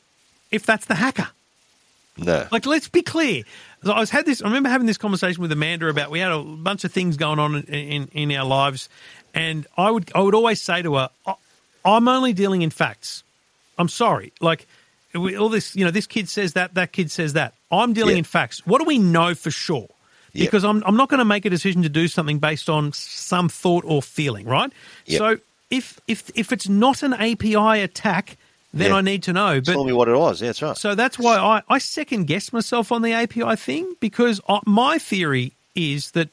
[0.50, 1.28] if that's the hacker.
[2.16, 2.46] no.
[2.50, 3.44] Like, let's be clear.
[3.84, 4.42] I was had this.
[4.42, 7.38] I remember having this conversation with Amanda about we had a bunch of things going
[7.38, 8.88] on in, in, in our lives,
[9.34, 11.10] and I would I would always say to her,
[11.84, 13.22] "I'm only dealing in facts.
[13.78, 14.32] I'm sorry.
[14.40, 14.66] Like
[15.14, 17.54] all this, you know, this kid says that, that kid says that.
[17.70, 18.18] I'm dealing Yeah.
[18.18, 18.66] in facts.
[18.66, 19.88] What do we know for sure?
[20.32, 20.44] Yeah.
[20.44, 23.48] Because I'm I'm not going to make a decision to do something based on some
[23.48, 24.70] thought or feeling, right?
[25.08, 25.38] So
[25.70, 28.36] if if if it's not an API attack,
[28.74, 28.92] then.
[28.92, 29.60] I need to know.
[29.60, 30.42] But Tell me what it was.
[30.42, 30.76] Yeah, that's right.
[30.76, 34.98] so that's why I, I second guess myself on the API thing because I, my
[34.98, 36.28] theory is that,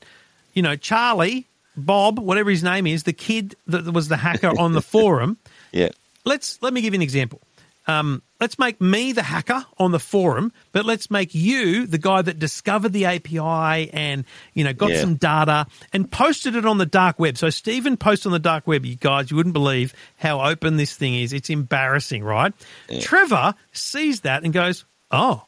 [0.54, 1.46] you know, Charlie,
[1.78, 5.38] Bob, whatever his name is, the kid that was the hacker on the forum.
[5.72, 5.90] yeah.
[6.26, 7.42] Let's let me give you an example.
[7.88, 12.24] Um, let's make me the hacker on the forum, but let's make you the guy
[12.24, 15.02] that discovered the API and you know got Yeah.
[15.02, 17.38] some data and posted it on the dark web.
[17.38, 18.86] So Stephen posts on the dark web.
[18.88, 21.32] You guys, you wouldn't believe how open this thing is.
[21.32, 22.54] It's embarrassing, right?
[23.02, 25.44] Trevor sees that and goes, "Oh."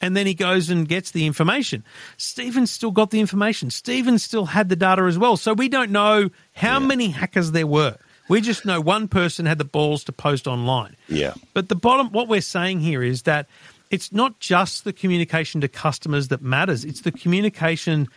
[0.00, 1.84] And then he goes and gets the information.
[2.16, 3.70] Stephen still got the information.
[3.70, 5.36] Stephen still had the data as well.
[5.36, 7.96] So we don't know how many hackers there were.
[8.28, 10.96] We just know one person had the balls to post online.
[11.08, 11.34] Yeah.
[11.54, 13.46] But the bottom, what we're saying here is that
[13.90, 18.08] it's not just the communication to customers that matters; it's the communication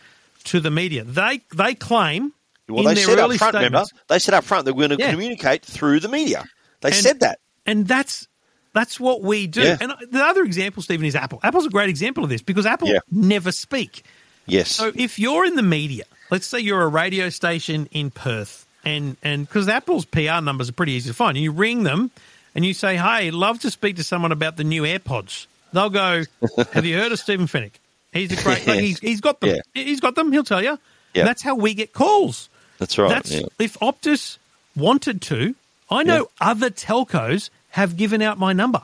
[0.44, 1.04] to the media.
[1.04, 2.32] They they claim
[2.68, 3.78] Well, in they their said up front, remember?
[3.84, 5.10] statements, They said up front they're going to Yeah.
[5.10, 6.44] communicate through the media.
[6.80, 7.40] They And- said that.
[7.66, 8.28] and that's
[8.74, 9.62] that's what we do.
[9.62, 9.78] Yeah.
[9.80, 11.40] And the other example, Stephen, is Apple.
[11.42, 12.98] Apple's a great example of this because Apple Yeah.
[13.10, 14.04] never speak.
[14.46, 14.70] Yes.
[14.70, 19.16] So if you're in the media, let's say you're a radio station in Perth, and
[19.22, 22.10] and because Apple's PR numbers are pretty easy to find, you ring them
[22.54, 26.22] and you say, "Hey, love to speak to someone about the new AirPods." They'll go,
[26.72, 27.72] "Have you heard of Stephen Fenech?
[28.12, 28.66] He's a great.
[28.66, 29.50] Like, he's he's got them.
[29.50, 29.60] Yeah.
[29.84, 30.32] He's got them.
[30.32, 30.78] He'll tell you."
[31.12, 31.24] Yeah.
[31.24, 32.48] That's how we get calls.
[32.78, 33.08] that's right.
[33.08, 33.46] That's yeah.
[33.58, 34.38] if Optus
[34.74, 35.54] wanted to.
[35.90, 38.82] I know other telcos have given out my number.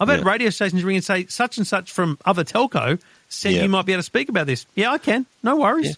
[0.00, 0.28] I've had Yeah.
[0.30, 3.62] radio stations ring and say such and such from other telco said Yeah.
[3.62, 4.66] you might be able to speak about this.
[4.74, 5.26] Yeah, I can.
[5.42, 5.96] No worries.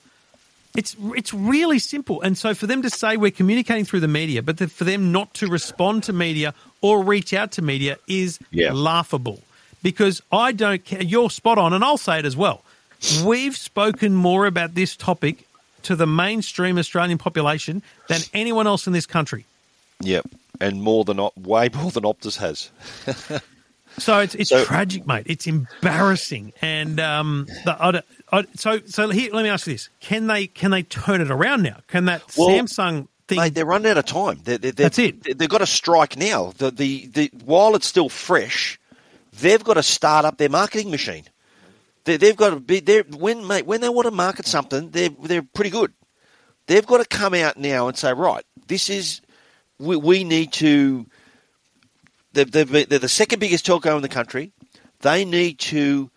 [0.77, 2.21] It's it's really simple.
[2.23, 5.13] And so for them to say we're communicating through the media, but the, for them
[5.13, 8.73] not to respond to media or reach out to media is Yeah.
[8.73, 9.41] laughable.
[9.83, 11.03] Because I don't care.
[11.03, 12.63] You're spot on, and I'll say it as well.
[13.25, 15.47] We've spoken more about this topic
[15.85, 19.45] to the mainstream Australian population than anyone else in this country.
[20.01, 20.27] Yep.
[20.61, 22.71] And more than way more than Optus has.
[23.99, 25.23] So it's it's So- tragic, mate.
[25.25, 30.27] It's embarrassing, and um, the, I, so so here, let me ask you this: Can
[30.27, 31.79] they can they turn it around now?
[31.87, 33.39] Can that Well, Samsung thing?
[33.39, 34.41] Mate, they're running out of time.
[34.43, 35.23] They're, they're, That's it.
[35.23, 36.53] they- They've got to strike now.
[36.59, 38.79] The, the, the, while it's still fresh,
[39.41, 41.25] they've got to start up their marketing machine.
[42.05, 44.91] They, they've got to be there when mate when they want to market something.
[44.91, 45.93] They're they're pretty good.
[46.67, 49.21] They've got to come out now and say, right, this is
[49.79, 51.07] we, we need to.
[52.33, 54.53] They've, they've, they're the second biggest telco in the country.
[55.01, 56.11] They need to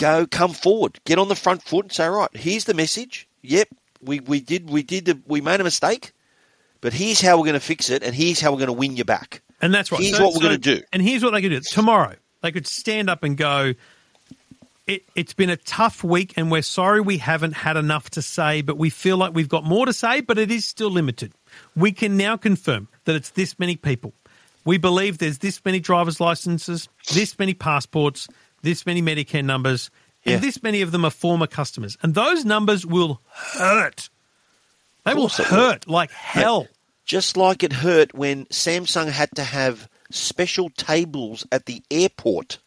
[0.00, 3.28] go come forward, get on the front foot, and say, right, here's the message.
[3.42, 3.68] Yep,
[4.02, 6.12] we, we did we did the, we made a mistake,
[6.80, 8.96] but here's how we're going to fix it, and here's how we're going to win
[8.96, 9.42] you back.
[9.60, 10.00] and that's right.
[10.00, 10.80] here's what we're gonna do.
[10.92, 12.14] And here's what they could do tomorrow.
[12.42, 13.74] They could stand up and go.
[14.86, 18.62] It, it's been a tough week, and we're sorry we haven't had enough to say,
[18.62, 21.32] but we feel like we've got more to say, but it is still limited.
[21.76, 24.14] We can now confirm that it's this many people.
[24.64, 28.26] We believe there's this many driver's licenses, this many passports,
[28.62, 29.90] this many Medicare numbers,
[30.24, 30.38] and Yeah.
[30.40, 31.96] this many of them are former customers.
[32.02, 33.20] And those numbers will
[33.54, 34.10] hurt.
[35.04, 35.44] They will it will.
[35.46, 36.68] hurt like hell.
[37.04, 42.58] Just like it hurt when Samsung had to have special tables at the airport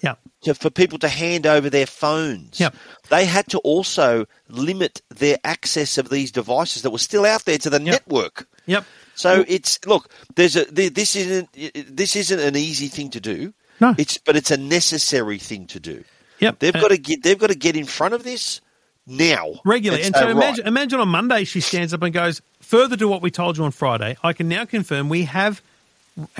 [0.00, 0.14] Yeah.
[0.42, 2.58] to, for people to hand over their phones.
[2.58, 2.74] Yep.
[3.10, 7.58] They had to also limit their access of these devices that were still out there
[7.58, 8.48] to the network.
[8.66, 8.84] Yep.
[9.14, 11.50] So it's look, there's a this isn't
[11.96, 13.52] this isn't an easy thing to do.
[13.80, 13.94] No.
[13.98, 16.04] It's but it's a necessary thing to do.
[16.40, 16.58] Yep.
[16.58, 18.60] They've Uh, got to get they've got to get in front of this
[19.06, 19.60] now.
[19.64, 20.02] regularly.
[20.04, 23.06] And say, so right, imagine, imagine on Monday she stands up and goes, further to
[23.08, 25.60] what we told you on Friday, I can now confirm we have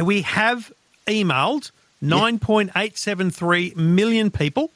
[0.03, 0.73] we have
[1.07, 1.71] emailed
[2.03, 4.71] 9.873 million people.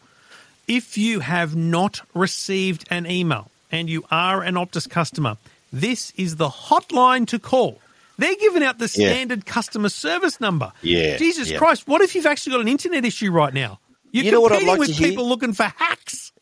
[0.66, 5.36] If you have not received an email and you are an Optus customer,
[5.72, 7.80] this is the hotline to call.
[8.18, 9.10] They're giving out the Yeah.
[9.10, 10.72] standard customer service number.
[10.82, 11.58] Yeah, Jesus yeah.
[11.58, 13.78] Christ, what if you've actually got an internet issue right now?
[14.12, 15.08] You're You know competing like with to hear?
[15.08, 16.32] people looking for hacks.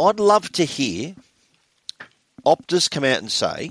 [0.00, 1.14] I'd love to hear
[2.46, 3.70] Optus come out and say,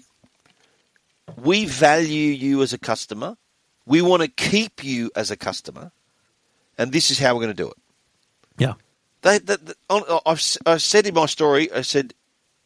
[1.37, 3.37] "We value you as a customer.
[3.85, 5.91] We want to keep you as a customer,
[6.77, 7.77] and this is how we're going to do it."
[8.57, 8.73] Yeah.
[9.21, 12.13] They, they, they- on- I've, I've said in my story, I said,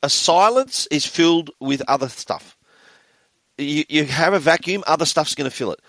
[0.04, 2.58] a silence is filled with other stuff.
[3.62, 5.80] You, you have a vacuum, other stuff's going to fill it.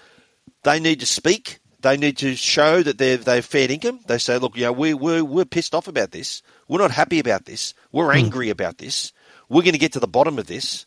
[0.62, 1.60] They need to speak.
[1.80, 4.00] They need to show that they've, they've fair income.
[4.06, 6.42] They say, look, you know, we, we're, we're pissed off about this.
[6.68, 7.74] We're not happy about this.
[7.90, 8.18] We're hmm.
[8.18, 9.12] angry about this.
[9.48, 10.86] We're going to get to the bottom of this.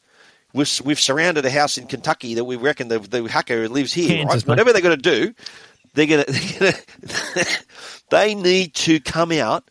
[0.53, 4.25] We've, we've surrounded a house in Kentucky that we reckon the, the hacker lives here.
[4.25, 4.41] Right?
[4.47, 5.33] Whatever they're going to do,
[5.93, 7.65] they're going to, they're going to
[8.09, 9.69] they need to come out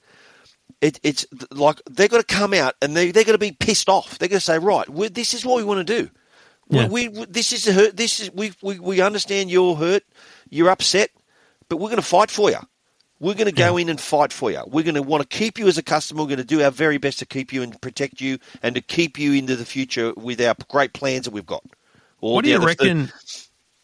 [0.85, 3.89] it, it's like they've got to come out and they, they're going to be pissed
[3.89, 4.19] off.
[4.19, 6.11] They're going to say, right, this is what we want to do.
[6.69, 6.89] We- Yeah.
[6.89, 7.97] We, we, this is a hurt.
[7.97, 10.03] This is we, we, we understand you're hurt,
[10.51, 11.11] you're upset,
[11.69, 12.59] but we're going to fight for you.
[13.21, 14.61] We're going to go in and fight for you.
[14.67, 16.23] We're going to want to keep you as a customer.
[16.23, 18.81] We're going to do our very best to keep you and protect you and to
[18.83, 21.63] keep you into the future with our great plans that we've got.
[22.21, 23.11] What do you reckon?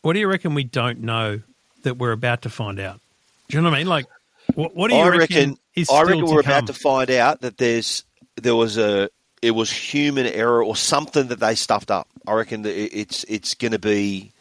[0.03, 1.41] What do you reckon we don't know
[1.85, 3.01] that we're about to find out?
[3.49, 3.87] Do you know what I mean?
[3.87, 4.07] Like,
[4.55, 5.59] what, what do you I reckon, reckon.
[5.91, 6.51] I reckon we're come?
[6.53, 8.05] about to find out that there's
[8.37, 9.09] there was a
[9.41, 12.09] it was human error or something that they stuffed up.
[12.27, 14.33] I reckon that it's it's going to be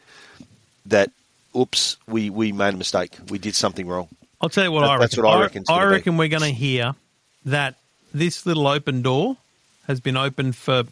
[0.88, 1.12] that.
[1.58, 3.18] Oops, we, we made a mistake.
[3.30, 4.08] We did something wrong.
[4.40, 5.02] I'll tell you what That- I reckon.
[5.02, 5.92] that's what I reckon it's I, gonna be.
[5.94, 6.94] reckon we're going to hear
[7.46, 7.74] that
[8.14, 9.36] this little open door
[9.88, 10.84] has been open for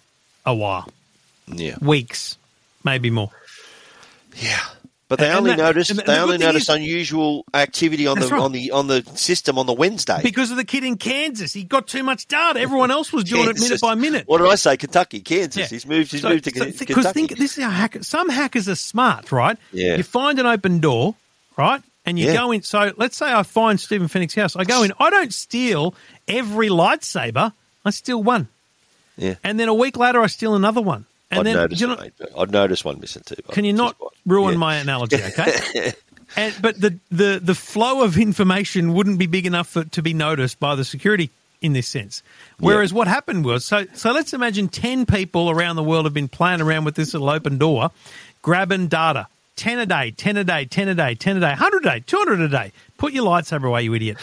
[0.47, 0.89] a while,
[1.47, 2.37] Yeah, weeks,
[2.83, 3.29] maybe more.
[4.41, 4.65] yeah.
[5.09, 8.19] But they And only that- noticed the- they the only noticed is- unusual activity on
[8.19, 8.41] the right.
[8.41, 10.19] on the on the system on the Wednesday.
[10.21, 12.59] Because of the kid in Kansas, he got too much data.
[12.59, 14.23] Everyone else was doing it minute by minute.
[14.27, 14.75] What did I say?
[14.75, 15.55] Kentucky, Kansas.
[15.57, 15.67] Yeah.
[15.67, 16.11] He's moved.
[16.11, 17.13] He's So- moved to so Kentucky.
[17.13, 18.05] think this is how hackers.
[18.05, 19.57] Some hackers are smart, right?
[19.71, 19.95] Yeah.
[19.95, 21.15] You find an open door,
[21.55, 22.33] right, and you Yeah.
[22.33, 22.63] go in.
[22.63, 24.57] So let's say I find Stephen Fenech's house.
[24.57, 24.91] I go in.
[24.99, 25.95] I don't steal
[26.27, 27.53] every lightsaber.
[27.85, 28.49] I steal one,
[29.17, 31.05] yeah, and then a week later I steal another one.
[31.29, 31.81] And I'd then noticed.
[31.81, 33.35] you know, it, I'd noticed one missing too.
[33.51, 34.59] can you not ruin yeah.
[34.59, 35.17] my analogy?
[35.27, 35.93] Okay.
[36.35, 40.13] And, but the, the, the flow of information wouldn't be big enough for, to be
[40.13, 41.29] noticed by the security
[41.61, 42.21] in this sense.
[42.59, 46.27] Whereas what happened was, so, so let's imagine 10 people around the world have been
[46.27, 47.91] playing around with this little open door,
[48.41, 49.27] grabbing data.
[49.55, 52.03] 10 a day, 10 a day, 10 a day, 10 a day, 100 a day,
[52.05, 52.71] 200 a day.
[52.97, 54.17] Put your lightsaber away, you idiot.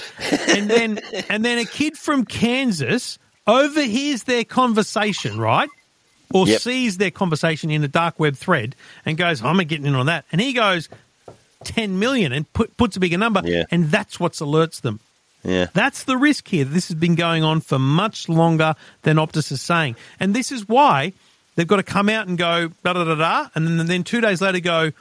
[0.48, 5.68] And then, and then a kid from Kansas overhears their conversation, right?
[6.32, 6.60] Or Yep.
[6.60, 8.74] sees their conversation in a dark web thread
[9.06, 10.24] and goes, I'm getting in on that.
[10.32, 10.88] And he goes,
[11.64, 13.42] 10 million and put, puts a bigger number.
[13.44, 13.64] Yeah.
[13.70, 15.00] And that's what alerts them.
[15.42, 15.66] Yeah.
[15.74, 16.64] That's the risk here.
[16.64, 19.96] This has been going on for much longer than Optus is saying.
[20.18, 21.12] And this is why
[21.54, 24.20] they've got to come out and go da da da da, and then, then two
[24.20, 24.92] days later go,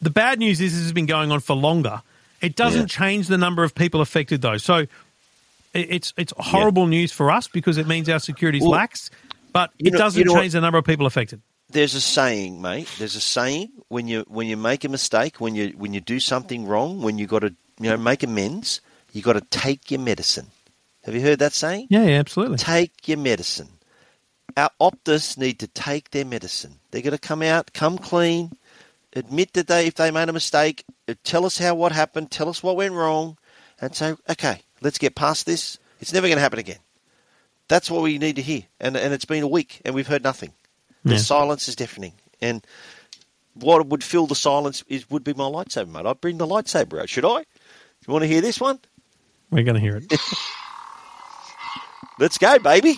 [0.00, 2.02] the bad news is this has been going on for longer.
[2.40, 2.98] It doesn't Yeah.
[2.98, 4.58] change the number of people affected though.
[4.58, 4.88] So it-
[5.74, 9.10] it's it's horrible news for us because it means our security is Well, lax,
[9.54, 11.40] but you it know- doesn't you know what- change the number of people affected.
[11.70, 12.88] there's a saying, mate.
[12.98, 16.20] There's a saying when you when you make a mistake, when you when you do
[16.20, 18.80] something wrong, when you got to you know make amends,
[19.12, 20.48] you got to take your medicine.
[21.04, 21.86] Have you heard that saying?
[21.90, 22.58] Yeah, yeah, absolutely.
[22.58, 23.68] Take your medicine.
[24.56, 26.74] Our Optus need to take their medicine.
[26.90, 28.52] They're going to come out, come clean,
[29.14, 32.48] admit that they if they made a mistake, uh, tell us how what happened, tell
[32.48, 33.36] us what went wrong,
[33.80, 35.78] and say, okay, let's get past this.
[36.00, 36.78] It's never going to happen again.
[37.68, 38.62] That's what we need to hear.
[38.80, 40.52] And and it's been a week, and we've heard nothing.
[41.04, 41.18] The Yeah.
[41.18, 42.12] silence is deafening.
[42.40, 42.64] And
[43.54, 46.06] what would fill the silence is would be my lightsaber, mate.
[46.06, 47.08] I'd bring the lightsaber out.
[47.08, 47.38] Should I?
[47.38, 48.78] You want to hear this one?
[49.50, 50.12] We're going to hear it.
[52.18, 52.96] Let's go, baby.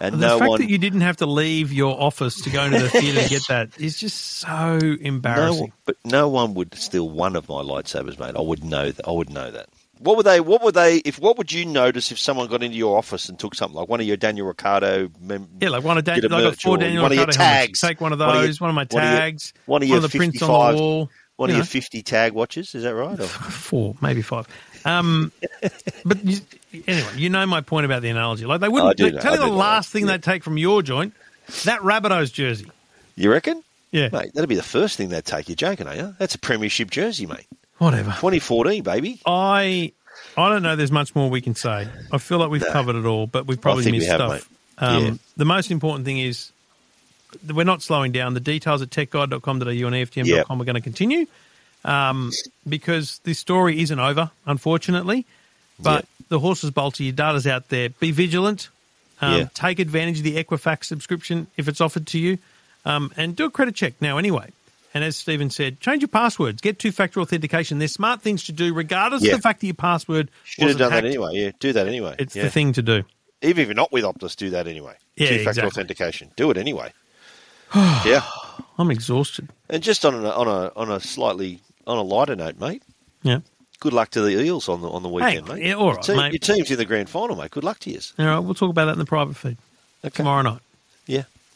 [0.00, 2.62] And the no fact one, that you didn't have to leave your office to go
[2.64, 5.66] into the theatre to get that is just so embarrassing.
[5.68, 8.36] no, but no one would steal one of my lightsabers, mate.
[8.36, 9.08] I would know that.
[9.08, 9.68] I would know that.
[10.00, 10.40] What would they?
[10.40, 10.96] What would they?
[10.98, 13.88] If what would you notice if someone got into your office and took something like
[13.88, 15.10] one of your Daniel Ricciardo?
[15.20, 17.26] Mem- Yeah, like one of Dan- bit of I got four Daniel one of your
[17.26, 17.80] tags.
[17.80, 18.60] Take one of One of your- those.
[18.60, 19.52] One of, my one of your- tags.
[19.66, 21.10] one of your the prints on the wall.
[21.36, 21.58] One you of know.
[21.58, 23.18] your 50 tag watches, is that right?
[23.18, 24.46] Or- four, maybe five.
[24.84, 25.30] Um,
[26.04, 26.38] but you,
[26.86, 28.44] anyway, you know my point about the analogy.
[28.46, 29.52] Like they wouldn't they- know, tell you the know.
[29.54, 30.12] last thing Yeah.
[30.12, 31.14] they'd take from your joint,
[31.64, 32.70] that Rabbitohs jersey.
[33.16, 33.62] You reckon?
[33.90, 35.48] Yeah, Mate, that'd be the first thing they'd take.
[35.48, 36.14] You're joking, are you?
[36.18, 37.46] That's a premiership jersey, mate.
[37.78, 38.10] Whatever.
[38.10, 39.20] 2014, baby.
[39.26, 39.92] I
[40.36, 40.76] I don't know.
[40.76, 41.88] There's much more we can say.
[42.12, 44.48] I feel like we've covered it all, but we've probably think we missed have, stuff.
[44.78, 45.14] Um, Yeah.
[45.36, 46.52] The most important thing is
[47.52, 48.34] we're not slowing down.
[48.34, 50.46] The details at techguide.com.au and EFTM.com Yep.
[50.50, 51.26] are going to continue
[51.84, 52.32] um,
[52.68, 55.24] because this story isn't over, unfortunately.
[55.80, 56.28] But Yep.
[56.30, 57.88] the horses bolter, your data's out there.
[57.90, 58.68] Be vigilant.
[59.20, 59.48] Um, Yeah.
[59.54, 62.38] Take advantage of the Equifax subscription if it's offered to you,
[62.84, 64.50] um, and do a credit check now anyway.
[64.94, 66.60] And as Stephen said, change your passwords.
[66.62, 67.78] Get two-factor authentication.
[67.78, 69.32] They're smart things to do, regardless Yeah.
[69.32, 71.02] of the fact that your password Should have done hacked.
[71.02, 71.30] that anyway.
[71.34, 72.16] Yeah, do that anyway.
[72.18, 72.44] It's yeah.
[72.44, 73.02] the thing to do.
[73.42, 74.94] Even if you're not with Optus, do that anyway.
[75.16, 75.68] Yeah, Two-factor exactly.
[75.68, 76.30] authentication.
[76.36, 76.92] Do it anyway.
[77.74, 78.22] yeah.
[78.78, 79.48] I'm exhausted.
[79.68, 82.82] And just on a, on a on a slightly on a lighter note, mate.
[83.22, 83.40] Yeah.
[83.80, 85.66] Good luck to the Eels on the on the weekend, Hey, mate.
[85.66, 86.32] yeah, all right, your, team, mate.
[86.32, 87.50] your team's in the grand final, mate.
[87.50, 88.00] Good luck to you.
[88.18, 89.56] All right, we'll talk about that in the private feed
[90.04, 90.16] Okay.
[90.16, 90.60] tomorrow night.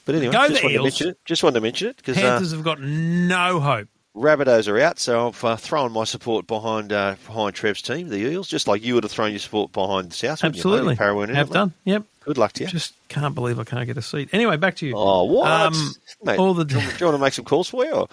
[0.04, 1.18] But anyway, Go just wanted to mention it.
[1.24, 3.88] Just wanted to mention it because uh, Panthers have got no hope.
[4.14, 8.18] Rabbitohs are out, so I've uh, thrown my support behind uh, behind Trev's team, the
[8.18, 10.42] Eels, just like you would have thrown your support behind the South.
[10.42, 11.34] wouldn't you, mate, Absolutely.
[11.34, 11.54] Have it, mate?
[11.54, 11.72] done.
[11.84, 12.04] Yep.
[12.24, 12.68] Good luck to you.
[12.68, 14.28] Just can't believe I can't get a seat.
[14.32, 14.94] Anyway, back to you.
[14.96, 15.50] oh, what?
[15.50, 17.84] Um, mate, all the do, you, want- do you want to make some calls for
[17.84, 17.92] you?
[17.92, 18.08] Or?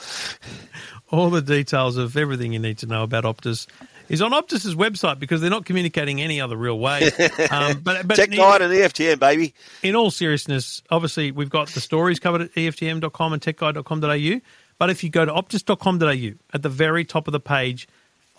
[1.11, 3.68] all the details of everything you need to know about Optus
[4.10, 7.11] is on Optus's website because they're not communicating any other real way.
[7.52, 9.53] Um, but but Tech Guide and EFTM, baby.
[9.81, 14.41] in all seriousness, obviously we've got the stories covered at EFTM.com and techguide.com.au.
[14.77, 17.88] But if you go to optus.com.au, at the very top of the page,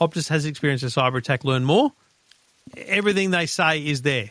[0.00, 1.44] Optus has experienced a cyber attack.
[1.44, 1.92] Learn more.
[2.76, 4.30] Everything they say is there.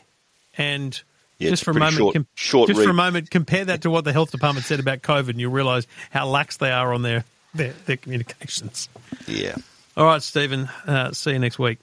[0.58, 1.00] And
[1.40, 3.90] Yeah, just for a moment, short- com- short just for a moment, compare that to
[3.90, 7.02] what the health department said about COVID, and you'll realise how lax they are on
[7.02, 8.88] their their, their communications.
[9.28, 9.56] Yeah.
[10.00, 10.70] All right, Stephen.
[10.88, 11.78] Uh, see you next week.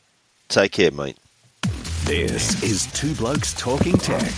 [0.48, 1.18] Take care, mate.
[2.04, 4.32] This is Two Blokes Talking Tech